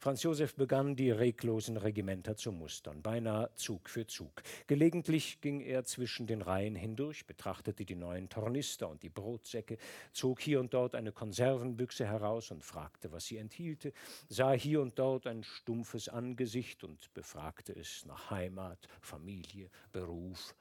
Franz 0.00 0.22
Josef 0.22 0.54
begann, 0.54 0.96
die 0.96 1.10
reglosen 1.10 1.76
Regimenter 1.76 2.36
zu 2.36 2.52
mustern, 2.52 3.02
beinahe 3.02 3.50
Zug 3.54 3.88
für 3.88 4.06
Zug. 4.06 4.42
Gelegentlich 4.66 5.40
ging 5.40 5.60
er 5.60 5.84
zwischen 5.84 6.26
den 6.26 6.42
Reihen 6.42 6.74
hindurch, 6.74 7.26
betrachtete 7.26 7.84
die 7.84 7.96
neuen 7.96 8.28
Tornister 8.28 8.88
und 8.88 9.02
die 9.02 9.08
Brotsäcke, 9.08 9.78
zog 10.12 10.40
hier 10.40 10.60
und 10.60 10.74
dort 10.74 10.94
eine 10.94 11.12
Konservenbüchse 11.12 12.06
heraus 12.06 12.50
und 12.50 12.64
fragte, 12.64 13.12
was 13.12 13.26
sie 13.26 13.38
enthielte, 13.38 13.92
sah 14.28 14.52
hier 14.52 14.80
und 14.80 14.98
dort 14.98 15.26
ein 15.26 15.44
stumpfes 15.44 16.08
Angesicht 16.08 16.84
und 16.84 17.12
befragte 17.14 17.72
es 17.74 18.04
nach 18.06 18.30
Heimat, 18.30 18.88
Familie, 19.00 19.70
Beruf. 19.92 20.54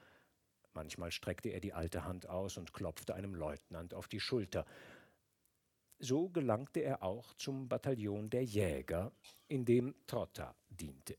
Manchmal 0.73 1.11
streckte 1.11 1.49
er 1.49 1.59
die 1.59 1.73
alte 1.73 2.05
Hand 2.05 2.29
aus 2.29 2.55
und 2.57 2.71
klopfte 2.71 3.15
einem 3.15 3.33
Leutnant 3.33 3.95
auf 3.95 4.07
die 4.07 4.19
Schulter. 4.19 4.63
So 5.99 6.29
gelangte 6.29 6.81
er 6.81 7.01
auch 7.01 7.33
zum 7.33 7.67
Bataillon 7.67 8.29
der 8.29 8.43
Jäger, 8.43 9.11
in 9.47 9.65
dem 9.65 9.95
Trotta 10.05 10.55
diente. 10.69 11.17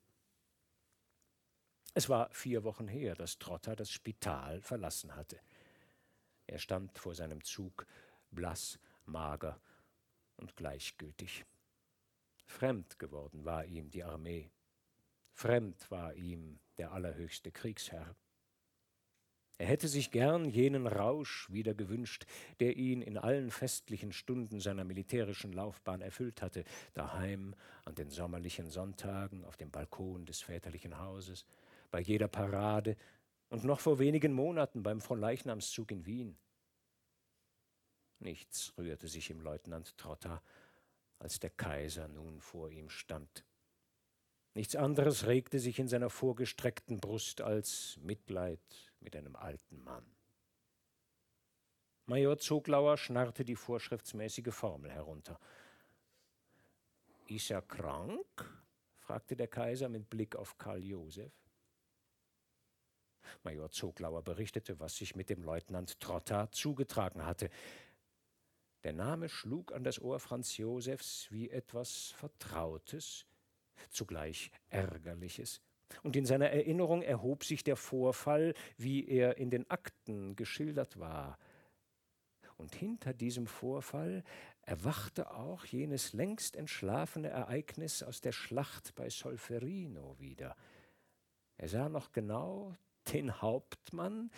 Es 1.94 2.08
war 2.08 2.30
vier 2.30 2.62
Wochen 2.62 2.86
her, 2.86 3.16
dass 3.16 3.38
Trotta 3.38 3.74
das 3.74 3.90
Spital 3.90 4.60
verlassen 4.60 5.16
hatte. 5.16 5.40
Er 6.46 6.58
stand 6.58 6.96
vor 6.96 7.14
seinem 7.14 7.42
Zug, 7.42 7.86
blass, 8.30 8.78
mager 9.04 9.60
und 10.36 10.54
gleichgültig. 10.54 11.44
Fremd 12.46 12.98
geworden 12.98 13.44
war 13.44 13.64
ihm 13.64 13.90
die 13.90 14.04
Armee. 14.04 14.50
Fremd 15.32 15.90
war 15.90 16.14
ihm 16.14 16.60
der 16.78 16.92
allerhöchste 16.92 17.50
Kriegsherr. 17.50 18.14
Er 19.58 19.66
hätte 19.66 19.88
sich 19.88 20.12
gern 20.12 20.48
jenen 20.48 20.86
Rausch 20.86 21.50
wieder 21.50 21.74
gewünscht, 21.74 22.26
der 22.60 22.76
ihn 22.76 23.02
in 23.02 23.18
allen 23.18 23.50
festlichen 23.50 24.12
Stunden 24.12 24.60
seiner 24.60 24.84
militärischen 24.84 25.52
Laufbahn 25.52 26.00
erfüllt 26.00 26.42
hatte, 26.42 26.62
daheim, 26.94 27.56
an 27.84 27.96
den 27.96 28.08
sommerlichen 28.08 28.70
Sonntagen, 28.70 29.44
auf 29.44 29.56
dem 29.56 29.72
Balkon 29.72 30.26
des 30.26 30.40
väterlichen 30.42 31.00
Hauses, 31.00 31.44
bei 31.90 31.98
jeder 31.98 32.28
Parade 32.28 32.96
und 33.48 33.64
noch 33.64 33.80
vor 33.80 33.98
wenigen 33.98 34.32
Monaten 34.32 34.84
beim 34.84 35.00
Fronleichnamszug 35.00 35.90
in 35.90 36.06
Wien. 36.06 36.38
Nichts 38.20 38.72
rührte 38.78 39.08
sich 39.08 39.28
im 39.28 39.40
Leutnant 39.40 39.98
Trotter, 39.98 40.40
als 41.18 41.40
der 41.40 41.50
Kaiser 41.50 42.06
nun 42.06 42.40
vor 42.40 42.70
ihm 42.70 42.90
stand. 42.90 43.44
Nichts 44.54 44.76
anderes 44.76 45.26
regte 45.26 45.58
sich 45.58 45.80
in 45.80 45.88
seiner 45.88 46.10
vorgestreckten 46.10 46.98
Brust 46.98 47.40
als 47.40 47.98
Mitleid 48.02 48.87
mit 49.00 49.16
einem 49.16 49.36
alten 49.36 49.82
Mann. 49.82 50.06
Major 52.06 52.38
Zoglauer 52.38 52.96
schnarrte 52.96 53.44
die 53.44 53.56
vorschriftsmäßige 53.56 54.54
Formel 54.54 54.90
herunter. 54.90 55.38
Ist 57.26 57.50
er 57.50 57.60
krank? 57.60 58.24
fragte 58.96 59.36
der 59.36 59.48
Kaiser 59.48 59.88
mit 59.88 60.08
Blick 60.08 60.36
auf 60.36 60.56
Karl 60.56 60.82
Josef. 60.82 61.32
Major 63.42 63.70
Zoglauer 63.70 64.22
berichtete, 64.22 64.80
was 64.80 64.96
sich 64.96 65.14
mit 65.14 65.28
dem 65.28 65.42
Leutnant 65.42 66.00
Trotta 66.00 66.50
zugetragen 66.50 67.26
hatte. 67.26 67.50
Der 68.84 68.92
Name 68.92 69.28
schlug 69.28 69.72
an 69.72 69.84
das 69.84 70.00
Ohr 70.00 70.20
Franz 70.20 70.56
Josefs 70.56 71.30
wie 71.30 71.50
etwas 71.50 72.12
Vertrautes, 72.12 73.26
zugleich 73.90 74.50
Ärgerliches. 74.70 75.60
Und 76.02 76.16
in 76.16 76.26
seiner 76.26 76.50
Erinnerung 76.50 77.02
erhob 77.02 77.44
sich 77.44 77.64
der 77.64 77.76
Vorfall, 77.76 78.54
wie 78.76 79.06
er 79.08 79.38
in 79.38 79.50
den 79.50 79.70
Akten 79.70 80.36
geschildert 80.36 80.98
war. 80.98 81.38
Und 82.56 82.74
hinter 82.74 83.14
diesem 83.14 83.46
Vorfall 83.46 84.24
erwachte 84.62 85.30
auch 85.30 85.64
jenes 85.64 86.12
längst 86.12 86.56
entschlafene 86.56 87.28
Ereignis 87.28 88.02
aus 88.02 88.20
der 88.20 88.32
Schlacht 88.32 88.94
bei 88.96 89.08
Solferino 89.08 90.18
wieder. 90.18 90.56
Er 91.56 91.68
sah 91.68 91.88
noch 91.88 92.12
genau 92.12 92.74
den 93.12 93.40
Hauptmann, 93.40 94.30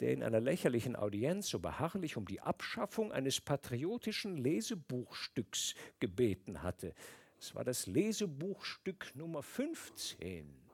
der 0.00 0.12
in 0.12 0.22
einer 0.22 0.40
lächerlichen 0.40 0.96
Audienz 0.96 1.48
so 1.48 1.58
beharrlich 1.58 2.16
um 2.16 2.26
die 2.26 2.40
Abschaffung 2.40 3.12
eines 3.12 3.40
patriotischen 3.40 4.36
Lesebuchstücks 4.36 5.74
gebeten 6.00 6.62
hatte. 6.62 6.94
Es 7.40 7.54
war 7.54 7.64
das 7.64 7.86
Lesebuchstück 7.86 9.14
Nummer 9.14 9.42
15. 9.42 10.68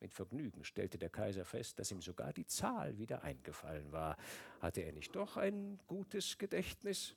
Mit 0.00 0.12
Vergnügen 0.12 0.64
stellte 0.64 0.98
der 0.98 1.10
Kaiser 1.10 1.44
fest, 1.44 1.78
dass 1.78 1.90
ihm 1.90 2.00
sogar 2.00 2.32
die 2.32 2.46
Zahl 2.46 2.96
wieder 2.98 3.22
eingefallen 3.22 3.92
war. 3.92 4.16
Hatte 4.60 4.80
er 4.80 4.92
nicht 4.92 5.14
doch 5.14 5.36
ein 5.36 5.78
gutes 5.86 6.38
Gedächtnis? 6.38 7.16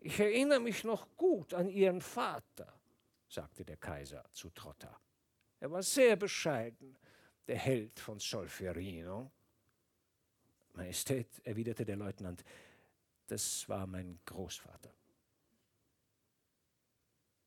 Ich 0.00 0.18
erinnere 0.20 0.60
mich 0.60 0.84
noch 0.84 1.14
gut 1.16 1.52
an 1.52 1.68
Ihren 1.68 2.00
Vater, 2.00 2.72
sagte 3.28 3.64
der 3.64 3.76
Kaiser 3.76 4.24
zu 4.32 4.50
Trotta. 4.50 5.00
Er 5.60 5.70
war 5.70 5.82
sehr 5.82 6.16
bescheiden, 6.16 6.96
der 7.46 7.58
Held 7.58 7.98
von 7.98 8.18
Solferino. 8.18 9.30
Majestät, 10.74 11.40
erwiderte 11.44 11.84
der 11.84 11.96
Leutnant, 11.96 12.44
das 13.26 13.68
war 13.68 13.86
mein 13.86 14.20
Großvater. 14.24 14.95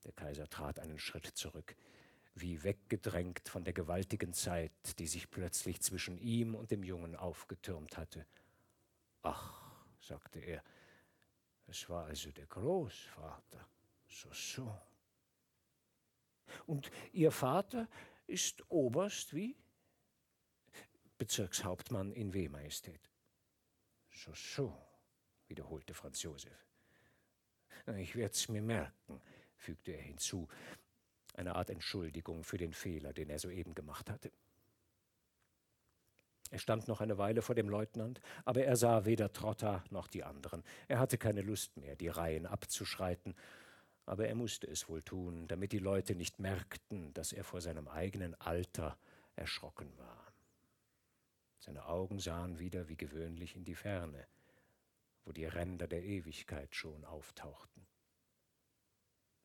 Der 0.04 0.12
Kaiser 0.14 0.48
trat 0.48 0.80
einen 0.80 1.00
Schritt 1.00 1.26
zurück, 1.26 1.76
wie 2.36 2.64
weggedrängt 2.64 3.50
von 3.50 3.64
der 3.64 3.74
gewaltigen 3.74 4.34
Zeit, 4.34 5.00
die 5.00 5.08
sich 5.08 5.30
plötzlich 5.30 5.82
zwischen 5.82 6.18
ihm 6.18 6.56
und 6.56 6.72
dem 6.72 6.84
Jungen 6.84 7.16
aufgetürmt 7.16 7.98
hatte. 7.98 8.26
Ach, 9.22 9.62
sagte 10.00 10.40
er, 10.40 10.64
es 11.68 11.90
war 11.90 12.06
also 12.06 12.32
der 12.32 12.48
Großvater. 12.48 13.68
So, 14.08 14.32
so. 14.32 14.82
Und 16.66 16.90
Ihr 17.12 17.32
Vater 17.32 17.88
ist 18.26 18.64
Oberst 18.70 19.36
wie? 19.36 19.56
Bezirkshauptmann 21.18 22.12
in 22.14 22.34
W, 22.34 22.48
Majestät. 22.48 23.10
So, 24.12 24.34
so, 24.34 24.76
wiederholte 25.48 25.94
Franz 25.94 26.24
Josef. 26.24 26.66
Ich 27.98 28.16
werde 28.16 28.34
es 28.34 28.48
mir 28.50 28.62
merken, 28.62 29.22
fügte 29.60 29.92
er 29.92 30.02
hinzu, 30.02 30.48
eine 31.36 31.56
Art 31.56 31.70
Entschuldigung 31.70 32.44
für 32.44 32.58
den 32.58 32.74
Fehler, 32.74 33.14
den 33.14 33.30
er 33.30 33.40
soeben 33.40 33.76
gemacht 33.76 34.10
hatte. 34.10 34.32
Er 36.52 36.60
stand 36.60 36.88
noch 36.88 37.00
eine 37.00 37.18
Weile 37.18 37.42
vor 37.42 37.54
dem 37.54 37.70
Leutnant, 37.70 38.22
aber 38.44 38.64
er 38.64 38.76
sah 38.76 39.06
weder 39.06 39.32
Trotta 39.32 39.84
noch 39.92 40.08
die 40.08 40.24
anderen. 40.24 40.64
Er 40.88 41.00
hatte 41.00 41.18
keine 41.18 41.42
Lust 41.42 41.78
mehr, 41.78 41.96
die 41.96 42.08
Reihen 42.08 42.48
abzuschreiten, 42.48 43.36
aber 44.06 44.28
er 44.28 44.34
musste 44.34 44.66
es 44.66 44.90
wohl 44.90 45.04
tun, 45.04 45.48
damit 45.48 45.72
die 45.72 45.80
Leute 45.80 46.16
nicht 46.16 46.40
merkten, 46.40 47.14
dass 47.14 47.32
er 47.32 47.44
vor 47.44 47.62
seinem 47.62 47.88
eigenen 47.88 48.34
Alter 48.42 48.98
erschrocken 49.36 49.96
war. 49.98 50.34
Seine 51.60 51.86
Augen 51.86 52.20
sahen 52.20 52.58
wieder 52.58 52.90
wie 52.90 52.98
gewöhnlich 52.98 53.56
in 53.56 53.66
die 53.66 53.76
Ferne, 53.76 54.26
wo 55.26 55.32
die 55.32 55.46
Ränder 55.46 55.88
der 55.88 56.04
Ewigkeit 56.04 56.74
schon 56.74 57.06
auftauchten. 57.06 57.86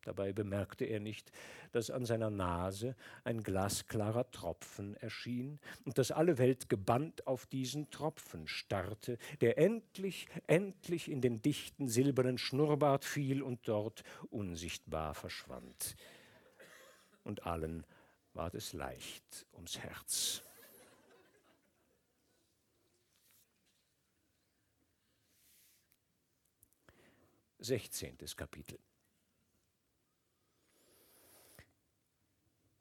Dabei 0.05 0.33
bemerkte 0.33 0.85
er 0.85 1.01
nicht, 1.01 1.33
dass 1.73 1.91
an 1.91 2.05
seiner 2.05 2.31
Nase 2.31 2.95
ein 3.25 3.43
glasklarer 3.43 4.31
Tropfen 4.31 4.97
erschien 4.97 5.59
und 5.85 5.99
dass 5.99 6.11
alle 6.11 6.39
Welt 6.39 6.69
gebannt 6.69 7.27
auf 7.27 7.47
diesen 7.47 7.91
Tropfen 7.91 8.47
starrte, 8.47 9.19
der 9.41 9.59
endlich, 9.59 10.29
endlich 10.47 11.11
in 11.11 11.21
den 11.21 11.41
dichten 11.41 11.89
silbernen 11.89 12.39
Schnurrbart 12.39 13.05
fiel 13.05 13.43
und 13.43 13.67
dort 13.67 14.05
unsichtbar 14.31 15.15
verschwand. 15.15 15.97
Und 17.25 17.47
allen 17.47 17.87
ward 18.35 18.55
es 18.55 18.75
leicht 18.75 19.47
ums 19.55 19.79
Herz. 19.79 20.43
Sechzehntes 27.59 28.37
Kapitel. 28.37 28.79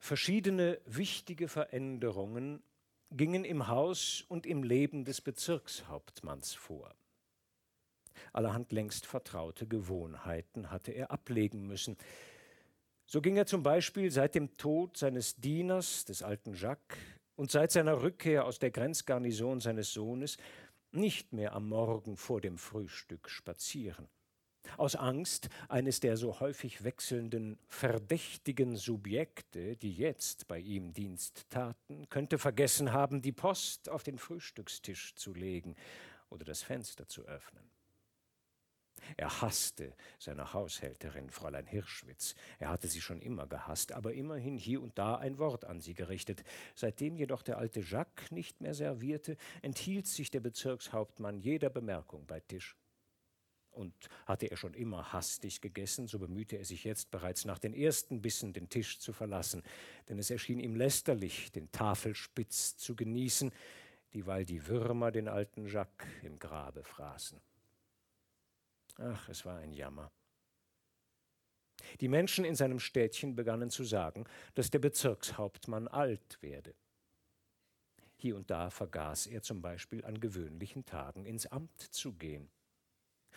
Verschiedene 0.03 0.81
wichtige 0.85 1.47
Veränderungen 1.47 2.61
gingen 3.11 3.45
im 3.45 3.69
Haus 3.69 4.25
und 4.27 4.45
im 4.45 4.61
Leben 4.61 5.05
des 5.05 5.21
Bezirkshauptmanns 5.21 6.53
vor. 6.53 6.93
Allerhand 8.33 8.73
längst 8.73 9.05
vertraute 9.05 9.65
Gewohnheiten 9.65 10.71
hatte 10.71 10.91
er 10.91 11.09
ablegen 11.09 11.67
müssen. 11.67 11.95
So 13.05 13.21
ging 13.21 13.37
er 13.37 13.45
zum 13.45 13.63
Beispiel 13.63 14.11
seit 14.11 14.35
dem 14.35 14.57
Tod 14.57 14.97
seines 14.97 15.37
Dieners, 15.37 16.03
des 16.03 16.21
alten 16.21 16.53
Jacques, 16.53 16.97
und 17.37 17.49
seit 17.49 17.71
seiner 17.71 18.01
Rückkehr 18.01 18.43
aus 18.43 18.59
der 18.59 18.71
Grenzgarnison 18.71 19.61
seines 19.61 19.93
Sohnes 19.93 20.35
nicht 20.91 21.31
mehr 21.31 21.53
am 21.53 21.69
Morgen 21.69 22.17
vor 22.17 22.41
dem 22.41 22.57
Frühstück 22.57 23.29
spazieren 23.29 24.09
aus 24.77 24.95
Angst, 24.95 25.49
eines 25.69 25.99
der 25.99 26.17
so 26.17 26.39
häufig 26.39 26.83
wechselnden 26.83 27.57
verdächtigen 27.67 28.75
Subjekte, 28.75 29.75
die 29.75 29.93
jetzt 29.93 30.47
bei 30.47 30.59
ihm 30.59 30.93
Dienst 30.93 31.49
taten, 31.49 32.07
könnte 32.09 32.37
vergessen 32.37 32.91
haben, 32.91 33.21
die 33.21 33.31
Post 33.31 33.89
auf 33.89 34.03
den 34.03 34.17
Frühstückstisch 34.17 35.15
zu 35.15 35.33
legen 35.33 35.75
oder 36.29 36.45
das 36.45 36.63
Fenster 36.63 37.07
zu 37.07 37.23
öffnen. 37.25 37.63
Er 39.17 39.41
hasste 39.41 39.93
seine 40.17 40.53
Haushälterin, 40.53 41.29
Fräulein 41.29 41.65
Hirschwitz. 41.65 42.35
Er 42.59 42.69
hatte 42.69 42.87
sie 42.87 43.01
schon 43.01 43.21
immer 43.21 43.47
gehasst, 43.47 43.91
aber 43.91 44.13
immerhin 44.13 44.57
hier 44.57 44.81
und 44.81 44.97
da 44.97 45.15
ein 45.15 45.37
Wort 45.37 45.65
an 45.65 45.81
sie 45.81 45.93
gerichtet. 45.93 46.43
Seitdem 46.75 47.15
jedoch 47.15 47.41
der 47.41 47.57
alte 47.57 47.81
Jacques 47.81 48.31
nicht 48.31 48.61
mehr 48.61 48.73
servierte, 48.73 49.37
enthielt 49.61 50.07
sich 50.07 50.31
der 50.31 50.39
Bezirkshauptmann 50.39 51.39
jeder 51.39 51.69
Bemerkung 51.69 52.25
bei 52.25 52.39
Tisch. 52.39 52.77
Und 53.73 53.93
hatte 54.25 54.45
er 54.47 54.57
schon 54.57 54.73
immer 54.75 55.13
hastig 55.13 55.59
gegessen, 55.59 56.07
so 56.07 56.19
bemühte 56.19 56.57
er 56.57 56.65
sich 56.65 56.83
jetzt 56.83 57.09
bereits 57.09 57.43
nach 57.43 57.57
den 57.57 57.73
ersten 57.73 58.21
Bissen 58.21 58.53
den 58.53 58.69
Tisch 58.69 58.99
zu 58.99 59.13
verlassen, 59.13 59.63
denn 60.09 60.19
es 60.19 60.29
erschien 60.29 60.59
ihm 60.59 60.75
lästerlich, 60.75 61.51
den 61.51 61.71
Tafelspitz 61.71 62.77
zu 62.77 62.95
genießen, 62.95 63.51
dieweil 64.13 64.45
die 64.45 64.67
Würmer 64.67 65.11
den 65.11 65.27
alten 65.27 65.65
Jacques 65.65 66.07
im 66.21 66.37
Grabe 66.37 66.83
fraßen. 66.83 67.41
Ach, 68.99 69.27
es 69.27 69.43
war 69.43 69.57
ein 69.57 69.73
Jammer. 69.73 70.11
Die 71.99 72.07
Menschen 72.07 72.45
in 72.45 72.55
seinem 72.55 72.79
Städtchen 72.79 73.35
begannen 73.35 73.69
zu 73.69 73.83
sagen, 73.83 74.25
dass 74.53 74.69
der 74.69 74.79
Bezirkshauptmann 74.79 75.87
alt 75.87 76.37
werde. 76.41 76.75
Hier 78.15 78.35
und 78.35 78.49
da 78.49 78.69
vergaß 78.69 79.27
er 79.27 79.41
zum 79.41 79.61
Beispiel 79.61 80.05
an 80.05 80.19
gewöhnlichen 80.19 80.85
Tagen 80.85 81.25
ins 81.25 81.45
Amt 81.47 81.81
zu 81.81 82.13
gehen. 82.13 82.49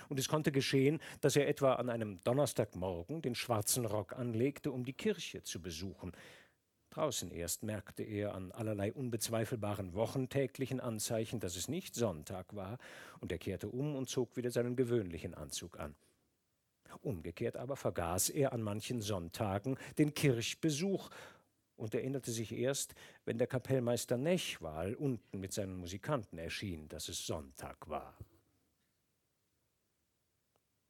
Und 0.08 0.18
es 0.18 0.28
konnte 0.28 0.52
geschehen, 0.52 1.00
dass 1.20 1.36
er 1.36 1.48
etwa 1.48 1.74
an 1.74 1.90
einem 1.90 2.18
Donnerstagmorgen 2.24 3.22
den 3.22 3.34
schwarzen 3.34 3.86
Rock 3.86 4.14
anlegte, 4.14 4.70
um 4.72 4.84
die 4.84 4.92
Kirche 4.92 5.42
zu 5.42 5.60
besuchen. 5.60 6.12
Draußen 6.90 7.30
erst 7.30 7.62
merkte 7.62 8.02
er 8.02 8.34
an 8.34 8.52
allerlei 8.52 8.92
unbezweifelbaren 8.92 9.94
wochentäglichen 9.94 10.80
Anzeichen, 10.80 11.40
dass 11.40 11.56
es 11.56 11.68
nicht 11.68 11.94
Sonntag 11.94 12.56
war, 12.56 12.78
und 13.20 13.30
er 13.32 13.38
kehrte 13.38 13.68
um 13.68 13.94
und 13.96 14.08
zog 14.08 14.36
wieder 14.36 14.50
seinen 14.50 14.76
gewöhnlichen 14.76 15.34
Anzug 15.34 15.78
an. 15.78 15.94
Umgekehrt 17.02 17.56
aber 17.56 17.76
vergaß 17.76 18.30
er 18.30 18.52
an 18.52 18.62
manchen 18.62 19.02
Sonntagen 19.02 19.76
den 19.98 20.14
Kirchbesuch 20.14 21.10
und 21.76 21.94
erinnerte 21.94 22.30
sich 22.30 22.52
erst, 22.52 22.94
wenn 23.24 23.38
der 23.38 23.46
Kapellmeister 23.46 24.16
Nechwal 24.16 24.94
unten 24.94 25.40
mit 25.40 25.52
seinen 25.52 25.76
Musikanten 25.76 26.38
erschien, 26.38 26.88
dass 26.88 27.08
es 27.08 27.26
Sonntag 27.26 27.88
war. 27.88 28.16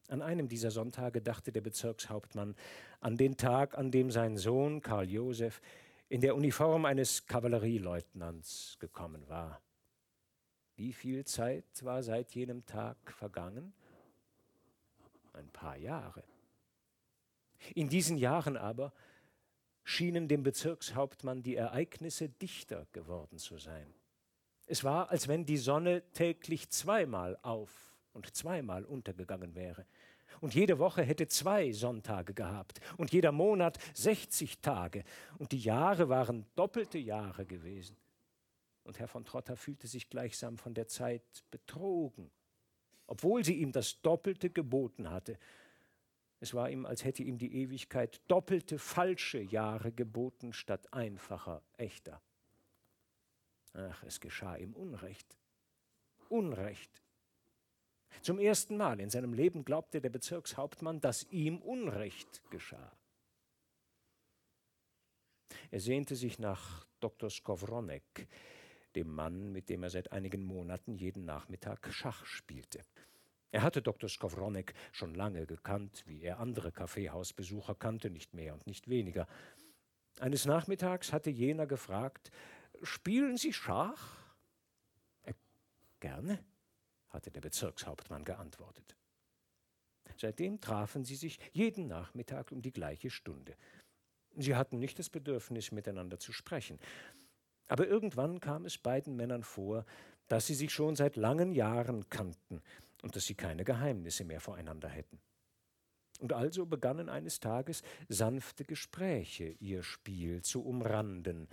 An 0.08 0.22
einem 0.22 0.48
dieser 0.48 0.70
Sonntage 0.70 1.20
dachte 1.20 1.52
der 1.52 1.60
Bezirkshauptmann 1.60 2.54
an 3.00 3.16
den 3.16 3.36
Tag, 3.36 3.76
an 3.76 3.90
dem 3.90 4.10
sein 4.10 4.36
Sohn 4.36 4.80
Karl 4.80 5.10
Josef 5.10 5.60
in 6.08 6.20
der 6.20 6.36
Uniform 6.36 6.84
eines 6.84 7.26
Kavallerieleutnants 7.26 8.76
gekommen 8.78 9.28
war. 9.28 9.60
Wie 10.76 10.92
viel 10.92 11.24
Zeit 11.24 11.64
war 11.82 12.02
seit 12.02 12.34
jenem 12.34 12.64
Tag 12.66 12.96
vergangen? 13.10 13.72
Ein 15.32 15.48
paar 15.48 15.76
Jahre. 15.76 16.22
In 17.74 17.88
diesen 17.88 18.18
Jahren 18.18 18.56
aber 18.56 18.92
schienen 19.82 20.28
dem 20.28 20.42
Bezirkshauptmann 20.42 21.42
die 21.42 21.56
Ereignisse 21.56 22.28
dichter 22.28 22.86
geworden 22.92 23.38
zu 23.38 23.58
sein. 23.58 23.92
Es 24.66 24.84
war, 24.84 25.10
als 25.10 25.28
wenn 25.28 25.46
die 25.46 25.56
Sonne 25.56 26.02
täglich 26.12 26.70
zweimal 26.70 27.38
auf 27.42 27.70
und 28.12 28.34
zweimal 28.34 28.84
untergegangen 28.84 29.54
wäre. 29.54 29.86
Und 30.40 30.54
jede 30.54 30.78
Woche 30.78 31.02
hätte 31.02 31.28
zwei 31.28 31.72
Sonntage 31.72 32.34
gehabt 32.34 32.80
und 32.96 33.12
jeder 33.12 33.32
Monat 33.32 33.78
60 33.94 34.60
Tage. 34.60 35.04
Und 35.38 35.52
die 35.52 35.58
Jahre 35.58 36.08
waren 36.08 36.46
doppelte 36.56 36.98
Jahre 36.98 37.46
gewesen. 37.46 37.96
Und 38.84 38.98
Herr 38.98 39.08
von 39.08 39.24
Trotter 39.24 39.56
fühlte 39.56 39.88
sich 39.88 40.08
gleichsam 40.08 40.58
von 40.58 40.74
der 40.74 40.86
Zeit 40.86 41.44
betrogen, 41.50 42.30
obwohl 43.06 43.44
sie 43.44 43.54
ihm 43.54 43.72
das 43.72 44.00
Doppelte 44.02 44.50
geboten 44.50 45.10
hatte. 45.10 45.38
Es 46.38 46.54
war 46.54 46.70
ihm, 46.70 46.86
als 46.86 47.04
hätte 47.04 47.22
ihm 47.22 47.38
die 47.38 47.54
Ewigkeit 47.54 48.20
doppelte 48.28 48.78
falsche 48.78 49.40
Jahre 49.40 49.90
geboten 49.90 50.52
statt 50.52 50.92
einfacher, 50.92 51.62
echter. 51.78 52.20
Ach, 53.72 54.02
es 54.04 54.20
geschah 54.20 54.56
ihm 54.56 54.72
Unrecht. 54.74 55.36
Unrecht. 56.28 57.02
Zum 58.22 58.38
ersten 58.38 58.76
Mal 58.76 59.00
in 59.00 59.10
seinem 59.10 59.32
Leben 59.32 59.64
glaubte 59.64 60.00
der 60.00 60.10
Bezirkshauptmann, 60.10 61.00
dass 61.00 61.30
ihm 61.30 61.58
Unrecht 61.58 62.42
geschah. 62.50 62.92
Er 65.70 65.80
sehnte 65.80 66.16
sich 66.16 66.38
nach 66.38 66.86
Dr. 67.00 67.30
Skowronek, 67.30 68.28
dem 68.94 69.14
Mann, 69.14 69.52
mit 69.52 69.68
dem 69.68 69.82
er 69.82 69.90
seit 69.90 70.12
einigen 70.12 70.42
Monaten 70.42 70.94
jeden 70.94 71.24
Nachmittag 71.24 71.92
Schach 71.92 72.24
spielte. 72.24 72.82
Er 73.52 73.62
hatte 73.62 73.82
Dr. 73.82 74.08
Skowronek 74.08 74.74
schon 74.92 75.14
lange 75.14 75.46
gekannt, 75.46 76.04
wie 76.06 76.22
er 76.22 76.40
andere 76.40 76.72
Kaffeehausbesucher 76.72 77.74
kannte, 77.74 78.10
nicht 78.10 78.34
mehr 78.34 78.54
und 78.54 78.66
nicht 78.66 78.88
weniger. 78.88 79.26
Eines 80.18 80.46
Nachmittags 80.46 81.12
hatte 81.12 81.30
jener 81.30 81.66
gefragt, 81.66 82.30
Spielen 82.82 83.36
Sie 83.36 83.52
Schach? 83.52 84.16
Äh, 85.22 85.34
gerne 86.00 86.44
hatte 87.16 87.32
der 87.32 87.40
Bezirkshauptmann 87.40 88.24
geantwortet. 88.24 88.96
Seitdem 90.16 90.60
trafen 90.60 91.04
sie 91.04 91.16
sich 91.16 91.38
jeden 91.52 91.88
Nachmittag 91.88 92.52
um 92.52 92.62
die 92.62 92.72
gleiche 92.72 93.10
Stunde. 93.10 93.56
Sie 94.36 94.54
hatten 94.54 94.78
nicht 94.78 94.98
das 94.98 95.10
Bedürfnis, 95.10 95.72
miteinander 95.72 96.18
zu 96.18 96.32
sprechen. 96.32 96.78
Aber 97.68 97.88
irgendwann 97.88 98.38
kam 98.40 98.64
es 98.64 98.78
beiden 98.78 99.16
Männern 99.16 99.42
vor, 99.42 99.84
dass 100.28 100.46
sie 100.46 100.54
sich 100.54 100.72
schon 100.72 100.94
seit 100.94 101.16
langen 101.16 101.52
Jahren 101.52 102.08
kannten 102.08 102.62
und 103.02 103.16
dass 103.16 103.26
sie 103.26 103.34
keine 103.34 103.64
Geheimnisse 103.64 104.24
mehr 104.24 104.40
voreinander 104.40 104.88
hätten. 104.88 105.20
Und 106.20 106.32
also 106.32 106.64
begannen 106.64 107.08
eines 107.08 107.40
Tages 107.40 107.82
sanfte 108.08 108.64
Gespräche 108.64 109.48
ihr 109.58 109.82
Spiel 109.82 110.42
zu 110.42 110.64
umranden, 110.64 111.48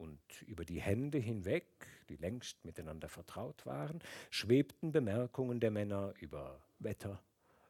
und 0.00 0.42
über 0.46 0.64
die 0.64 0.80
Hände 0.80 1.18
hinweg, 1.18 1.66
die 2.10 2.16
längst 2.16 2.64
miteinander 2.64 3.08
vertraut 3.08 3.64
waren, 3.64 4.00
schwebten 4.30 4.90
Bemerkungen 4.90 5.60
der 5.60 5.70
Männer 5.70 6.12
über 6.18 6.60
Wetter, 6.80 7.22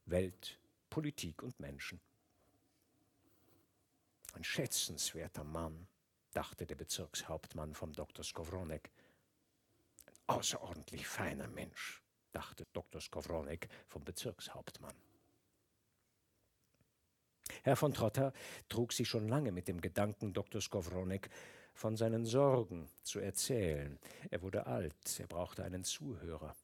Welt, 0.06 0.58
Politik 0.88 1.42
und 1.42 1.60
Menschen. 1.60 2.00
Ein 4.32 4.42
schätzenswerter 4.42 5.44
Mann, 5.44 5.86
dachte 6.32 6.64
der 6.64 6.76
Bezirkshauptmann 6.76 7.74
vom 7.74 7.92
Dr. 7.92 8.24
Skowronek. 8.24 8.90
Ein 10.06 10.14
außerordentlich 10.26 11.06
feiner 11.06 11.48
Mensch, 11.48 12.02
dachte 12.32 12.66
Dr. 12.72 13.00
Skowronek 13.00 13.68
vom 13.88 14.04
Bezirkshauptmann. 14.04 14.94
Herr 17.62 17.76
von 17.76 17.92
Trotter 17.92 18.32
trug 18.68 18.92
sich 18.92 19.08
schon 19.08 19.28
lange 19.28 19.52
mit 19.52 19.68
dem 19.68 19.80
Gedanken, 19.80 20.32
Dr. 20.32 20.62
Skowronek 20.62 21.28
von 21.72 21.96
seinen 21.96 22.24
Sorgen 22.24 22.88
zu 23.02 23.20
erzählen. 23.20 23.98
Er 24.30 24.42
wurde 24.42 24.66
alt, 24.66 25.18
er 25.18 25.26
brauchte 25.26 25.64
einen 25.64 25.84
Zuhörer. 25.84 26.54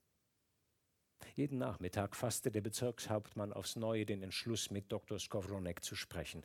Jeden 1.35 1.59
Nachmittag 1.59 2.17
fasste 2.17 2.51
der 2.51 2.61
Bezirkshauptmann 2.61 3.53
aufs 3.53 3.77
Neue 3.77 4.07
den 4.07 4.23
Entschluss, 4.23 4.71
mit 4.71 4.91
Dr. 4.91 5.19
Skowronek 5.19 5.83
zu 5.83 5.95
sprechen. 5.95 6.43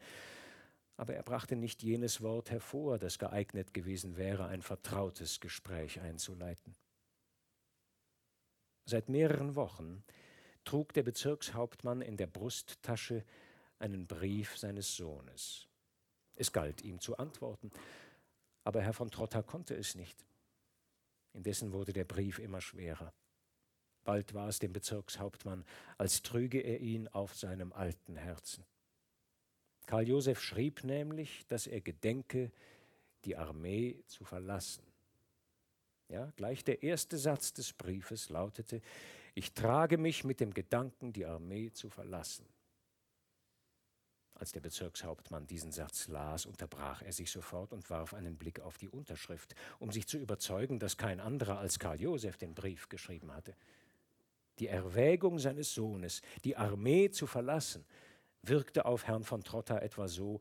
Aber 0.98 1.16
er 1.16 1.24
brachte 1.24 1.56
nicht 1.56 1.82
jenes 1.84 2.22
Wort 2.22 2.52
hervor, 2.52 3.00
das 3.00 3.18
geeignet 3.18 3.74
gewesen 3.74 4.18
wäre, 4.18 4.48
ein 4.48 4.62
vertrautes 4.62 5.40
Gespräch 5.40 6.02
einzuleiten. 6.02 6.76
Seit 8.86 9.10
mehreren 9.10 9.56
Wochen 9.56 10.04
trug 10.64 10.94
der 10.94 11.04
Bezirkshauptmann 11.04 12.02
in 12.02 12.18
der 12.18 12.28
Brusttasche 12.28 13.24
einen 13.80 14.08
Brief 14.08 14.58
seines 14.58 14.96
Sohnes. 14.96 15.68
Es 16.36 16.52
galt 16.52 16.82
ihm 16.84 17.00
zu 17.00 17.18
antworten, 17.18 17.72
aber 18.64 18.82
Herr 18.82 18.94
von 18.94 19.12
Trotter 19.12 19.44
konnte 19.44 19.76
es 19.76 19.96
nicht. 19.96 20.26
Indessen 21.34 21.72
wurde 21.72 21.94
der 21.94 22.06
Brief 22.06 22.40
immer 22.40 22.62
schwerer. 22.62 23.14
Bald 24.04 24.34
war 24.34 24.50
es 24.50 24.60
dem 24.60 24.74
Bezirkshauptmann, 24.74 25.64
als 25.98 26.22
trüge 26.22 26.60
er 26.60 26.80
ihn 26.80 27.08
auf 27.08 27.36
seinem 27.36 27.72
alten 27.72 28.16
Herzen. 28.16 28.66
Karl 29.86 30.08
Josef 30.08 30.42
schrieb 30.42 30.84
nämlich, 30.84 31.46
dass 31.48 31.68
er 31.68 31.82
gedenke, 31.82 32.52
die 33.26 33.36
Armee 33.36 34.04
zu 34.08 34.24
verlassen. 34.24 34.84
Ja, 36.10 36.32
gleich 36.36 36.64
der 36.64 36.84
erste 36.84 37.18
Satz 37.18 37.54
des 37.54 37.74
Briefes 37.74 38.30
lautete, 38.30 38.82
ich 39.34 39.54
trage 39.54 39.98
mich 39.98 40.24
mit 40.24 40.40
dem 40.40 40.54
Gedanken, 40.54 41.14
die 41.14 41.26
Armee 41.26 41.72
zu 41.72 41.90
verlassen. 41.90 42.46
Als 44.42 44.54
der 44.54 44.62
Bezirkshauptmann 44.62 45.46
diesen 45.46 45.72
Satz 45.72 46.08
las, 46.08 46.48
unterbrach 46.48 47.04
er 47.04 47.14
sich 47.14 47.30
sofort 47.30 47.74
und 47.74 47.88
warf 47.92 48.16
einen 48.16 48.38
Blick 48.38 48.60
auf 48.60 48.80
die 48.80 48.90
Unterschrift, 48.90 49.54
um 49.78 49.92
sich 49.92 50.08
zu 50.08 50.18
überzeugen, 50.18 50.80
dass 50.80 50.98
kein 50.98 51.20
anderer 51.20 51.60
als 51.60 51.78
Karl 51.78 52.02
Josef 52.02 52.38
den 52.38 52.56
Brief 52.56 52.90
geschrieben 52.90 53.32
hatte. 53.36 53.54
Die 54.58 54.66
Erwägung 54.66 55.38
seines 55.38 55.76
Sohnes, 55.76 56.24
die 56.44 56.58
Armee 56.58 57.12
zu 57.12 57.28
verlassen, 57.28 57.86
wirkte 58.42 58.86
auf 58.86 59.06
Herrn 59.06 59.24
von 59.24 59.44
Trotter 59.44 59.84
etwa 59.84 60.08
so, 60.08 60.40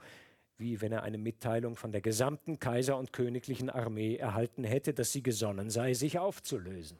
wie 0.57 0.81
wenn 0.81 0.93
er 0.93 1.03
eine 1.03 1.19
Mitteilung 1.19 1.77
von 1.77 1.93
der 1.93 2.01
gesamten 2.01 2.59
Kaiser- 2.59 2.97
und 2.97 3.13
königlichen 3.13 3.69
Armee 3.69 4.17
erhalten 4.17 4.65
hätte, 4.65 4.95
dass 4.95 5.13
sie 5.13 5.23
gesonnen 5.23 5.69
sei, 5.69 5.93
sich 5.93 6.19
aufzulösen. 6.19 6.99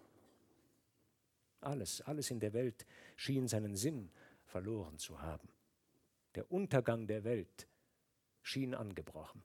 Alles, 1.63 2.03
alles 2.03 2.31
in 2.31 2.41
der 2.41 2.53
Welt 2.53 2.85
schien 3.17 3.49
seinen 3.49 3.75
Sinn 3.75 4.11
verloren 4.45 4.99
zu 4.99 5.23
haben. 5.23 5.49
Der 6.35 6.51
Untergang 6.51 7.07
der 7.07 7.25
Welt 7.25 7.69
schien 8.43 8.75
angebrochen. 8.75 9.43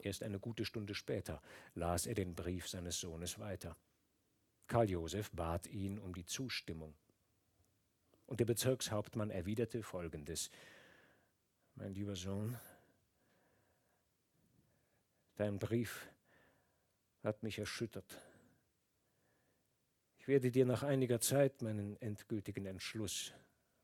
Erst 0.00 0.22
eine 0.22 0.38
gute 0.38 0.64
Stunde 0.64 0.94
später 0.94 1.42
las 1.74 2.06
er 2.06 2.14
den 2.14 2.34
Brief 2.34 2.68
seines 2.68 3.00
Sohnes 3.00 3.38
weiter. 3.38 3.76
Karl 4.66 4.90
Josef 4.90 5.30
bat 5.32 5.66
ihn 5.66 5.98
um 5.98 6.14
die 6.14 6.26
Zustimmung. 6.26 6.94
Und 8.26 8.40
der 8.40 8.44
Bezirkshauptmann 8.44 9.30
erwiderte 9.30 9.82
folgendes: 9.82 10.50
Mein 11.74 11.94
lieber 11.94 12.14
Sohn, 12.14 12.58
dein 15.36 15.58
Brief 15.58 16.08
hat 17.22 17.42
mich 17.42 17.58
erschüttert. 17.58 18.20
Ich 20.18 20.28
werde 20.28 20.50
dir 20.50 20.66
nach 20.66 20.82
einiger 20.82 21.20
Zeit 21.20 21.62
meinen 21.62 21.96
endgültigen 22.02 22.66
Entschluss 22.66 23.32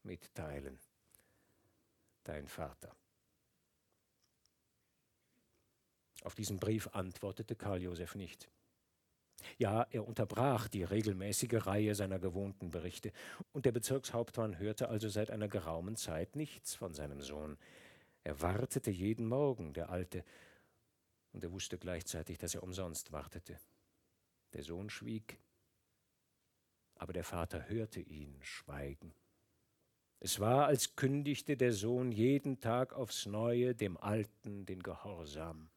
mitteilen. 0.05 0.79
Dein 2.23 2.47
Vater. 2.47 2.95
Auf 6.23 6.35
diesen 6.35 6.59
Brief 6.59 6.89
antwortete 6.89 7.55
Karl 7.55 7.83
Josef 7.83 8.15
nicht. 8.15 8.49
Ja, 9.59 9.87
er 9.91 10.07
unterbrach 10.07 10.69
die 10.69 10.85
regelmäßige 10.85 11.67
Reihe 11.67 11.95
seiner 11.95 12.19
gewohnten 12.19 12.71
Berichte, 12.71 13.13
und 13.53 13.67
der 13.67 13.73
Bezirkshauptmann 13.73 14.59
hörte 14.59 14.89
also 14.89 15.09
seit 15.09 15.31
einer 15.31 15.49
geraumen 15.49 15.97
Zeit 15.97 16.35
nichts 16.35 16.75
von 16.75 16.95
seinem 16.95 17.21
Sohn. 17.21 17.59
Er 18.23 18.41
wartete 18.41 18.91
jeden 18.91 19.27
Morgen, 19.27 19.75
der 19.75 19.91
Alte, 19.91 20.25
und 21.33 21.45
er 21.45 21.53
wusste 21.53 21.79
gleichzeitig, 21.79 22.39
dass 22.39 22.55
er 22.55 22.63
umsonst 22.63 23.13
wartete. 23.13 23.59
Der 24.55 24.63
Sohn 24.63 24.89
schwieg, 24.89 25.39
aber 26.95 27.13
der 27.13 27.25
Vater 27.25 27.69
hörte 27.69 28.01
ihn 28.01 28.39
schweigen. 28.41 29.13
Es 30.25 30.41
war, 30.41 30.65
als 30.65 30.97
kündigte 30.97 31.55
der 31.55 31.75
Sohn 31.75 32.11
jeden 32.11 32.59
Tag 32.59 32.95
aufs 32.95 33.27
neue 33.27 33.75
dem 33.75 33.99
Alten 33.99 34.65
den 34.65 34.83
Gehorsam. 34.83 35.69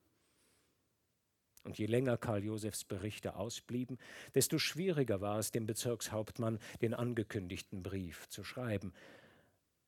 Und 1.65 1.77
je 1.77 1.85
länger 1.85 2.15
Karl 2.15 2.45
Josefs 2.45 2.85
Berichte 2.85 3.35
ausblieben, 3.35 3.97
desto 4.35 4.57
schwieriger 4.57 5.19
war 5.19 5.37
es 5.37 5.51
dem 5.51 5.65
Bezirkshauptmann, 5.65 6.59
den 6.81 6.93
angekündigten 6.93 7.83
Brief 7.83 8.29
zu 8.29 8.45
schreiben. 8.45 8.93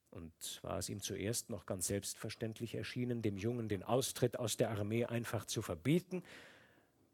Und 0.09 0.33
war 0.61 0.77
es 0.77 0.89
ihm 0.89 0.99
zuerst 0.99 1.49
noch 1.49 1.65
ganz 1.65 1.87
selbstverständlich 1.87 2.75
erschienen, 2.75 3.21
dem 3.21 3.37
Jungen 3.37 3.69
den 3.69 3.81
Austritt 3.81 4.37
aus 4.37 4.57
der 4.57 4.71
Armee 4.71 5.05
einfach 5.05 5.45
zu 5.45 5.61
verbieten, 5.61 6.21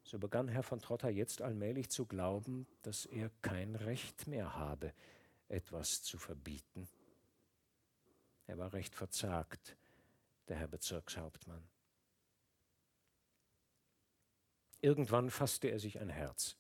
so 0.02 0.18
begann 0.18 0.48
Herr 0.48 0.64
von 0.64 0.80
Trotter 0.80 1.12
jetzt 1.12 1.44
allmählich 1.44 1.90
zu 1.90 2.08
glauben, 2.08 2.66
dass 2.82 3.06
er 3.06 3.30
kein 3.44 3.76
Recht 3.76 4.26
mehr 4.26 4.56
habe, 4.56 4.94
etwas 5.48 6.02
zu 6.02 6.18
verbieten. 6.18 6.88
Er 8.48 8.58
war 8.58 8.74
recht 8.74 8.96
verzagt, 8.96 9.76
der 10.48 10.58
Herr 10.58 10.68
Bezirkshauptmann. 10.68 11.68
Irgendwann 14.82 15.32
fasste 15.32 15.68
er 15.70 15.80
sich 15.80 16.00
ein 16.00 16.10
Herz. 16.10 16.56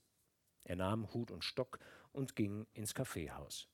Er 0.64 0.76
nahm 0.76 1.14
Hut 1.14 1.30
und 1.30 1.44
Stock 1.44 1.80
und 2.12 2.36
ging 2.36 2.66
ins 2.74 2.96
Kaffeehaus. 2.96 3.68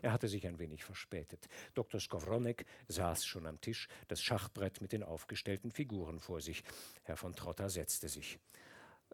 Er 0.00 0.12
hatte 0.12 0.28
sich 0.28 0.46
ein 0.46 0.58
wenig 0.58 0.84
verspätet. 0.84 1.48
Dr. 1.74 2.00
Skowronek 2.00 2.66
saß 2.88 3.24
schon 3.24 3.46
am 3.46 3.60
Tisch, 3.60 3.88
das 4.08 4.22
Schachbrett 4.22 4.80
mit 4.80 4.92
den 4.92 5.02
aufgestellten 5.02 5.70
Figuren 5.70 6.20
vor 6.20 6.40
sich. 6.40 6.62
Herr 7.04 7.16
von 7.16 7.34
Trotter 7.34 7.70
setzte 7.70 8.08
sich. 8.08 8.38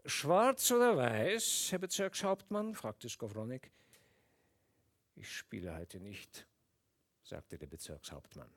Schwarz 0.05 0.71
oder 0.71 0.97
weiß, 0.97 1.67
Herr 1.71 1.79
Bezirkshauptmann? 1.79 2.73
fragte 2.73 3.09
Skowronek. 3.09 3.71
Ich 5.15 5.31
spiele 5.31 5.75
heute 5.75 5.99
nicht, 5.99 6.47
sagte 7.23 7.57
der 7.57 7.67
Bezirkshauptmann. 7.67 8.51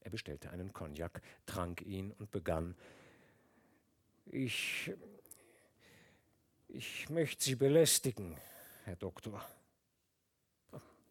Er 0.00 0.10
bestellte 0.10 0.50
einen 0.50 0.72
Cognac, 0.72 1.20
trank 1.46 1.82
ihn 1.82 2.12
und 2.12 2.30
begann 2.30 2.76
ich. 4.26 4.92
Ich 6.68 7.08
möchte 7.10 7.44
Sie 7.44 7.54
belästigen, 7.54 8.36
Herr 8.84 8.96
Doktor. 8.96 9.44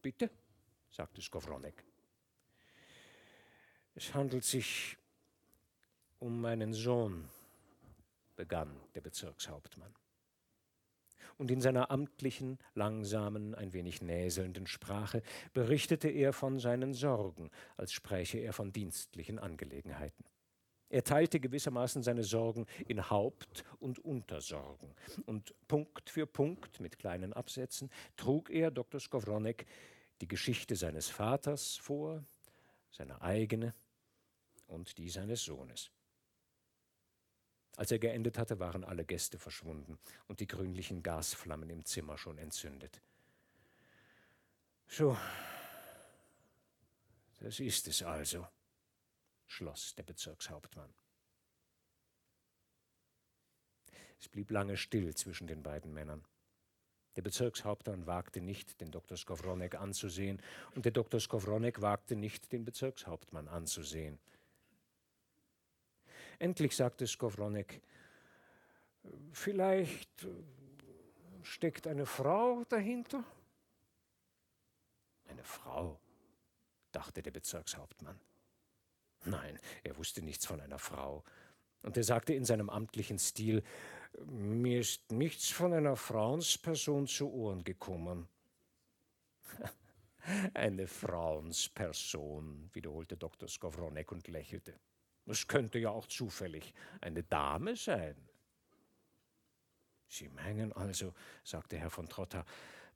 Bitte, 0.01 0.29
sagte 0.89 1.21
Skowronek. 1.21 1.83
Es 3.95 4.13
handelt 4.13 4.43
sich 4.43 4.97
um 6.19 6.41
meinen 6.41 6.73
Sohn, 6.73 7.29
begann 8.35 8.79
der 8.93 9.01
Bezirkshauptmann. 9.01 9.93
Und 11.37 11.51
in 11.51 11.61
seiner 11.61 11.91
amtlichen, 11.91 12.59
langsamen, 12.73 13.55
ein 13.55 13.73
wenig 13.73 14.01
näselnden 14.01 14.67
Sprache 14.67 15.21
berichtete 15.53 16.09
er 16.09 16.33
von 16.33 16.59
seinen 16.59 16.93
Sorgen, 16.93 17.49
als 17.77 17.93
spräche 17.93 18.39
er 18.39 18.53
von 18.53 18.71
dienstlichen 18.71 19.39
Angelegenheiten. 19.39 20.25
Er 20.89 21.03
teilte 21.03 21.39
gewissermaßen 21.39 22.03
seine 22.03 22.23
Sorgen 22.23 22.67
in 22.87 23.09
Haupt- 23.09 23.63
und 23.79 23.99
Untersorgen. 23.99 24.93
Und 25.25 25.53
Punkt 25.67 26.09
für 26.09 26.27
Punkt, 26.27 26.79
mit 26.79 26.99
kleinen 26.99 27.33
Absätzen, 27.33 27.89
trug 28.15 28.49
er 28.49 28.71
Dr. 28.71 28.99
Skowronek 28.99 29.65
die 30.21 30.27
Geschichte 30.27 30.75
seines 30.75 31.09
Vaters 31.09 31.75
vor, 31.77 32.23
seine 32.91 33.21
eigene 33.21 33.73
und 34.67 34.97
die 34.97 35.09
seines 35.09 35.43
Sohnes. 35.43 35.91
Als 37.77 37.91
er 37.91 37.99
geendet 37.99 38.37
hatte, 38.37 38.59
waren 38.59 38.83
alle 38.83 39.05
Gäste 39.05 39.37
verschwunden 39.37 39.99
und 40.27 40.39
die 40.39 40.47
grünlichen 40.47 41.03
Gasflammen 41.03 41.69
im 41.69 41.83
Zimmer 41.85 42.17
schon 42.17 42.37
entzündet. 42.37 43.01
So, 44.87 45.17
das 47.39 47.59
ist 47.59 47.87
es 47.87 48.01
also 48.01 48.47
schloss 49.47 49.93
der 49.95 50.03
Bezirkshauptmann. 50.03 50.93
Es 54.19 54.29
blieb 54.29 54.51
lange 54.51 54.77
still 54.77 55.13
zwischen 55.13 55.47
den 55.47 55.61
beiden 55.61 55.93
Männern. 55.93 56.23
Der 57.15 57.21
Bezirkshauptmann 57.21 58.07
wagte 58.07 58.41
nicht, 58.41 58.81
den 58.81 58.91
Dr. 58.91 59.17
Skowronek 59.17 59.75
anzusehen, 59.75 60.41
und 60.73 60.85
der 60.85 60.91
Dr. 60.91 61.19
Skowronek 61.19 61.81
wagte 61.81 62.15
nicht, 62.15 62.51
den 62.51 62.65
Bezirkshauptmann 62.65 63.47
anzusehen. 63.47 64.19
Endlich 66.39 66.75
sagte 66.75 67.07
Skowronek, 67.07 67.81
vielleicht 69.31 70.27
steckt 71.43 71.87
eine 71.87 72.05
Frau 72.05 72.63
dahinter? 72.65 73.23
Eine 75.27 75.43
Frau, 75.43 75.99
dachte 76.91 77.21
der 77.21 77.31
Bezirkshauptmann. 77.31 78.19
Nein, 79.25 79.59
er 79.83 79.97
wusste 79.97 80.21
nichts 80.21 80.45
von 80.45 80.61
einer 80.61 80.79
Frau. 80.79 81.23
Und 81.81 81.97
er 81.97 82.03
sagte 82.03 82.33
in 82.33 82.45
seinem 82.45 82.69
amtlichen 82.69 83.19
Stil, 83.19 83.63
mir 84.25 84.79
ist 84.79 85.11
nichts 85.11 85.49
von 85.49 85.73
einer 85.73 85.95
Frauensperson 85.95 87.07
zu 87.07 87.31
Ohren 87.31 87.63
gekommen. 87.63 88.27
Eine 90.53 90.87
Frauensperson, 90.87 92.69
wiederholte 92.73 93.17
Dr. 93.17 93.47
Skowronek 93.47 94.11
und 94.11 94.27
lächelte. 94.27 94.73
Es 95.25 95.47
könnte 95.47 95.79
ja 95.79 95.89
auch 95.89 96.07
zufällig 96.07 96.73
eine 97.01 97.23
Dame 97.23 97.75
sein. 97.75 98.15
Sie 100.07 100.29
meinen 100.29 100.71
also, 100.73 101.13
sagte 101.43 101.77
Herr 101.77 101.89
von 101.89 102.07
Trotter, 102.07 102.45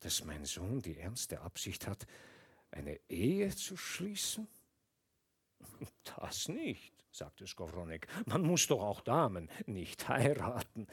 dass 0.02 0.24
mein 0.24 0.46
Sohn 0.46 0.82
die 0.82 0.98
ernste 0.98 1.42
Absicht 1.42 1.88
hat, 1.88 2.06
eine 2.72 3.00
Ehe 3.10 3.50
zu 3.56 3.76
schließen? 3.76 4.48
Das 6.04 6.48
nicht, 6.48 6.94
sagte 7.12 7.48
Skowronek. 7.48 8.08
Man 8.26 8.44
muss 8.44 8.68
doch 8.68 8.82
auch 8.82 9.02
Damen 9.02 9.50
nicht 9.66 10.08
heiraten. 10.08 10.88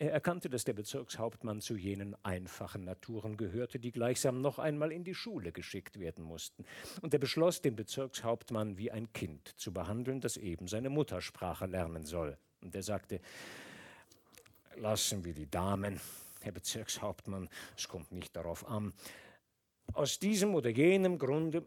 Er 0.00 0.12
erkannte, 0.12 0.48
dass 0.48 0.64
der 0.64 0.72
Bezirkshauptmann 0.72 1.60
zu 1.60 1.76
jenen 1.76 2.16
einfachen 2.24 2.84
Naturen 2.84 3.36
gehörte, 3.36 3.78
die 3.78 3.92
gleichsam 3.92 4.40
noch 4.40 4.58
einmal 4.58 4.92
in 4.92 5.04
die 5.04 5.14
Schule 5.14 5.52
geschickt 5.52 6.00
werden 6.00 6.24
mussten. 6.24 6.64
Und 7.02 7.12
er 7.12 7.20
beschloss, 7.20 7.60
den 7.60 7.76
Bezirkshauptmann 7.76 8.78
wie 8.78 8.90
ein 8.90 9.12
Kind 9.12 9.48
zu 9.60 9.74
behandeln, 9.74 10.22
das 10.22 10.38
eben 10.38 10.68
seine 10.68 10.88
Muttersprache 10.88 11.66
lernen 11.66 12.06
soll. 12.06 12.38
Und 12.62 12.74
er 12.74 12.82
sagte, 12.82 13.20
lassen 14.76 15.22
wir 15.22 15.34
die 15.34 15.50
Damen, 15.50 16.00
Herr 16.40 16.52
Bezirkshauptmann, 16.52 17.50
es 17.76 17.86
kommt 17.86 18.10
nicht 18.10 18.34
darauf 18.34 18.66
an. 18.66 18.94
Aus 19.92 20.18
diesem 20.18 20.54
oder 20.54 20.70
jenem 20.70 21.18
Grunde 21.18 21.66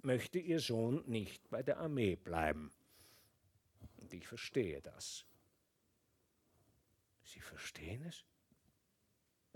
möchte 0.00 0.38
Ihr 0.38 0.58
Sohn 0.58 1.04
nicht 1.06 1.50
bei 1.50 1.62
der 1.62 1.80
Armee 1.80 2.16
bleiben. 2.16 2.72
Und 3.98 4.14
ich 4.14 4.26
verstehe 4.26 4.80
das. 4.80 5.26
Sie 7.32 7.40
verstehen 7.40 8.04
es? 8.04 8.24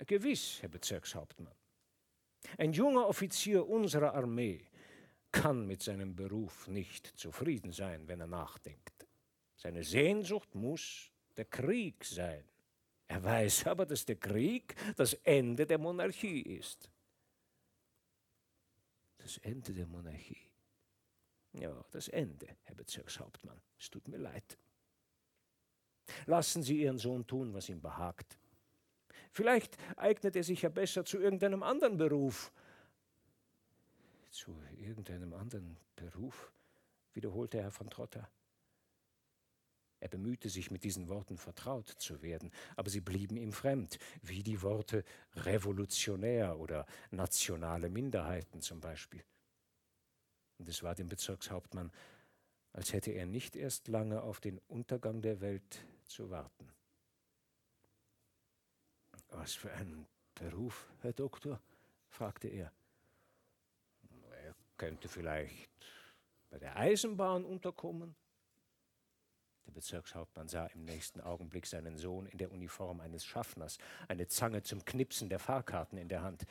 Gewiss, 0.07 0.59
Herr 0.61 0.69
Bezirkshauptmann. 0.69 1.55
Ein 2.59 2.73
junger 2.73 3.07
Offizier 3.07 3.67
unserer 3.67 4.15
Armee 4.15 4.67
kann 5.33 5.67
mit 5.67 5.83
seinem 5.83 6.15
Beruf 6.15 6.69
nicht 6.69 7.07
zufrieden 7.07 7.73
sein, 7.73 8.07
wenn 8.09 8.21
er 8.21 8.27
nachdenkt. 8.27 9.07
Seine 9.57 9.85
Sehnsucht 9.85 10.55
muss 10.55 11.11
der 11.37 11.47
Krieg 11.47 12.05
sein. 12.05 12.45
Er 13.09 13.23
weiß 13.25 13.67
aber, 13.67 13.87
dass 13.87 14.05
der 14.05 14.17
Krieg 14.17 14.75
das 14.97 15.15
Ende 15.15 15.67
der 15.67 15.79
Monarchie 15.79 16.41
ist 16.41 16.91
das 19.27 19.39
Ende 19.39 19.73
der 19.73 19.87
Monarchie. 19.87 20.39
Ja, 21.53 21.85
das 21.91 22.07
Ende, 22.09 22.47
Herr 22.63 22.77
Bezirkshauptmann. 22.77 23.61
Es 23.77 23.91
tut 23.91 24.07
mir 24.07 24.19
leid. 24.19 24.57
Lassen 26.27 26.63
Sie 26.63 26.81
Ihren 26.81 26.99
Sohn 26.99 27.27
tun, 27.27 27.55
was 27.55 27.69
ihm 27.69 27.81
behagt. 27.81 28.39
Vielleicht 29.33 29.77
eignet 29.97 30.37
er 30.37 30.45
sich 30.45 30.63
ja 30.63 30.69
besser 30.69 31.05
zu 31.05 31.19
irgendeinem 31.19 31.63
anderen 31.63 31.97
Beruf. 31.97 32.53
Zu 34.31 34.57
irgendeinem 34.77 35.35
anderen 35.35 35.77
Beruf, 35.95 36.53
wiederholte 37.13 37.61
Herr 37.63 37.71
von 37.71 37.91
Trotter. 37.91 38.29
Er 40.01 40.09
bemühte 40.09 40.49
sich, 40.49 40.71
mit 40.71 40.85
diesen 40.85 41.09
Worten 41.09 41.39
vertraut 41.39 41.89
zu 41.89 42.23
werden, 42.23 42.51
aber 42.77 42.91
sie 42.91 43.01
blieben 43.01 43.37
ihm 43.37 43.53
fremd, 43.53 43.99
wie 44.23 44.43
die 44.43 44.63
Worte 44.63 45.05
revolutionär 45.35 46.59
oder 46.59 46.87
nationale 47.11 47.89
Minderheiten 47.89 48.61
zum 48.61 48.81
Beispiel. 48.81 49.25
Und 50.59 50.69
es 50.69 50.83
war 50.83 50.95
dem 50.95 51.09
Bezirkshauptmann, 51.09 51.91
als 52.73 52.93
hätte 52.93 53.11
er 53.11 53.27
nicht 53.27 53.57
erst 53.57 53.89
lange 53.89 54.23
auf 54.23 54.41
den 54.41 54.59
Untergang 54.69 55.23
der 55.23 55.41
Welt 55.41 55.87
zu 56.07 56.31
warten. 56.31 56.73
Was 59.31 59.55
für 59.55 59.73
ein 59.73 60.07
Beruf, 60.35 60.89
Herr 61.03 61.13
Doktor? 61.13 61.61
fragte 62.09 62.49
er. 62.49 62.73
Er 64.45 64.55
könnte 64.77 65.09
vielleicht 65.09 65.71
bei 66.51 66.59
der 66.59 66.77
Eisenbahn 66.77 67.45
unterkommen. 67.45 68.15
Der 69.67 69.73
Bezirkshauptmann 69.73 70.49
sah 70.49 70.67
im 70.67 70.85
nächsten 70.85 71.21
Augenblick 71.21 71.67
seinen 71.67 71.99
Sohn 71.99 72.27
in 72.27 72.39
der 72.39 72.53
Uniform 72.53 73.01
eines 73.01 73.25
Schaffners, 73.25 73.79
eine 74.09 74.29
Zange 74.29 74.63
zum 74.63 74.85
Knipsen 74.85 75.29
der 75.29 75.41
Fahrkarten 75.41 75.99
in 75.99 76.09
der 76.09 76.23
Hand. 76.23 76.47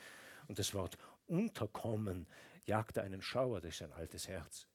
Und 0.48 0.60
das 0.60 0.74
Wort 0.74 0.98
unterkommen 1.28 2.28
jagte 2.66 3.02
einen 3.02 3.22
Schauer 3.22 3.62
durch 3.62 3.78
sein 3.78 3.94
altes 3.94 4.28
Herz. 4.28 4.68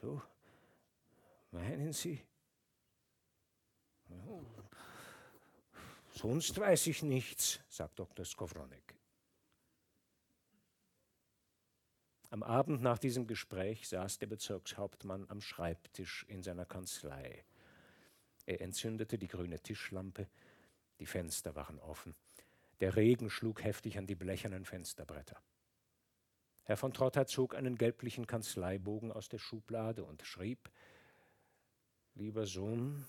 So, 0.00 0.22
meinen 1.50 1.92
Sie? 1.92 2.20
Sonst 6.10 6.58
weiß 6.58 6.86
ich 6.88 7.02
nichts, 7.02 7.60
sagt 7.68 7.98
Dr. 7.98 8.24
Skowronek. 8.24 8.94
Am 12.30 12.42
Abend 12.42 12.80
nach 12.80 12.98
diesem 12.98 13.26
Gespräch 13.26 13.88
saß 13.88 14.18
der 14.18 14.26
Bezirkshauptmann 14.26 15.28
am 15.28 15.40
Schreibtisch 15.40 16.24
in 16.28 16.42
seiner 16.42 16.64
Kanzlei. 16.64 17.44
Er 18.46 18.60
entzündete 18.60 19.18
die 19.18 19.28
grüne 19.28 19.60
Tischlampe, 19.60 20.28
die 20.98 21.06
Fenster 21.06 21.54
waren 21.54 21.78
offen. 21.78 22.14
Der 22.80 22.96
Regen 22.96 23.28
schlug 23.28 23.62
heftig 23.62 23.98
an 23.98 24.06
die 24.06 24.14
blechernen 24.14 24.64
Fensterbretter. 24.64 25.42
Herr 26.64 26.76
von 26.76 26.92
Trotter 26.92 27.26
zog 27.26 27.54
einen 27.54 27.76
gelblichen 27.76 28.26
Kanzleibogen 28.26 29.12
aus 29.12 29.28
der 29.28 29.38
Schublade 29.38 30.04
und 30.04 30.22
schrieb 30.22 30.70
Lieber 32.14 32.46
Sohn, 32.46 33.06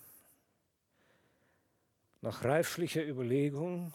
nach 2.24 2.42
reiflicher 2.42 3.06
Überlegung 3.06 3.92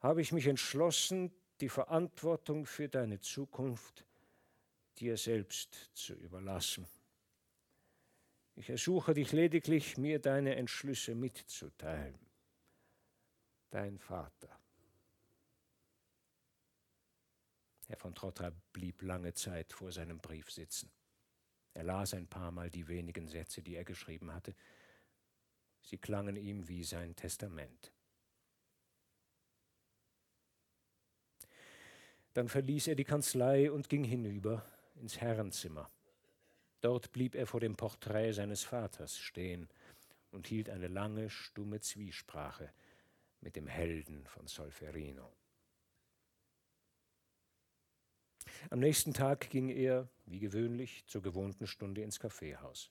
habe 0.00 0.22
ich 0.22 0.32
mich 0.32 0.46
entschlossen, 0.46 1.30
die 1.60 1.68
Verantwortung 1.68 2.64
für 2.64 2.88
deine 2.88 3.20
Zukunft 3.20 4.06
dir 4.96 5.18
selbst 5.18 5.90
zu 5.92 6.14
überlassen. 6.14 6.88
Ich 8.56 8.70
ersuche 8.70 9.12
dich 9.12 9.30
lediglich, 9.32 9.98
mir 9.98 10.20
deine 10.20 10.56
Entschlüsse 10.56 11.14
mitzuteilen. 11.14 12.18
Dein 13.68 13.98
Vater. 13.98 14.48
Herr 17.88 17.98
von 17.98 18.14
Trotha 18.14 18.52
blieb 18.72 19.02
lange 19.02 19.34
Zeit 19.34 19.74
vor 19.74 19.92
seinem 19.92 20.18
Brief 20.18 20.50
sitzen. 20.50 20.90
Er 21.74 21.84
las 21.84 22.14
ein 22.14 22.26
paar 22.26 22.52
Mal 22.52 22.70
die 22.70 22.88
wenigen 22.88 23.28
Sätze, 23.28 23.60
die 23.60 23.74
er 23.74 23.84
geschrieben 23.84 24.32
hatte. 24.32 24.54
Sie 25.82 25.98
klangen 25.98 26.36
ihm 26.36 26.68
wie 26.68 26.84
sein 26.84 27.14
Testament. 27.16 27.92
Dann 32.34 32.48
verließ 32.48 32.86
er 32.86 32.94
die 32.94 33.04
Kanzlei 33.04 33.70
und 33.70 33.88
ging 33.88 34.04
hinüber 34.04 34.64
ins 34.96 35.20
Herrenzimmer. 35.20 35.90
Dort 36.80 37.12
blieb 37.12 37.34
er 37.34 37.46
vor 37.46 37.60
dem 37.60 37.76
Porträt 37.76 38.32
seines 38.32 38.64
Vaters 38.64 39.18
stehen 39.18 39.68
und 40.30 40.46
hielt 40.46 40.70
eine 40.70 40.88
lange, 40.88 41.30
stumme 41.30 41.80
Zwiesprache 41.80 42.72
mit 43.40 43.56
dem 43.56 43.66
Helden 43.66 44.26
von 44.26 44.46
Solferino. 44.46 45.30
Am 48.70 48.80
nächsten 48.80 49.12
Tag 49.12 49.50
ging 49.50 49.68
er, 49.68 50.08
wie 50.26 50.40
gewöhnlich, 50.40 51.04
zur 51.06 51.22
gewohnten 51.22 51.66
Stunde 51.66 52.02
ins 52.02 52.18
Kaffeehaus. 52.18 52.90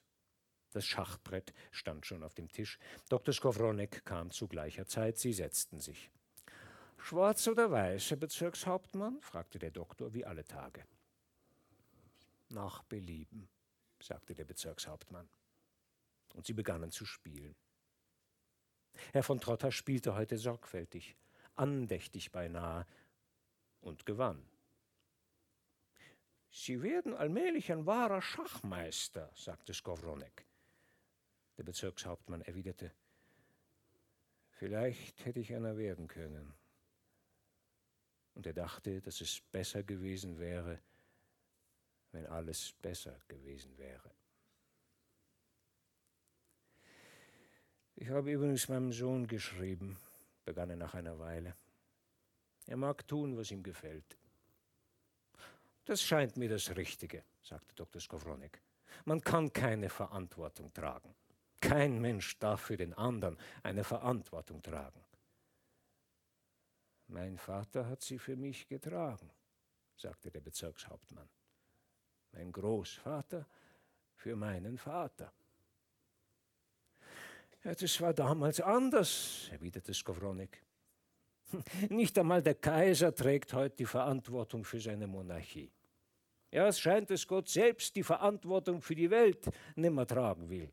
Das 0.72 0.86
Schachbrett 0.86 1.54
stand 1.72 2.06
schon 2.06 2.24
auf 2.24 2.34
dem 2.34 2.50
Tisch. 2.50 2.80
Dr. 3.10 3.34
Skowronek 3.34 4.06
kam 4.06 4.32
zu 4.32 4.48
gleicher 4.48 4.86
Zeit. 4.86 5.18
Sie 5.18 5.34
setzten 5.34 5.80
sich. 5.80 6.10
Schwarz 6.98 7.48
oder 7.48 7.72
weiß, 7.72 8.12
Herr 8.12 8.18
Bezirkshauptmann? 8.18 9.20
fragte 9.22 9.60
der 9.60 9.72
Doktor 9.72 10.14
wie 10.14 10.26
alle 10.26 10.46
Tage. 10.46 10.86
Nach 12.50 12.84
Belieben, 12.84 13.50
sagte 14.02 14.36
der 14.36 14.46
Bezirkshauptmann. 14.46 15.28
Und 16.36 16.46
sie 16.46 16.54
begannen 16.54 16.92
zu 16.92 17.06
spielen. 17.06 17.56
Herr 19.12 19.24
von 19.24 19.42
Trotter 19.42 19.72
spielte 19.72 20.16
heute 20.16 20.38
sorgfältig, 20.38 21.16
andächtig 21.56 22.32
beinahe 22.32 22.86
und 23.82 24.06
gewann. 24.06 24.46
Sie 26.50 26.82
werden 26.82 27.14
allmählich 27.14 27.72
ein 27.72 27.86
wahrer 27.86 28.22
Schachmeister, 28.22 29.32
sagte 29.36 29.74
Skowronek. 29.74 30.46
Der 31.62 31.66
Bezirkshauptmann 31.68 32.42
erwiderte, 32.42 32.92
Vielleicht 34.50 35.24
hätte 35.26 35.40
ich 35.40 35.54
einer 35.54 35.78
werden 35.78 36.08
können 36.08 36.56
und 38.34 38.48
er 38.48 38.54
dachte, 38.54 39.00
dass 39.00 39.22
es 39.22 39.42
besser 39.52 39.84
gewesen 39.84 40.40
wäre, 40.40 40.80
wenn 42.14 42.26
alles 42.26 42.74
besser 42.82 43.16
gewesen 43.28 43.78
wäre. 43.78 44.10
Ich 47.96 48.10
habe 48.10 48.32
übrigens 48.32 48.68
meinem 48.68 48.92
Sohn 48.92 49.28
geschrieben, 49.28 50.00
begann 50.44 50.72
er 50.72 50.78
nach 50.78 50.96
einer 50.96 51.20
Weile. 51.20 51.56
Er 52.66 52.78
mag 52.78 53.08
tun, 53.08 53.38
was 53.38 53.52
ihm 53.52 53.62
gefällt. 53.62 54.18
Das 55.86 56.02
scheint 56.02 56.38
mir 56.38 56.50
das 56.50 56.76
Richtige, 56.76 57.24
sagte 57.44 57.76
Dr. 57.76 58.02
Skowronek. 58.02 58.60
Man 59.06 59.22
kann 59.22 59.54
keine 59.54 59.90
Verantwortung 59.90 60.74
tragen. 60.74 61.14
Kein 61.62 62.02
Mensch 62.02 62.38
darf 62.40 62.62
für 62.62 62.76
den 62.76 62.94
anderen 62.94 63.38
eine 63.64 63.84
Verantwortung 63.84 64.62
tragen. 64.62 65.00
Mein 67.08 67.38
Vater 67.38 67.88
hat 67.88 68.02
sie 68.02 68.18
für 68.18 68.36
mich 68.36 68.68
getragen, 68.68 69.30
sagte 69.96 70.32
der 70.32 70.42
Bezirkshauptmann. 70.42 71.30
Mein 72.32 72.52
Großvater 72.52 73.46
für 74.16 74.36
meinen 74.36 74.78
Vater. 74.78 75.32
Ja, 77.64 77.76
das 77.76 78.02
war 78.02 78.14
damals 78.14 78.60
anders, 78.60 79.50
erwiderte 79.52 79.94
Skowronik. 79.94 80.64
Nicht 81.90 82.18
einmal 82.18 82.42
der 82.42 82.56
Kaiser 82.56 83.14
trägt 83.14 83.54
heute 83.54 83.76
die 83.76 83.86
Verantwortung 83.86 84.64
für 84.64 84.80
seine 84.80 85.06
Monarchie. 85.06 85.72
Ja, 86.50 86.68
es 86.68 86.80
scheint, 86.80 87.10
dass 87.10 87.28
Gott 87.28 87.50
selbst 87.50 87.96
die 87.96 88.04
Verantwortung 88.04 88.82
für 88.82 88.96
die 88.96 89.10
Welt 89.10 89.50
nimmer 89.76 90.08
tragen 90.08 90.50
will. 90.50 90.72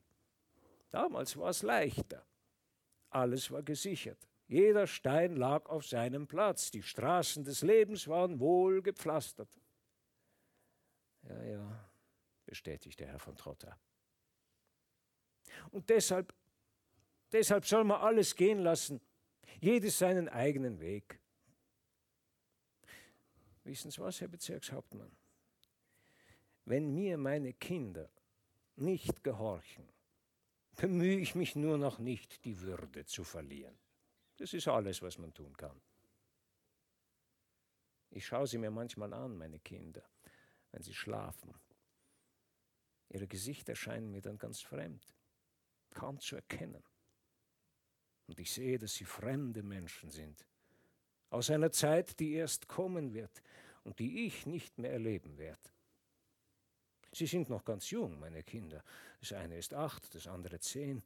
Damals 0.91 1.37
war 1.37 1.51
es 1.51 1.63
leichter. 1.63 2.27
Alles 3.11 3.51
war 3.51 3.63
gesichert. 3.63 4.29
Jeder 4.47 4.87
Stein 4.87 5.37
lag 5.37 5.67
auf 5.67 5.87
seinem 5.87 6.27
Platz. 6.27 6.71
Die 6.71 6.83
Straßen 6.83 7.45
des 7.45 7.63
Lebens 7.63 8.09
waren 8.09 8.41
wohl 8.41 8.83
gepflastert. 8.83 9.51
Ja, 11.23 11.43
ja, 11.43 11.91
bestätigte 12.47 13.07
Herr 13.07 13.19
von 13.19 13.37
Trotter. 13.37 13.79
Und 15.71 15.91
deshalb, 15.91 16.35
deshalb 17.33 17.67
soll 17.67 17.85
man 17.85 18.01
alles 18.01 18.35
gehen 18.35 18.61
lassen, 18.61 19.01
jedes 19.61 19.99
seinen 19.99 20.29
eigenen 20.29 20.81
Weg. 20.81 21.21
Wissen 23.65 23.91
Sie 23.91 24.01
was, 24.01 24.21
Herr 24.21 24.29
Bezirkshauptmann? 24.29 25.15
Wenn 26.65 26.95
mir 26.95 27.19
meine 27.19 27.53
Kinder 27.53 28.11
nicht 28.77 29.23
gehorchen, 29.23 29.87
bemühe 30.79 31.19
ich 31.19 31.35
mich 31.35 31.57
nur 31.57 31.77
noch 31.77 31.99
nicht, 31.99 32.45
die 32.45 32.61
Würde 32.61 33.05
zu 33.05 33.25
verlieren. 33.25 33.77
Das 34.37 34.55
ist 34.55 34.69
alles, 34.69 35.03
was 35.03 35.19
man 35.19 35.35
tun 35.35 35.55
kann. 35.57 35.79
Ich 38.11 38.25
schaue 38.25 38.47
sie 38.47 38.59
mir 38.59 38.71
manchmal 38.71 39.13
an, 39.13 39.37
meine 39.37 39.59
Kinder, 39.59 40.09
wenn 40.71 40.83
sie 40.83 40.95
schlafen. 40.95 41.53
Ihre 43.11 43.27
Gesichter 43.27 43.75
scheinen 43.75 44.11
mir 44.11 44.23
dann 44.23 44.39
ganz 44.39 44.61
fremd, 44.61 45.07
kaum 45.91 46.21
zu 46.21 46.37
erkennen. 46.37 46.85
Und 48.29 48.39
ich 48.39 48.53
sehe, 48.53 48.79
dass 48.79 48.95
sie 48.95 49.05
fremde 49.05 49.63
Menschen 49.63 50.11
sind, 50.11 50.47
aus 51.31 51.51
einer 51.51 51.73
Zeit, 51.73 52.21
die 52.21 52.33
erst 52.35 52.69
kommen 52.69 53.13
wird 53.13 53.43
und 53.83 53.99
die 53.99 54.27
ich 54.27 54.47
nicht 54.47 54.79
mehr 54.79 54.93
erleben 54.93 55.39
werde. 55.39 55.71
Sie 57.13 57.27
sind 57.27 57.49
noch 57.49 57.65
ganz 57.65 57.91
jung, 57.91 58.19
meine 58.19 58.43
Kinder. 58.43 58.83
Das 59.21 59.33
eine 59.33 59.57
ist 59.57 59.73
acht, 59.73 60.15
das 60.15 60.27
andere 60.27 60.61
zehn. 60.61 61.03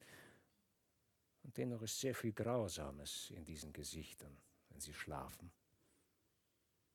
Und 1.44 1.56
dennoch 1.56 1.82
ist 1.82 2.00
sehr 2.00 2.14
viel 2.14 2.32
Grausames 2.32 3.30
in 3.30 3.44
diesen 3.44 3.72
Gesichtern, 3.72 4.36
wenn 4.70 4.80
sie 4.80 4.94
schlafen. 4.94 5.50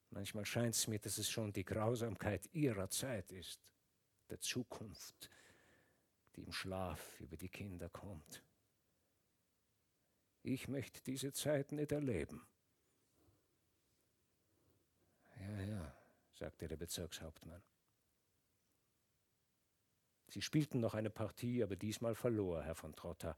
Manchmal 0.10 0.46
scheint 0.46 0.76
es 0.76 0.88
mir, 0.88 1.00
dass 1.00 1.18
es 1.18 1.30
schon 1.30 1.52
die 1.52 1.66
Grausamkeit 1.66 2.48
ihrer 2.54 2.90
Zeit 2.90 3.32
ist, 3.32 3.60
der 4.30 4.40
Zukunft, 4.40 5.30
die 6.36 6.44
im 6.44 6.54
Schlaf 6.54 7.20
über 7.20 7.36
die 7.36 7.50
Kinder 7.50 7.90
kommt. 7.90 8.44
Ich 10.44 10.68
möchte 10.68 11.02
diese 11.04 11.34
Zeit 11.34 11.72
nicht 11.74 11.92
erleben. 11.92 12.46
Ja, 15.40 15.62
ja, 15.62 15.96
sagte 16.34 16.68
der 16.68 16.78
Bezirkshauptmann. 16.78 17.62
Sie 20.30 20.42
spielten 20.42 20.80
noch 20.80 20.94
eine 20.94 21.10
Partie, 21.10 21.64
aber 21.64 21.76
diesmal 21.76 22.16
verlor 22.16 22.64
Herr 22.64 22.76
von 22.76 22.96
Trotta. 22.96 23.36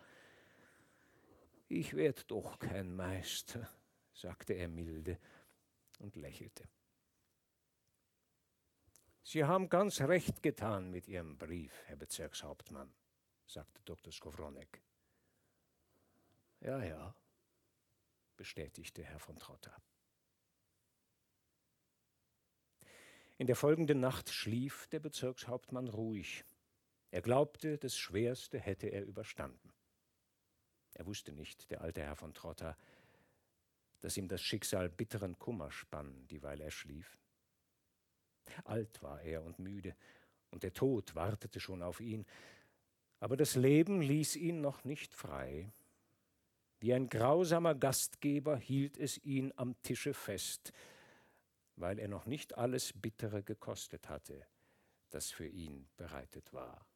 Ich 1.68 1.96
werde 1.96 2.24
doch 2.26 2.58
kein 2.58 2.96
Meister, 2.96 3.70
sagte 4.14 4.54
er 4.54 4.68
milde 4.68 5.20
und 6.00 6.16
lächelte. 6.16 6.68
Sie 9.24 9.44
haben 9.44 9.70
ganz 9.70 10.02
recht 10.02 10.42
getan 10.42 10.90
mit 10.90 11.08
Ihrem 11.08 11.38
Brief, 11.38 11.72
Herr 11.86 11.98
Bezirkshauptmann, 11.98 12.92
sagte 13.46 13.82
Dr. 13.86 14.12
Skowronek. 14.12 14.82
Ja, 16.62 16.84
ja, 16.84 17.16
bestätigte 18.36 19.04
Herr 19.04 19.20
von 19.20 19.38
Trotta. 19.38 19.76
In 23.38 23.48
der 23.48 23.56
folgenden 23.56 24.00
Nacht 24.00 24.30
schlief 24.30 24.88
der 24.88 25.00
Bezirkshauptmann 25.00 25.88
ruhig. 25.88 26.44
Er 27.12 27.22
glaubte, 27.22 27.78
das 27.78 27.98
Schwerste 27.98 28.60
hätte 28.60 28.88
er 28.88 29.06
überstanden. 29.06 29.74
Er 30.94 31.06
wusste 31.06 31.32
nicht, 31.32 31.70
der 31.72 31.82
alte 31.82 32.02
Herr 32.02 32.16
von 32.16 32.34
Trotta, 32.34 32.78
dass 34.02 34.18
ihm 34.18 34.28
das 34.28 34.42
Schicksal 34.42 34.90
bitteren 34.90 35.38
Kummer 35.40 35.72
spann, 35.72 36.28
dieweil 36.28 36.62
er 36.62 36.72
schlief. 36.72 37.18
Alt 38.64 39.02
war 39.02 39.22
er 39.22 39.44
und 39.44 39.60
müde, 39.60 39.96
und 40.52 40.64
der 40.64 40.74
Tod 40.74 41.16
wartete 41.16 41.60
schon 41.60 41.84
auf 41.84 42.00
ihn, 42.00 42.26
aber 43.20 43.38
das 43.38 43.56
Leben 43.56 44.02
ließ 44.02 44.36
ihn 44.36 44.62
noch 44.62 44.84
nicht 44.84 45.14
frei. 45.14 45.72
Wie 46.80 46.94
ein 46.94 47.10
grausamer 47.10 47.76
Gastgeber 47.76 48.58
hielt 48.58 48.98
es 48.98 49.18
ihn 49.18 49.52
am 49.58 49.80
Tische 49.82 50.14
fest, 50.14 50.72
weil 51.76 52.00
er 52.00 52.08
noch 52.08 52.26
nicht 52.26 52.58
alles 52.58 52.94
Bittere 52.94 53.44
gekostet 53.44 54.08
hatte, 54.08 54.46
das 55.10 55.30
für 55.30 55.48
ihn 55.48 55.90
bereitet 55.98 56.54
war. 56.54 56.89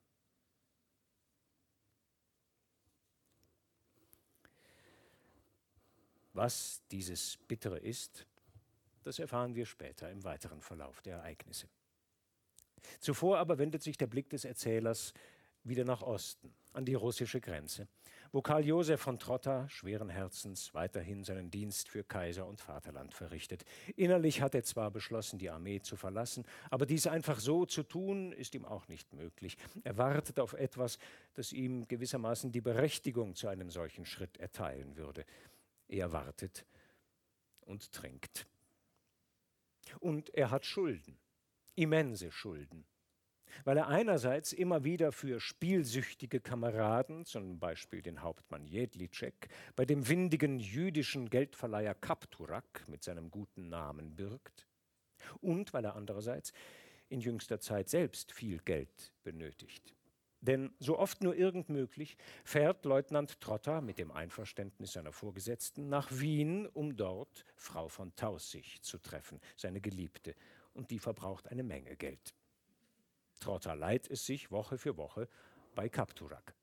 Was 6.34 6.82
dieses 6.90 7.38
Bittere 7.48 7.78
ist, 7.78 8.26
das 9.04 9.20
erfahren 9.20 9.56
wir 9.56 9.66
später 9.66 10.10
im 10.10 10.24
weiteren 10.24 10.62
Verlauf 10.62 11.02
der 11.02 11.18
Ereignisse. 11.18 11.68
Zuvor 13.00 13.38
aber 13.38 13.58
wendet 13.58 13.84
sich 13.84 13.98
der 13.98 14.08
Blick 14.08 14.30
des 14.30 14.46
Erzählers 14.46 15.14
wieder 15.64 15.86
nach 15.86 16.02
Osten, 16.02 16.54
an 16.74 16.86
die 16.86 16.96
russische 16.96 17.40
Grenze, 17.40 17.88
wo 18.32 18.42
Karl 18.42 18.66
Josef 18.66 19.00
von 19.00 19.20
Trotta 19.20 19.70
schweren 19.70 20.10
Herzens 20.10 20.74
weiterhin 20.74 21.24
seinen 21.24 21.52
Dienst 21.52 21.88
für 21.88 22.04
Kaiser 22.04 22.46
und 22.46 22.60
Vaterland 22.60 23.14
verrichtet. 23.14 23.64
Innerlich 23.96 24.42
hat 24.42 24.56
er 24.56 24.64
zwar 24.64 24.92
beschlossen, 24.92 25.40
die 25.40 25.50
Armee 25.50 25.82
zu 25.82 25.96
verlassen, 25.96 26.44
aber 26.70 26.86
dies 26.86 27.08
einfach 27.08 27.40
so 27.40 27.66
zu 27.66 27.84
tun, 27.84 28.34
ist 28.34 28.56
ihm 28.56 28.66
auch 28.66 28.88
nicht 28.88 29.14
möglich. 29.14 29.58
Er 29.84 29.98
wartet 29.98 30.40
auf 30.40 30.54
etwas, 30.54 30.98
das 31.36 31.54
ihm 31.54 31.88
gewissermaßen 31.88 32.52
die 32.52 32.62
Berechtigung 32.62 33.36
zu 33.36 33.48
einem 33.48 33.70
solchen 33.70 34.06
Schritt 34.06 34.38
erteilen 34.38 34.98
würde. 34.98 35.26
Er 35.94 36.12
wartet 36.12 36.66
und 37.62 37.92
trinkt. 37.92 38.48
Und 40.00 40.34
er 40.34 40.50
hat 40.50 40.66
Schulden, 40.66 41.18
immense 41.76 42.32
Schulden 42.32 42.86
weil 43.64 43.78
er 43.78 43.88
einerseits 43.88 44.54
immer 44.54 44.84
wieder 44.84 45.12
für 45.12 45.40
spielsüchtige 45.40 46.40
Kameraden, 46.40 47.26
zum 47.26 47.60
Beispiel 47.60 48.02
den 48.02 48.22
Hauptmann 48.22 48.66
Jedlicek, 48.66 49.48
bei 49.76 49.86
dem 49.86 50.08
windigen 50.08 50.60
jüdischen 50.60 51.30
Geldverleiher 51.30 51.96
Kapturak 51.96 52.86
mit 52.88 53.04
seinem 53.04 53.30
guten 53.30 53.70
Namen 53.70 54.16
birgt, 54.16 54.68
und 55.40 55.74
weil 55.74 55.86
er 55.86 55.96
andererseits 55.96 56.52
in 57.10 57.22
jüngster 57.22 57.60
Zeit 57.60 57.90
selbst 57.90 58.32
viel 58.32 58.60
Geld 58.60 59.14
benötigt. 59.24 59.94
Denn 60.44 60.74
so 60.78 61.00
oft 61.00 61.24
nur 61.24 61.36
irgend 61.36 61.70
möglich 61.70 62.18
fährt 62.44 62.84
Leutnant 62.84 63.40
Trotter 63.40 63.80
mit 63.80 63.98
dem 63.98 64.12
Einverständnis 64.12 64.92
seiner 64.92 65.14
Vorgesetzten 65.14 65.88
nach 65.88 66.12
Wien, 66.12 66.68
um 66.68 66.98
dort 66.98 67.46
Frau 67.56 67.88
von 67.88 68.14
Taussig 68.18 68.82
zu 68.82 68.98
treffen, 68.98 69.40
seine 69.56 69.80
Geliebte, 69.80 70.36
und 70.74 70.92
die 70.92 71.00
verbraucht 71.00 71.48
eine 71.48 71.64
Menge 71.64 71.96
Geld. 71.96 72.36
Trotter 73.40 73.74
leiht 73.74 74.10
es 74.10 74.26
sich 74.26 74.52
Woche 74.52 74.78
für 74.78 74.98
Woche 74.98 75.30
bei 75.76 75.88
Kapturak. 75.88 76.54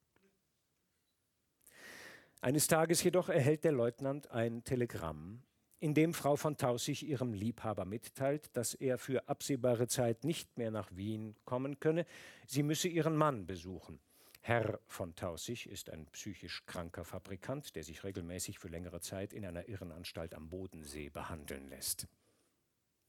Eines 2.42 2.66
Tages 2.66 3.02
jedoch 3.02 3.30
erhält 3.30 3.64
der 3.64 3.72
Leutnant 3.72 4.30
ein 4.30 4.62
Telegramm, 4.62 5.42
in 5.80 5.94
dem 5.94 6.12
Frau 6.12 6.36
von 6.36 6.58
Tausig 6.58 7.02
ihrem 7.02 7.32
Liebhaber 7.32 7.86
mitteilt, 7.86 8.54
dass 8.54 8.74
er 8.74 8.98
für 8.98 9.28
absehbare 9.28 9.88
Zeit 9.88 10.24
nicht 10.24 10.58
mehr 10.58 10.70
nach 10.70 10.94
Wien 10.94 11.34
kommen 11.44 11.80
könne, 11.80 12.04
sie 12.46 12.62
müsse 12.62 12.88
ihren 12.88 13.16
Mann 13.16 13.46
besuchen. 13.46 13.98
Herr 14.42 14.78
von 14.86 15.14
Tausig 15.14 15.68
ist 15.68 15.90
ein 15.90 16.06
psychisch 16.06 16.64
kranker 16.66 17.04
Fabrikant, 17.04 17.74
der 17.76 17.82
sich 17.82 18.04
regelmäßig 18.04 18.58
für 18.58 18.68
längere 18.68 19.00
Zeit 19.00 19.32
in 19.32 19.44
einer 19.44 19.68
Irrenanstalt 19.68 20.34
am 20.34 20.48
Bodensee 20.48 21.08
behandeln 21.08 21.68
lässt. 21.68 22.06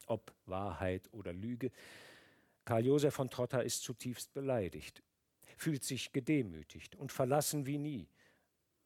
Ob 0.07 0.33
Wahrheit 0.45 1.09
oder 1.13 1.31
Lüge, 1.33 1.71
Karl 2.65 2.85
Josef 2.85 3.13
von 3.13 3.29
Trotta 3.29 3.61
ist 3.61 3.83
zutiefst 3.83 4.33
beleidigt, 4.33 5.03
fühlt 5.57 5.83
sich 5.83 6.11
gedemütigt 6.11 6.95
und 6.95 7.11
verlassen 7.11 7.65
wie 7.65 7.77
nie. 7.77 8.07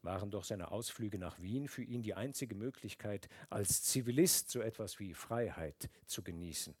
Waren 0.06 0.30
doch 0.30 0.44
seine 0.44 0.70
Ausflüge 0.70 1.18
nach 1.18 1.40
Wien 1.40 1.66
für 1.66 1.82
ihn 1.82 2.00
die 2.00 2.14
einzige 2.14 2.54
Möglichkeit, 2.54 3.28
als 3.50 3.82
Zivilist 3.82 4.48
so 4.50 4.60
etwas 4.60 5.00
wie 5.00 5.14
Freiheit 5.14 5.90
zu 6.06 6.22
genießen. 6.22 6.76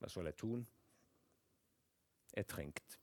Was 0.00 0.14
soll 0.14 0.26
er 0.26 0.34
tun? 0.34 0.66
Er 2.32 2.44
trinkt. 2.48 2.98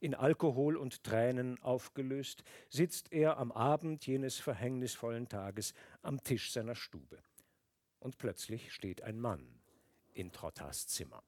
In 0.00 0.16
Alkohol 0.16 0.76
und 0.76 1.04
Tränen 1.04 1.62
aufgelöst, 1.62 2.42
sitzt 2.68 3.12
er 3.12 3.38
am 3.38 3.52
Abend 3.52 4.04
jenes 4.04 4.38
verhängnisvollen 4.40 5.28
Tages 5.28 5.74
am 6.02 6.20
Tisch 6.24 6.50
seiner 6.50 6.74
Stube. 6.74 7.22
Und 8.00 8.18
plötzlich 8.18 8.72
steht 8.72 9.02
ein 9.02 9.20
Mann 9.20 9.60
in 10.12 10.32
Trottas 10.32 10.88
Zimmer. 10.88 11.22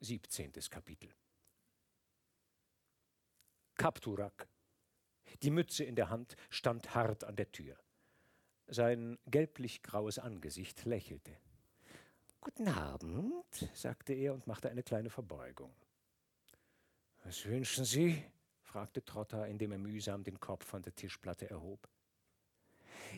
17. 0.00 0.52
Kapitel. 0.68 1.08
Kapturak, 3.76 4.48
die 5.42 5.50
Mütze 5.50 5.84
in 5.84 5.96
der 5.96 6.10
Hand, 6.10 6.36
stand 6.50 6.94
hart 6.94 7.24
an 7.24 7.36
der 7.36 7.50
Tür. 7.50 7.76
Sein 8.66 9.18
gelblich-graues 9.26 10.18
Angesicht 10.18 10.84
lächelte. 10.84 11.36
Guten 12.40 12.68
Abend, 12.68 13.68
sagte 13.74 14.14
er 14.14 14.34
und 14.34 14.46
machte 14.46 14.70
eine 14.70 14.82
kleine 14.82 15.10
Verbeugung. 15.10 15.74
Was 17.24 17.44
wünschen 17.44 17.84
Sie? 17.84 18.22
fragte 18.62 19.04
Trotta, 19.04 19.44
indem 19.46 19.72
er 19.72 19.78
mühsam 19.78 20.24
den 20.24 20.40
Kopf 20.40 20.64
von 20.64 20.82
der 20.82 20.94
Tischplatte 20.94 21.50
erhob. 21.50 21.88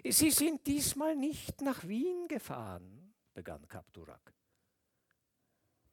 Sie 0.04 0.30
sind 0.30 0.66
diesmal 0.66 1.14
nicht 1.14 1.60
nach 1.60 1.86
Wien 1.86 2.26
gefahren, 2.28 3.14
begann 3.32 3.66
Kapturak. 3.68 4.34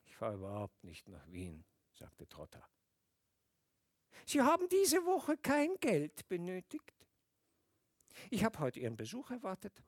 Ich 0.05 0.15
fahre 0.15 0.35
überhaupt 0.35 0.83
nicht 0.83 1.07
nach 1.07 1.25
Wien, 1.31 1.63
sagte 1.93 2.27
Trotter. 2.27 2.67
Sie 4.25 4.41
haben 4.41 4.67
diese 4.69 5.05
Woche 5.05 5.37
kein 5.37 5.75
Geld 5.79 6.27
benötigt. 6.27 6.93
Ich 8.29 8.43
habe 8.43 8.59
heute 8.59 8.79
Ihren 8.79 8.97
Besuch 8.97 9.31
erwartet. 9.31 9.81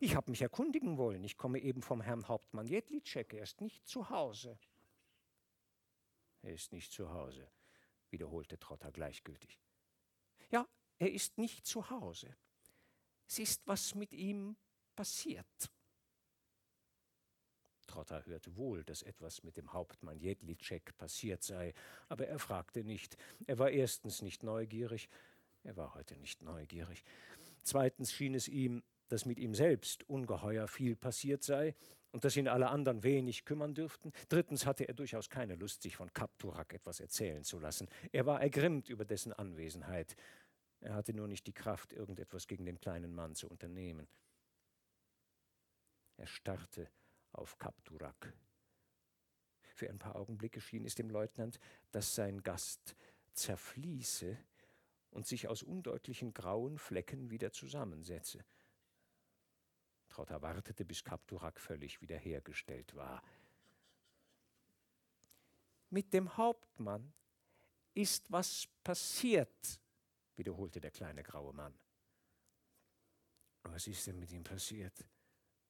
Ich 0.00 0.14
habe 0.16 0.30
mich 0.30 0.42
erkundigen 0.42 0.98
wollen. 0.98 1.24
Ich 1.24 1.36
komme 1.36 1.60
eben 1.60 1.82
vom 1.82 2.00
Herrn 2.00 2.26
Hauptmann 2.28 2.66
Jedlitschek. 2.66 3.32
Er 3.34 3.44
ist 3.44 3.60
nicht 3.60 3.86
zu 3.86 4.10
Hause. 4.10 4.58
Er 6.42 6.52
ist 6.54 6.72
nicht 6.72 6.92
zu 6.92 7.10
Hause, 7.10 7.50
wiederholte 8.10 8.58
Trotter 8.58 8.92
gleichgültig. 8.92 9.58
Ja, 10.50 10.66
er 10.98 11.12
ist 11.12 11.38
nicht 11.38 11.66
zu 11.66 11.90
Hause. 11.90 12.36
Es 13.26 13.40
ist 13.40 13.66
was 13.66 13.94
mit 13.94 14.12
ihm 14.12 14.56
passiert. 14.94 15.70
Trotter 17.86 18.24
hörte 18.26 18.56
wohl, 18.56 18.84
dass 18.84 19.02
etwas 19.02 19.42
mit 19.42 19.56
dem 19.56 19.72
Hauptmann 19.72 20.18
Jedlicek 20.18 20.96
passiert 20.96 21.42
sei, 21.42 21.74
aber 22.08 22.26
er 22.26 22.38
fragte 22.38 22.84
nicht. 22.84 23.16
Er 23.46 23.58
war 23.58 23.70
erstens 23.70 24.22
nicht 24.22 24.42
neugierig, 24.42 25.08
er 25.62 25.76
war 25.76 25.94
heute 25.94 26.16
nicht 26.16 26.42
neugierig. 26.42 27.04
Zweitens 27.62 28.12
schien 28.12 28.34
es 28.34 28.48
ihm, 28.48 28.82
dass 29.08 29.24
mit 29.24 29.38
ihm 29.38 29.54
selbst 29.54 30.08
ungeheuer 30.08 30.68
viel 30.68 30.96
passiert 30.96 31.42
sei 31.42 31.74
und 32.12 32.24
dass 32.24 32.36
ihn 32.36 32.48
alle 32.48 32.68
anderen 32.68 33.02
wenig 33.02 33.44
kümmern 33.44 33.74
dürften. 33.74 34.12
Drittens 34.28 34.66
hatte 34.66 34.88
er 34.88 34.94
durchaus 34.94 35.28
keine 35.28 35.54
Lust, 35.54 35.82
sich 35.82 35.96
von 35.96 36.12
Kapturak 36.12 36.72
etwas 36.72 37.00
erzählen 37.00 37.44
zu 37.44 37.58
lassen. 37.58 37.88
Er 38.12 38.26
war 38.26 38.40
ergrimmt 38.40 38.88
über 38.88 39.04
dessen 39.04 39.32
Anwesenheit. 39.32 40.16
Er 40.80 40.94
hatte 40.94 41.14
nur 41.14 41.28
nicht 41.28 41.46
die 41.46 41.52
Kraft, 41.52 41.92
irgendetwas 41.92 42.46
gegen 42.46 42.64
den 42.64 42.80
kleinen 42.80 43.14
Mann 43.14 43.34
zu 43.34 43.48
unternehmen. 43.48 44.06
Er 46.16 46.26
starrte 46.26 46.88
auf 47.38 47.58
Kapturak. 47.58 48.32
Für 49.74 49.90
ein 49.90 49.98
paar 49.98 50.16
Augenblicke 50.16 50.60
schien 50.60 50.84
es 50.84 50.94
dem 50.94 51.10
Leutnant, 51.10 51.60
dass 51.92 52.14
sein 52.14 52.42
Gast 52.42 52.96
zerfließe 53.34 54.38
und 55.10 55.26
sich 55.26 55.48
aus 55.48 55.62
undeutlichen 55.62 56.32
grauen 56.32 56.78
Flecken 56.78 57.30
wieder 57.30 57.52
zusammensetze. 57.52 58.44
Trotter 60.08 60.40
wartete, 60.40 60.84
bis 60.84 61.04
Kapturak 61.04 61.60
völlig 61.60 62.00
wiederhergestellt 62.00 62.94
war. 62.94 63.22
Mit 65.90 66.12
dem 66.12 66.36
Hauptmann 66.36 67.12
ist 67.92 68.30
was 68.32 68.66
passiert, 68.82 69.80
wiederholte 70.36 70.80
der 70.80 70.90
kleine 70.90 71.22
graue 71.22 71.52
Mann. 71.52 71.78
Was 73.62 73.86
ist 73.86 74.06
denn 74.06 74.18
mit 74.18 74.30
ihm 74.32 74.44
passiert? 74.44 75.06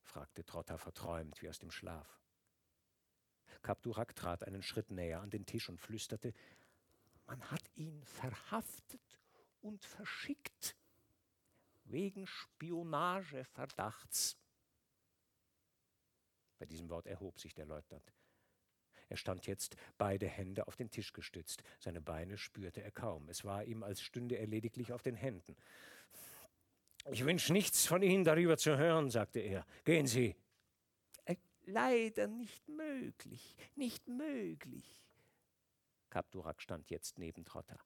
Fragte 0.07 0.45
Trotter 0.45 0.79
verträumt 0.79 1.43
wie 1.43 1.49
aus 1.49 1.59
dem 1.59 1.71
Schlaf. 1.71 2.21
Kapturak 3.63 4.15
trat 4.15 4.45
einen 4.45 4.63
Schritt 4.63 4.91
näher 4.91 5.21
an 5.21 5.31
den 5.31 5.45
Tisch 5.45 5.69
und 5.69 5.81
flüsterte, 5.81 6.33
man 7.27 7.43
hat 7.51 7.63
ihn 7.75 8.03
verhaftet 8.05 9.21
und 9.61 9.85
verschickt 9.85 10.77
wegen 11.85 12.27
Spionageverdachts. 12.27 14.39
Bei 16.59 16.67
diesem 16.67 16.89
Wort 16.89 17.07
erhob 17.07 17.41
sich 17.41 17.55
der 17.55 17.67
Leutnant. 17.67 18.13
Er 19.09 19.17
stand 19.17 19.47
jetzt 19.47 19.77
beide 19.99 20.27
Hände 20.27 20.67
auf 20.67 20.77
den 20.77 20.91
Tisch 20.91 21.13
gestützt. 21.13 21.63
Seine 21.79 22.01
Beine 22.01 22.39
spürte 22.39 22.83
er 22.83 22.91
kaum. 22.91 23.29
Es 23.29 23.45
war 23.45 23.65
ihm, 23.65 23.83
als 23.83 24.01
stünde 24.01 24.37
er 24.37 24.47
lediglich 24.47 24.93
auf 24.93 25.03
den 25.03 25.15
Händen. 25.15 25.57
Ich 27.11 27.25
wünsche 27.25 27.53
nichts 27.53 27.87
von 27.87 28.03
Ihnen 28.03 28.25
darüber 28.25 28.57
zu 28.57 28.77
hören, 28.77 29.11
sagte 29.11 29.39
er. 29.41 29.65
Gehen 29.85 30.07
Sie. 30.07 30.35
Äh, 31.25 31.37
leider 31.65 32.27
nicht 32.27 32.69
möglich, 32.69 33.57
nicht 33.77 34.09
möglich. 34.09 34.85
Kapturak 36.11 36.61
stand 36.61 36.91
jetzt 36.91 37.19
neben 37.19 37.45
Trotter. 37.45 37.79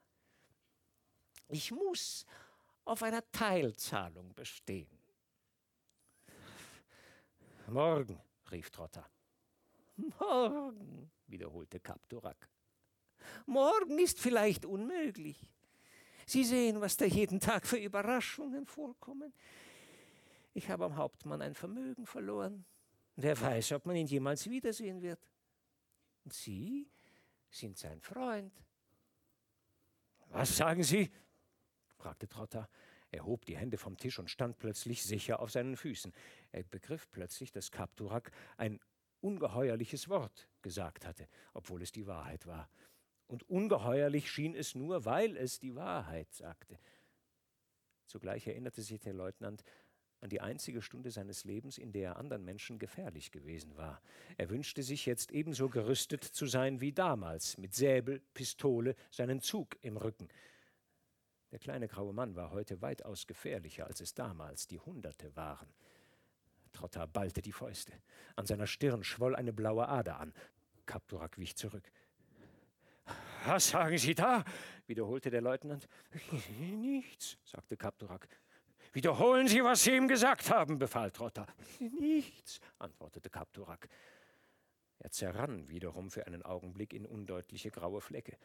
Ich 1.49 1.71
muss 1.71 2.25
auf 2.85 3.03
einer 3.03 3.29
Teilzahlung 3.31 4.35
bestehen. 4.35 4.99
Morgen, 7.67 8.19
rief 8.51 8.71
Trotter. 8.71 9.09
Morgen, 10.19 11.11
wiederholte 11.27 11.79
Kapturak. 11.79 12.49
Morgen 13.47 13.99
ist 13.99 14.19
vielleicht 14.19 14.65
unmöglich. 14.65 15.51
Sie 16.31 16.45
sehen, 16.45 16.81
was 16.81 16.97
da 16.97 17.07
jeden 17.07 17.41
Tag 17.41 17.67
für 17.67 17.77
Überraschungen 17.77 18.65
vorkommen. 18.65 19.33
Ich 20.55 20.71
habe 20.71 20.85
am 20.85 20.95
Hauptmann 20.95 21.43
ein 21.43 21.55
Vermögen 21.55 22.07
verloren. 22.07 22.65
Wer 23.17 23.41
weiß, 23.41 23.73
ob 23.73 23.87
man 23.87 23.97
ihn 23.97 24.07
jemals 24.07 24.49
wiedersehen 24.49 25.03
wird. 25.03 25.19
Und 26.25 26.33
Sie 26.33 26.89
sind 27.51 27.77
sein 27.77 28.01
Freund. 28.01 28.53
Was 30.29 30.57
sagen 30.57 30.85
Sie? 30.85 31.11
fragte 31.97 32.29
Trotter. 32.29 32.69
Er 33.11 33.25
hob 33.25 33.45
die 33.45 33.57
Hände 33.57 33.77
vom 33.77 33.97
Tisch 33.97 34.21
und 34.21 34.31
stand 34.31 34.57
plötzlich 34.61 35.03
sicher 35.03 35.41
auf 35.41 35.51
seinen 35.51 35.77
Füßen. 35.77 36.13
Er 36.53 36.63
begriff 36.63 37.11
plötzlich, 37.11 37.51
dass 37.51 37.73
Kapturak 37.73 38.31
ein 38.57 38.79
ungeheuerliches 39.21 40.09
Wort 40.09 40.49
gesagt 40.63 41.07
hatte, 41.07 41.27
obwohl 41.55 41.83
es 41.83 41.91
die 41.91 42.07
Wahrheit 42.07 42.47
war. 42.47 42.71
Und 43.31 43.49
ungeheuerlich 43.49 44.29
schien 44.29 44.57
es 44.57 44.75
nur, 44.75 45.05
weil 45.05 45.37
es 45.37 45.61
die 45.61 45.77
Wahrheit 45.77 46.33
sagte. 46.33 46.81
Zugleich 48.07 48.45
erinnerte 48.49 48.83
sich 48.83 48.99
der 48.99 49.13
Leutnant 49.13 49.63
an 50.21 50.31
die 50.31 50.41
einzige 50.41 50.83
Stunde 50.83 51.13
seines 51.13 51.45
Lebens, 51.45 51.79
in 51.79 51.93
der 51.93 52.11
er 52.11 52.17
anderen 52.17 52.45
Menschen 52.45 52.81
gefährlich 52.81 53.31
gewesen 53.31 53.77
war. 53.77 54.03
Er 54.37 54.51
wünschte 54.51 54.83
sich 54.83 55.07
jetzt 55.07 55.31
ebenso 55.31 55.69
gerüstet 55.69 56.25
zu 56.25 56.47
sein 56.47 56.81
wie 56.81 56.91
damals, 56.91 57.57
mit 57.57 57.73
Säbel, 57.73 58.21
Pistole, 58.35 58.97
seinen 59.13 59.41
Zug 59.41 59.77
im 59.81 59.97
Rücken. 59.97 60.27
Der 61.53 61.61
kleine 61.61 61.87
graue 61.87 62.13
Mann 62.13 62.35
war 62.35 62.51
heute 62.51 62.83
weitaus 62.83 63.29
gefährlicher, 63.29 63.87
als 63.87 64.01
es 64.01 64.13
damals 64.13 64.67
die 64.67 64.81
Hunderte 64.81 65.37
waren. 65.37 65.73
Trotter 66.73 67.07
ballte 67.07 67.43
die 67.43 67.53
Fäuste. 67.53 67.93
An 68.35 68.47
seiner 68.47 68.67
Stirn 68.67 69.05
schwoll 69.05 69.37
eine 69.37 69.53
blaue 69.53 69.87
Ader 69.87 70.19
an. 70.19 70.35
Kapturak 70.85 71.39
wich 71.39 71.55
zurück. 71.55 71.93
Was 73.47 73.69
sagen 73.71 73.99
Sie 73.99 74.15
da? 74.15 74.45
wiederholte 74.91 75.31
der 75.31 75.41
Leutnant. 75.41 75.89
Nichts, 76.59 77.39
sagte 77.45 77.77
Kapturak. 77.77 78.29
Wiederholen 78.93 79.47
Sie, 79.47 79.63
was 79.63 79.85
Sie 79.85 79.95
ihm 79.95 80.09
gesagt 80.09 80.51
haben, 80.51 80.79
befahl 80.79 81.13
Trotter. 81.13 81.47
Nichts, 81.79 82.61
antwortete 82.79 83.31
Kapturak. 83.31 83.89
Er 84.99 85.11
zerrann 85.13 85.69
wiederum 85.69 86.11
für 86.11 86.27
einen 86.27 86.43
Augenblick 86.43 86.93
in 86.93 87.07
undeutliche 87.07 87.71
graue 87.71 88.01
Flecke 88.01 88.37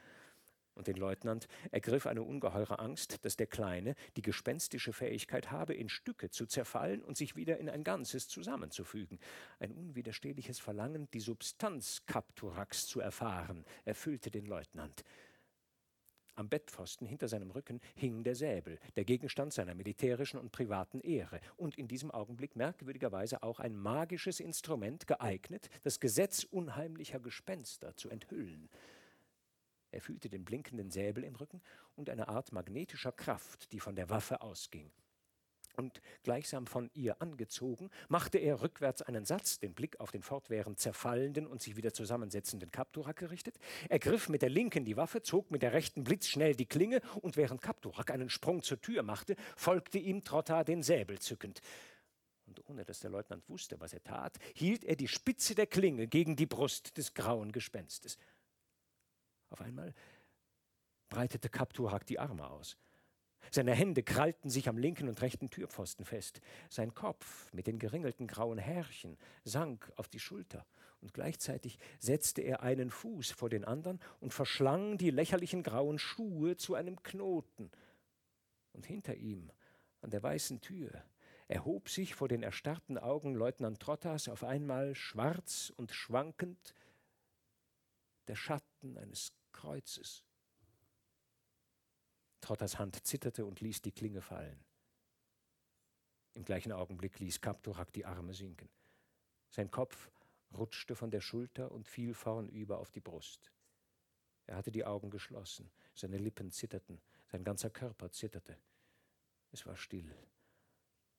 und 0.75 0.87
den 0.87 0.97
Leutnant 0.97 1.47
ergriff 1.71 2.05
eine 2.05 2.21
ungeheure 2.21 2.79
Angst, 2.79 3.25
dass 3.25 3.35
der 3.35 3.47
Kleine 3.47 3.95
die 4.17 4.21
gespenstische 4.21 4.93
Fähigkeit 4.93 5.51
habe, 5.51 5.73
in 5.73 5.89
Stücke 5.89 6.29
zu 6.29 6.45
zerfallen 6.45 7.01
und 7.01 7.17
sich 7.17 7.35
wieder 7.35 7.57
in 7.57 7.69
ein 7.69 7.83
Ganzes 7.83 8.27
zusammenzufügen. 8.27 9.19
Ein 9.59 9.71
unwiderstehliches 9.71 10.59
Verlangen, 10.59 11.09
die 11.13 11.19
Substanz 11.19 12.03
Kapturaks 12.05 12.87
zu 12.87 12.99
erfahren, 12.99 13.65
erfüllte 13.85 14.31
den 14.31 14.45
Leutnant. 14.45 15.03
Am 16.37 16.49
Bettpfosten 16.49 17.07
hinter 17.07 17.29
seinem 17.29 17.51
Rücken 17.51 17.79
hing 17.95 18.23
der 18.23 18.35
Säbel, 18.35 18.77
der 18.97 19.05
Gegenstand 19.05 19.53
seiner 19.53 19.73
militärischen 19.73 20.37
und 20.37 20.51
privaten 20.51 20.99
Ehre, 20.99 21.39
und 21.55 21.77
in 21.77 21.87
diesem 21.87 22.11
Augenblick 22.11 22.57
merkwürdigerweise 22.57 23.41
auch 23.41 23.61
ein 23.61 23.77
magisches 23.77 24.41
Instrument 24.41 25.07
geeignet, 25.07 25.69
das 25.83 26.01
Gesetz 26.01 26.43
unheimlicher 26.43 27.21
Gespenster 27.21 27.95
zu 27.95 28.09
enthüllen. 28.09 28.69
Er 29.95 30.01
fühlte 30.01 30.27
den 30.27 30.43
blinkenden 30.43 30.91
Säbel 30.91 31.23
im 31.23 31.37
Rücken 31.37 31.61
und 31.95 32.09
eine 32.09 32.27
Art 32.27 32.51
magnetischer 32.51 33.13
Kraft, 33.13 33.71
die 33.71 33.79
von 33.79 33.95
der 33.95 34.09
Waffe 34.09 34.41
ausging. 34.41 34.91
Und 35.77 36.01
gleichsam 36.23 36.67
von 36.67 36.89
ihr 36.93 37.21
angezogen, 37.21 37.89
machte 38.09 38.37
er 38.37 38.61
rückwärts 38.61 39.01
einen 39.01 39.23
Satz, 39.23 39.57
den 39.57 39.73
Blick 39.73 39.97
auf 40.01 40.11
den 40.11 40.21
fortwährend 40.21 40.79
zerfallenden 40.79 41.47
und 41.47 41.61
sich 41.61 41.77
wieder 41.77 41.93
zusammensetzenden 41.93 42.71
Kapturak 42.71 43.15
gerichtet, 43.15 43.57
ergriff 43.87 44.27
mit 44.27 44.41
der 44.41 44.49
linken 44.49 44.83
die 44.83 44.97
Waffe, 44.97 45.21
zog 45.21 45.49
mit 45.49 45.61
der 45.61 45.71
rechten 45.71 46.03
blitzschnell 46.03 46.55
die 46.55 46.65
Klinge, 46.65 46.99
und 47.21 47.37
während 47.37 47.61
Kapturak 47.61 48.11
einen 48.11 48.29
Sprung 48.29 48.63
zur 48.63 48.81
Tür 48.81 49.01
machte, 49.01 49.37
folgte 49.55 49.97
ihm 49.97 50.25
Trotta 50.25 50.65
den 50.65 50.83
Säbel 50.83 51.19
zückend. 51.19 51.61
Und 52.47 52.69
ohne 52.69 52.83
dass 52.83 52.99
der 52.99 53.11
Leutnant 53.11 53.47
wusste, 53.47 53.79
was 53.79 53.93
er 53.93 54.03
tat, 54.03 54.37
hielt 54.53 54.83
er 54.83 54.97
die 54.97 55.07
Spitze 55.07 55.55
der 55.55 55.67
Klinge 55.67 56.07
gegen 56.07 56.35
die 56.35 56.45
Brust 56.45 56.97
des 56.97 57.13
grauen 57.13 57.53
Gespenstes. 57.53 58.17
Auf 59.49 59.61
einmal 59.61 59.93
breitete 61.09 61.49
Kapturak 61.49 62.05
die 62.05 62.19
Arme 62.19 62.49
aus. 62.49 62.77
Seine 63.51 63.73
Hände 63.73 64.03
krallten 64.03 64.49
sich 64.49 64.67
am 64.67 64.77
linken 64.77 65.07
und 65.07 65.21
rechten 65.21 65.49
Türpfosten 65.49 66.05
fest. 66.05 66.41
Sein 66.69 66.93
Kopf 66.93 67.53
mit 67.53 67.67
den 67.67 67.79
geringelten 67.79 68.27
grauen 68.27 68.57
Härchen 68.57 69.17
sank 69.43 69.91
auf 69.95 70.07
die 70.07 70.19
Schulter, 70.19 70.65
und 71.01 71.13
gleichzeitig 71.13 71.77
setzte 71.99 72.41
er 72.41 72.63
einen 72.63 72.89
Fuß 72.89 73.31
vor 73.31 73.49
den 73.49 73.63
anderen 73.63 73.99
und 74.19 74.33
verschlang 74.33 74.97
die 74.97 75.11
lächerlichen 75.11 75.61
grauen 75.61 75.99
Schuhe 75.99 76.57
zu 76.57 76.73
einem 76.73 77.01
Knoten. 77.03 77.71
Und 78.73 78.85
hinter 78.85 79.15
ihm, 79.15 79.51
an 80.01 80.09
der 80.09 80.23
weißen 80.23 80.61
Tür, 80.61 81.03
erhob 81.47 81.89
sich 81.89 82.15
vor 82.15 82.27
den 82.27 82.41
erstarrten 82.41 82.97
Augen 82.97 83.35
Leutnant 83.35 83.79
Trottas 83.79 84.27
auf 84.27 84.43
einmal 84.43 84.95
schwarz 84.95 85.71
und 85.77 85.91
schwankend 85.91 86.73
der 88.27 88.35
Schatten 88.35 88.97
eines 88.97 89.33
Kreuzes. 89.51 90.23
Trotters 92.41 92.77
Hand 92.77 93.05
zitterte 93.05 93.45
und 93.45 93.61
ließ 93.61 93.81
die 93.81 93.91
Klinge 93.91 94.21
fallen. 94.21 94.63
Im 96.33 96.43
gleichen 96.43 96.71
Augenblick 96.71 97.19
ließ 97.19 97.41
Kapturak 97.41 97.91
die 97.93 98.05
Arme 98.05 98.33
sinken. 98.33 98.69
Sein 99.49 99.71
Kopf 99.71 100.09
rutschte 100.53 100.95
von 100.95 101.11
der 101.11 101.21
Schulter 101.21 101.71
und 101.71 101.87
fiel 101.87 102.13
vornüber 102.13 102.77
auf 102.77 102.91
die 102.91 102.99
Brust. 102.99 103.51
Er 104.45 104.57
hatte 104.57 104.71
die 104.71 104.85
Augen 104.85 105.09
geschlossen, 105.09 105.71
seine 105.95 106.17
Lippen 106.17 106.51
zitterten, 106.51 107.01
sein 107.31 107.43
ganzer 107.43 107.69
Körper 107.69 108.11
zitterte. 108.11 108.57
Es 109.51 109.65
war 109.65 109.75
still. 109.75 110.13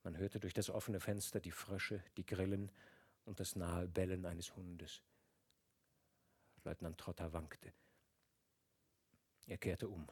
Man 0.03 0.17
hörte 0.17 0.39
durch 0.39 0.55
das 0.55 0.71
offene 0.71 1.01
Fenster 1.01 1.41
die 1.41 1.51
Frösche, 1.51 2.05
die 2.17 2.27
Grillen 2.27 2.71
und 3.25 3.41
das 3.41 3.57
nahe 3.57 3.89
Bellen 3.89 4.25
eines 4.27 4.55
Hundes. 4.55 5.03
Leutnant 6.67 6.99
Trotter 6.99 7.33
wankte. 7.33 7.73
Er 9.47 9.57
kehrte 9.57 9.89
um. 9.89 10.05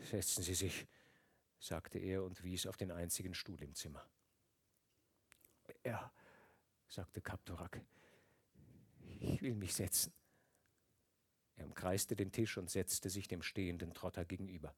Setzen 0.00 0.42
Sie 0.42 0.54
sich, 0.54 0.88
sagte 1.60 2.00
er 2.00 2.24
und 2.24 2.42
wies 2.42 2.66
auf 2.66 2.76
den 2.76 2.90
einzigen 2.90 3.32
Stuhl 3.32 3.62
im 3.62 3.76
Zimmer. 3.76 4.04
Ja, 5.84 6.12
sagte 6.88 7.20
Kaptorak. 7.20 7.80
Ich 9.20 9.40
will 9.40 9.54
mich 9.54 9.72
setzen. 9.72 10.12
Er 11.54 11.66
umkreiste 11.66 12.16
den 12.16 12.32
Tisch 12.32 12.58
und 12.58 12.70
setzte 12.70 13.08
sich 13.08 13.28
dem 13.28 13.42
stehenden 13.42 13.94
Trotter 13.94 14.24
gegenüber. 14.24 14.74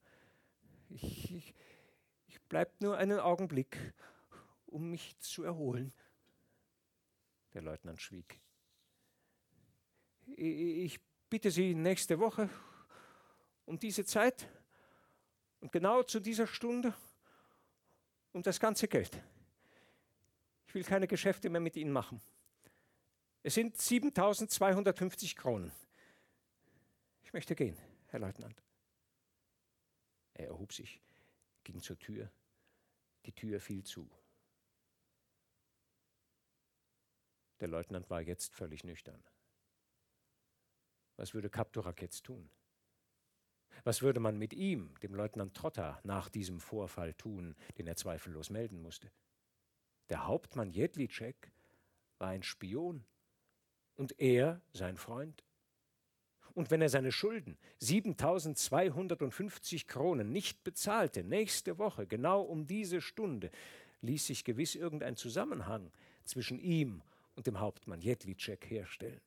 Ich, 0.89 1.33
ich, 1.33 1.55
ich 2.27 2.39
bleib 2.43 2.79
nur 2.79 2.95
einen 2.95 3.19
Augenblick, 3.19 3.95
um 4.67 4.91
mich 4.91 5.17
zu 5.17 5.41
erholen. 5.41 5.91
Der 7.53 7.63
Leutnant 7.63 7.99
schwieg. 7.99 8.42
Ich 10.27 10.99
bitte 11.29 11.51
Sie 11.51 11.73
nächste 11.75 12.19
Woche 12.19 12.49
um 13.65 13.79
diese 13.79 14.05
Zeit 14.05 14.47
und 15.59 15.71
genau 15.71 16.03
zu 16.03 16.19
dieser 16.19 16.47
Stunde 16.47 16.93
um 18.31 18.41
das 18.41 18.59
ganze 18.59 18.87
Geld. 18.87 19.21
Ich 20.67 20.73
will 20.73 20.83
keine 20.83 21.07
Geschäfte 21.07 21.49
mehr 21.49 21.61
mit 21.61 21.75
Ihnen 21.75 21.91
machen. 21.91 22.21
Es 23.43 23.53
sind 23.53 23.77
7250 23.77 25.35
Kronen. 25.35 25.71
Ich 27.23 27.33
möchte 27.33 27.55
gehen, 27.55 27.77
Herr 28.07 28.19
Leutnant. 28.19 28.61
Er 30.33 30.47
erhob 30.47 30.73
sich, 30.73 31.01
ging 31.63 31.81
zur 31.81 31.99
Tür. 31.99 32.31
Die 33.25 33.33
Tür 33.33 33.59
fiel 33.59 33.83
zu. 33.83 34.09
Der 37.59 37.67
Leutnant 37.67 38.09
war 38.09 38.21
jetzt 38.21 38.53
völlig 38.53 38.83
nüchtern. 38.83 39.23
Was 41.17 41.33
würde 41.33 41.49
Kapturak 41.49 42.01
jetzt 42.01 42.23
tun? 42.23 42.49
Was 43.83 44.01
würde 44.01 44.19
man 44.19 44.37
mit 44.37 44.53
ihm, 44.53 44.93
dem 45.01 45.13
Leutnant 45.13 45.55
Trotta, 45.55 45.99
nach 46.03 46.29
diesem 46.29 46.59
Vorfall 46.59 47.13
tun, 47.13 47.55
den 47.77 47.87
er 47.87 47.95
zweifellos 47.95 48.49
melden 48.49 48.81
musste? 48.81 49.11
Der 50.09 50.27
Hauptmann 50.27 50.71
Jedlicek 50.71 51.51
war 52.19 52.29
ein 52.29 52.43
Spion 52.43 53.05
Und 53.95 54.19
er, 54.19 54.61
sein 54.73 54.97
Freund? 54.97 55.43
Und 56.55 56.71
wenn 56.71 56.81
er 56.81 56.89
seine 56.89 57.11
Schulden, 57.11 57.57
7250 57.79 59.87
Kronen, 59.87 60.31
nicht 60.31 60.63
bezahlte, 60.63 61.23
nächste 61.23 61.79
Woche, 61.79 62.05
genau 62.05 62.41
um 62.41 62.67
diese 62.67 63.01
Stunde, 63.01 63.49
ließ 64.01 64.27
sich 64.27 64.43
gewiss 64.43 64.75
irgendein 64.75 65.15
Zusammenhang 65.15 65.91
zwischen 66.25 66.59
ihm 66.59 67.01
und 67.35 67.47
dem 67.47 67.59
Hauptmann 67.59 68.01
Jedlicek 68.01 68.69
herstellen. 68.69 69.21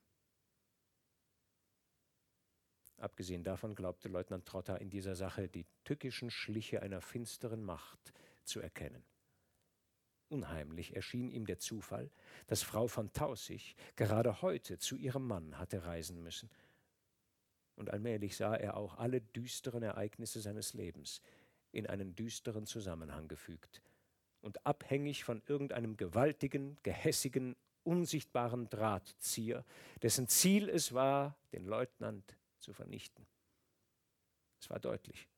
Abgesehen 2.98 3.44
davon 3.44 3.74
glaubte 3.74 4.08
Leutnant 4.08 4.46
Trotta 4.46 4.76
in 4.76 4.90
dieser 4.90 5.14
Sache 5.14 5.48
die 5.48 5.66
tückischen 5.84 6.30
Schliche 6.30 6.82
einer 6.82 7.00
finsteren 7.00 7.62
Macht 7.62 8.12
zu 8.44 8.60
erkennen. 8.60 9.04
Unheimlich 10.28 10.96
erschien 10.96 11.30
ihm 11.30 11.46
der 11.46 11.58
Zufall, 11.58 12.10
dass 12.46 12.62
Frau 12.62 12.88
von 12.88 13.12
Tausig 13.12 13.76
gerade 13.94 14.42
heute 14.42 14.78
zu 14.78 14.96
ihrem 14.96 15.26
Mann 15.26 15.58
hatte 15.58 15.84
reisen 15.84 16.22
müssen. 16.22 16.50
Und 17.76 17.90
allmählich 17.90 18.36
sah 18.36 18.56
er 18.56 18.76
auch 18.76 18.96
alle 18.96 19.20
düsteren 19.20 19.82
Ereignisse 19.82 20.40
seines 20.40 20.72
Lebens 20.72 21.20
in 21.72 21.86
einen 21.86 22.14
düsteren 22.14 22.66
Zusammenhang 22.66 23.28
gefügt 23.28 23.82
und 24.40 24.64
abhängig 24.66 25.24
von 25.24 25.42
irgendeinem 25.46 25.96
gewaltigen, 25.96 26.78
gehässigen, 26.82 27.56
unsichtbaren 27.84 28.68
Drahtzieher, 28.70 29.64
dessen 30.02 30.28
Ziel 30.28 30.68
es 30.68 30.94
war, 30.94 31.36
den 31.52 31.66
Leutnant 31.66 32.36
zu 32.66 32.72
vernichten. 32.72 33.24
Es 34.60 34.68
war 34.68 34.80
deutlich. 34.80 35.28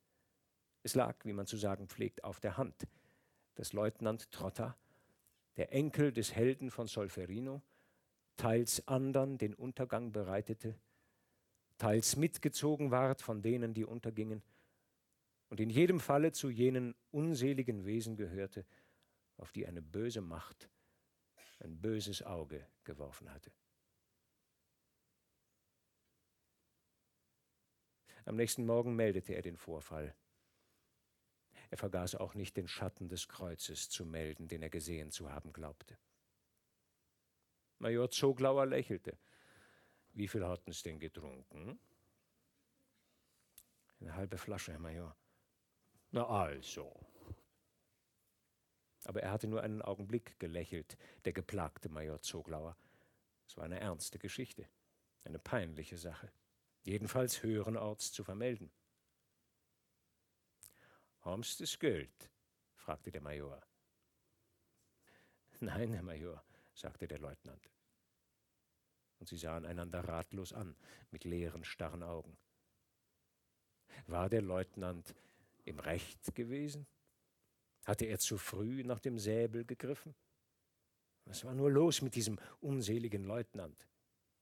Es 0.83 0.95
lag, 0.95 1.25
wie 1.25 1.35
man 1.35 1.47
zu 1.47 1.57
sagen 1.57 1.87
pflegt, 1.89 2.25
auf 2.25 2.41
der 2.41 2.57
Hand 2.57 2.89
dass 3.59 3.73
Leutnant 3.73 4.31
Trotta, 4.31 4.79
der 5.57 5.73
Enkel 5.73 6.13
des 6.13 6.33
Helden 6.33 6.71
von 6.71 6.87
Solferino, 6.87 7.61
teils 8.37 8.87
andern 8.87 9.37
den 9.37 9.53
Untergang 9.53 10.13
bereitete, 10.13 10.79
teils 11.77 12.15
mitgezogen 12.15 12.93
ward 12.93 13.21
von 13.21 13.43
denen, 13.43 13.75
die 13.75 13.85
untergingen, 13.85 14.45
und 15.49 15.59
in 15.59 15.71
jedem 15.71 15.99
Falle 15.99 16.31
zu 16.31 16.51
jenen 16.51 16.95
unseligen 17.11 17.85
Wesen 17.85 18.17
gehörte, 18.17 18.65
auf 19.39 19.51
die 19.51 19.67
eine 19.67 19.83
böse 19.83 20.21
Macht 20.21 20.71
ein 21.59 21.81
böses 21.81 22.23
Auge 22.23 22.65
geworfen 22.85 23.29
hatte. 23.33 23.51
Am 28.29 28.37
nächsten 28.37 28.67
Morgen 28.67 28.95
meldete 28.95 29.35
er 29.35 29.43
den 29.43 29.57
Vorfall 29.57 30.15
er 31.71 31.77
vergaß 31.77 32.15
auch 32.15 32.35
nicht 32.35 32.57
den 32.57 32.69
Schatten 32.69 33.09
des 33.09 33.29
Kreuzes 33.29 33.91
zu 33.91 34.05
melden, 34.05 34.49
den 34.49 34.63
er 34.63 34.71
gesehen 34.71 35.11
zu 35.11 35.31
haben 35.31 35.53
glaubte. 35.53 35.99
Major 37.79 38.11
Zoglauer 38.11 38.67
lächelte. 38.67 39.19
Wie 40.15 40.29
viel 40.29 40.45
hatten 40.47 40.73
Sie 40.73 40.85
denn 40.85 40.99
getrunken? 40.99 41.79
Eine 44.01 44.15
halbe 44.15 44.39
Flasche, 44.39 44.73
Herr 44.73 44.81
Major. 44.81 45.15
Na 46.11 46.27
also. 46.27 46.99
Aber 49.05 49.23
er 49.23 49.31
hatte 49.31 49.47
nur 49.47 49.63
einen 49.63 49.83
Augenblick 49.83 50.39
gelächelt, 50.41 50.97
der 51.25 51.33
geplagte 51.33 51.89
Major 51.89 52.21
Zoglauer. 52.21 52.77
Es 53.47 53.57
war 53.57 53.65
eine 53.65 53.81
ernste 53.81 54.19
Geschichte, 54.19 54.67
eine 55.25 55.39
peinliche 55.39 55.99
Sache, 55.99 56.33
jedenfalls 56.89 57.43
höheren 57.43 57.77
Orts 57.77 58.13
zu 58.13 58.25
vermelden. 58.25 58.73
Haben's 61.21 61.57
das 61.59 61.79
Geld? 61.79 62.31
fragte 62.77 63.11
der 63.11 63.21
Major. 63.21 63.63
Nein, 65.61 65.93
Herr 65.93 66.03
Major, 66.03 66.43
sagte 66.73 67.07
der 67.07 67.19
Leutnant. 67.19 67.71
Und 69.19 69.29
sie 69.29 69.37
sahen 69.37 69.67
einander 69.67 70.01
ratlos 70.09 70.53
an, 70.53 70.77
mit 71.11 71.25
leeren, 71.25 71.65
starren 71.65 72.03
Augen. 72.03 72.39
War 74.07 74.31
der 74.31 74.43
Leutnant 74.43 75.15
im 75.65 75.81
Recht 75.81 76.35
gewesen? 76.35 76.87
Hatte 77.85 78.07
er 78.07 78.19
zu 78.19 78.39
früh 78.39 78.85
nach 78.85 79.01
dem 79.01 79.19
Säbel 79.19 79.65
gegriffen? 79.65 80.15
Was 81.25 81.45
war 81.45 81.55
nur 81.55 81.71
los 81.71 82.01
mit 82.01 82.15
diesem 82.15 82.39
unseligen 82.61 83.25
Leutnant? 83.25 83.87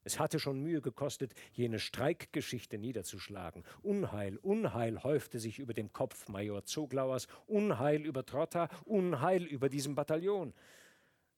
Es 0.06 0.20
hatte 0.20 0.38
schon 0.38 0.60
Mühe 0.60 0.80
gekostet, 0.80 1.34
jene 1.50 1.80
Streikgeschichte 1.80 2.78
niederzuschlagen. 2.78 3.64
Unheil, 3.82 4.36
Unheil 4.36 5.02
häufte 5.02 5.40
sich 5.40 5.58
über 5.58 5.74
dem 5.74 5.92
Kopf 5.92 6.28
Major 6.28 6.64
Zoglauers, 6.64 7.26
Unheil 7.48 8.06
über 8.06 8.24
Trotta, 8.24 8.68
Unheil 8.84 9.42
über 9.42 9.68
diesem 9.68 9.96
Bataillon. 9.96 10.54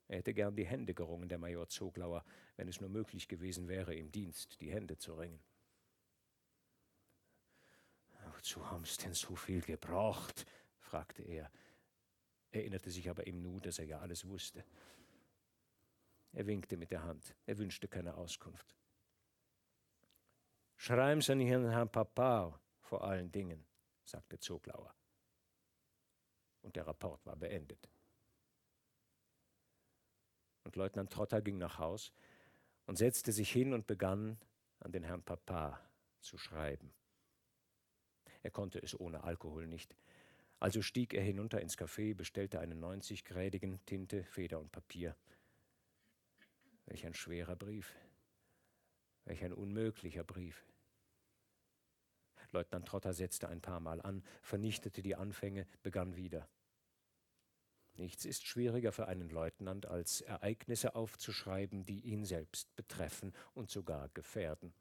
Er 0.08 0.18
hätte 0.18 0.34
gern 0.34 0.54
die 0.54 0.66
Hände 0.66 0.92
gerungen, 0.92 1.30
der 1.30 1.38
Major 1.38 1.66
Zoglauer, 1.66 2.26
wenn 2.58 2.68
es 2.68 2.78
nur 2.78 2.90
möglich 2.90 3.26
gewesen 3.26 3.68
wäre, 3.68 3.94
im 3.94 4.12
Dienst 4.12 4.60
die 4.60 4.70
Hände 4.70 4.98
zu 4.98 5.14
ringen. 5.14 5.40
Wozu 8.36 8.70
haben 8.70 8.84
Sie 8.84 8.98
denn 8.98 9.14
so 9.14 9.34
viel 9.34 9.62
gebraucht? 9.62 10.44
fragte 10.78 11.22
er, 11.22 11.50
erinnerte 12.50 12.90
sich 12.90 13.08
aber 13.08 13.26
ihm 13.26 13.40
nur, 13.40 13.62
dass 13.62 13.78
er 13.78 13.86
ja 13.86 14.00
alles 14.00 14.28
wusste. 14.28 14.62
Er 16.32 16.46
winkte 16.46 16.76
mit 16.76 16.90
der 16.90 17.02
Hand. 17.02 17.34
Er 17.46 17.58
wünschte 17.58 17.88
keine 17.88 18.14
Auskunft. 18.14 18.74
Schreiben 20.76 21.20
Sie 21.20 21.32
an 21.32 21.40
Ihren 21.40 21.70
Herrn 21.70 21.90
Papa 21.90 22.60
vor 22.80 23.04
allen 23.04 23.32
Dingen, 23.32 23.66
sagte 24.04 24.38
Zoglauer. 24.38 24.94
Und 26.62 26.76
der 26.76 26.86
Rapport 26.86 27.24
war 27.26 27.36
beendet. 27.36 27.88
Und 30.64 30.76
Leutnant 30.76 31.12
Trotter 31.12 31.40
ging 31.42 31.58
nach 31.58 31.78
Haus 31.78 32.12
und 32.86 32.96
setzte 32.96 33.32
sich 33.32 33.50
hin 33.50 33.72
und 33.72 33.86
begann 33.86 34.38
an 34.80 34.92
den 34.92 35.02
Herrn 35.02 35.22
Papa 35.22 35.80
zu 36.20 36.38
schreiben. 36.38 36.92
Er 38.42 38.50
konnte 38.50 38.78
es 38.78 38.98
ohne 38.98 39.24
Alkohol 39.24 39.66
nicht. 39.66 39.96
Also 40.60 40.82
stieg 40.82 41.14
er 41.14 41.22
hinunter 41.22 41.60
ins 41.60 41.78
Café, 41.78 42.14
bestellte 42.14 42.60
einen 42.60 42.82
90-grädigen 42.82 43.84
Tinte, 43.86 44.24
Feder 44.24 44.60
und 44.60 44.72
Papier 44.72 45.16
Welch 46.88 47.04
ein 47.04 47.14
schwerer 47.14 47.54
Brief. 47.54 47.94
Welch 49.26 49.44
ein 49.44 49.52
unmöglicher 49.52 50.24
Brief. 50.24 50.64
Leutnant 52.50 52.88
Trotter 52.88 53.12
setzte 53.12 53.48
ein 53.48 53.60
paar 53.60 53.78
Mal 53.78 54.00
an, 54.00 54.24
vernichtete 54.40 55.02
die 55.02 55.14
Anfänge, 55.14 55.66
begann 55.82 56.16
wieder. 56.16 56.48
Nichts 57.92 58.24
ist 58.24 58.46
schwieriger 58.46 58.90
für 58.90 59.06
einen 59.06 59.28
Leutnant, 59.28 59.84
als 59.84 60.22
Ereignisse 60.22 60.94
aufzuschreiben, 60.94 61.84
die 61.84 62.00
ihn 62.00 62.24
selbst 62.24 62.74
betreffen 62.74 63.34
und 63.52 63.70
sogar 63.70 64.08
gefährden. 64.10 64.72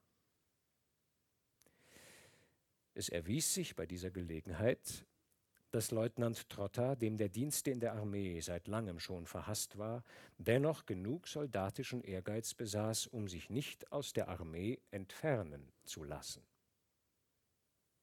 Es 2.93 3.09
erwies 3.09 3.53
sich 3.53 3.75
bei 3.75 3.85
dieser 3.85 4.11
Gelegenheit, 4.11 5.05
dass 5.71 5.91
Leutnant 5.91 6.49
Trotta, 6.49 6.95
dem 6.95 7.17
der 7.17 7.29
Dienst 7.29 7.67
in 7.67 7.79
der 7.79 7.93
Armee 7.93 8.39
seit 8.39 8.67
langem 8.67 8.99
schon 8.99 9.25
verhasst 9.25 9.77
war, 9.77 10.03
dennoch 10.37 10.85
genug 10.85 11.27
soldatischen 11.27 12.01
Ehrgeiz 12.01 12.53
besaß, 12.53 13.07
um 13.07 13.27
sich 13.27 13.49
nicht 13.49 13.91
aus 13.91 14.13
der 14.13 14.29
Armee 14.29 14.79
entfernen 14.91 15.71
zu 15.83 16.03
lassen. 16.03 16.41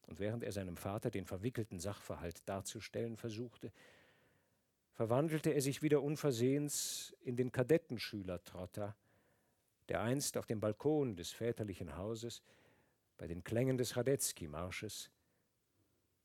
Und 0.07 0.21
während 0.21 0.45
er 0.45 0.53
seinem 0.53 0.77
Vater 0.77 1.11
den 1.11 1.25
verwickelten 1.25 1.79
Sachverhalt 1.79 2.47
darzustellen 2.47 3.17
versuchte, 3.17 3.73
verwandelte 4.93 5.51
er 5.51 5.63
sich 5.63 5.83
wieder 5.83 6.03
unversehens 6.03 7.17
in 7.23 7.37
den 7.37 7.51
Kadettenschüler 7.51 8.43
Trotta, 8.45 8.95
der 9.89 10.03
einst 10.03 10.37
auf 10.37 10.47
dem 10.47 10.61
Balkon 10.61 11.17
des 11.17 11.33
väterlichen 11.33 11.97
Hauses 11.97 12.43
bei 13.17 13.27
den 13.27 13.43
Klängen 13.43 13.79
des 13.79 13.97
Radetzky-Marsches 13.97 15.11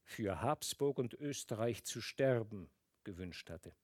für 0.10 0.42
Habsburg 0.42 0.98
und 0.98 1.14
Österreich 1.14 1.84
zu 1.84 2.02
sterben 2.02 2.72
gewünscht 3.04 3.52
hatte. 3.52 3.76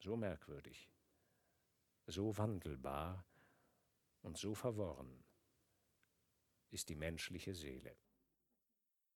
So 0.00 0.16
merkwürdig, 0.16 0.90
so 2.06 2.36
wandelbar 2.36 3.24
und 4.22 4.36
so 4.36 4.56
verworren 4.56 5.24
ist 6.70 6.88
die 6.88 6.96
menschliche 6.96 7.54
Seele. 7.54 7.96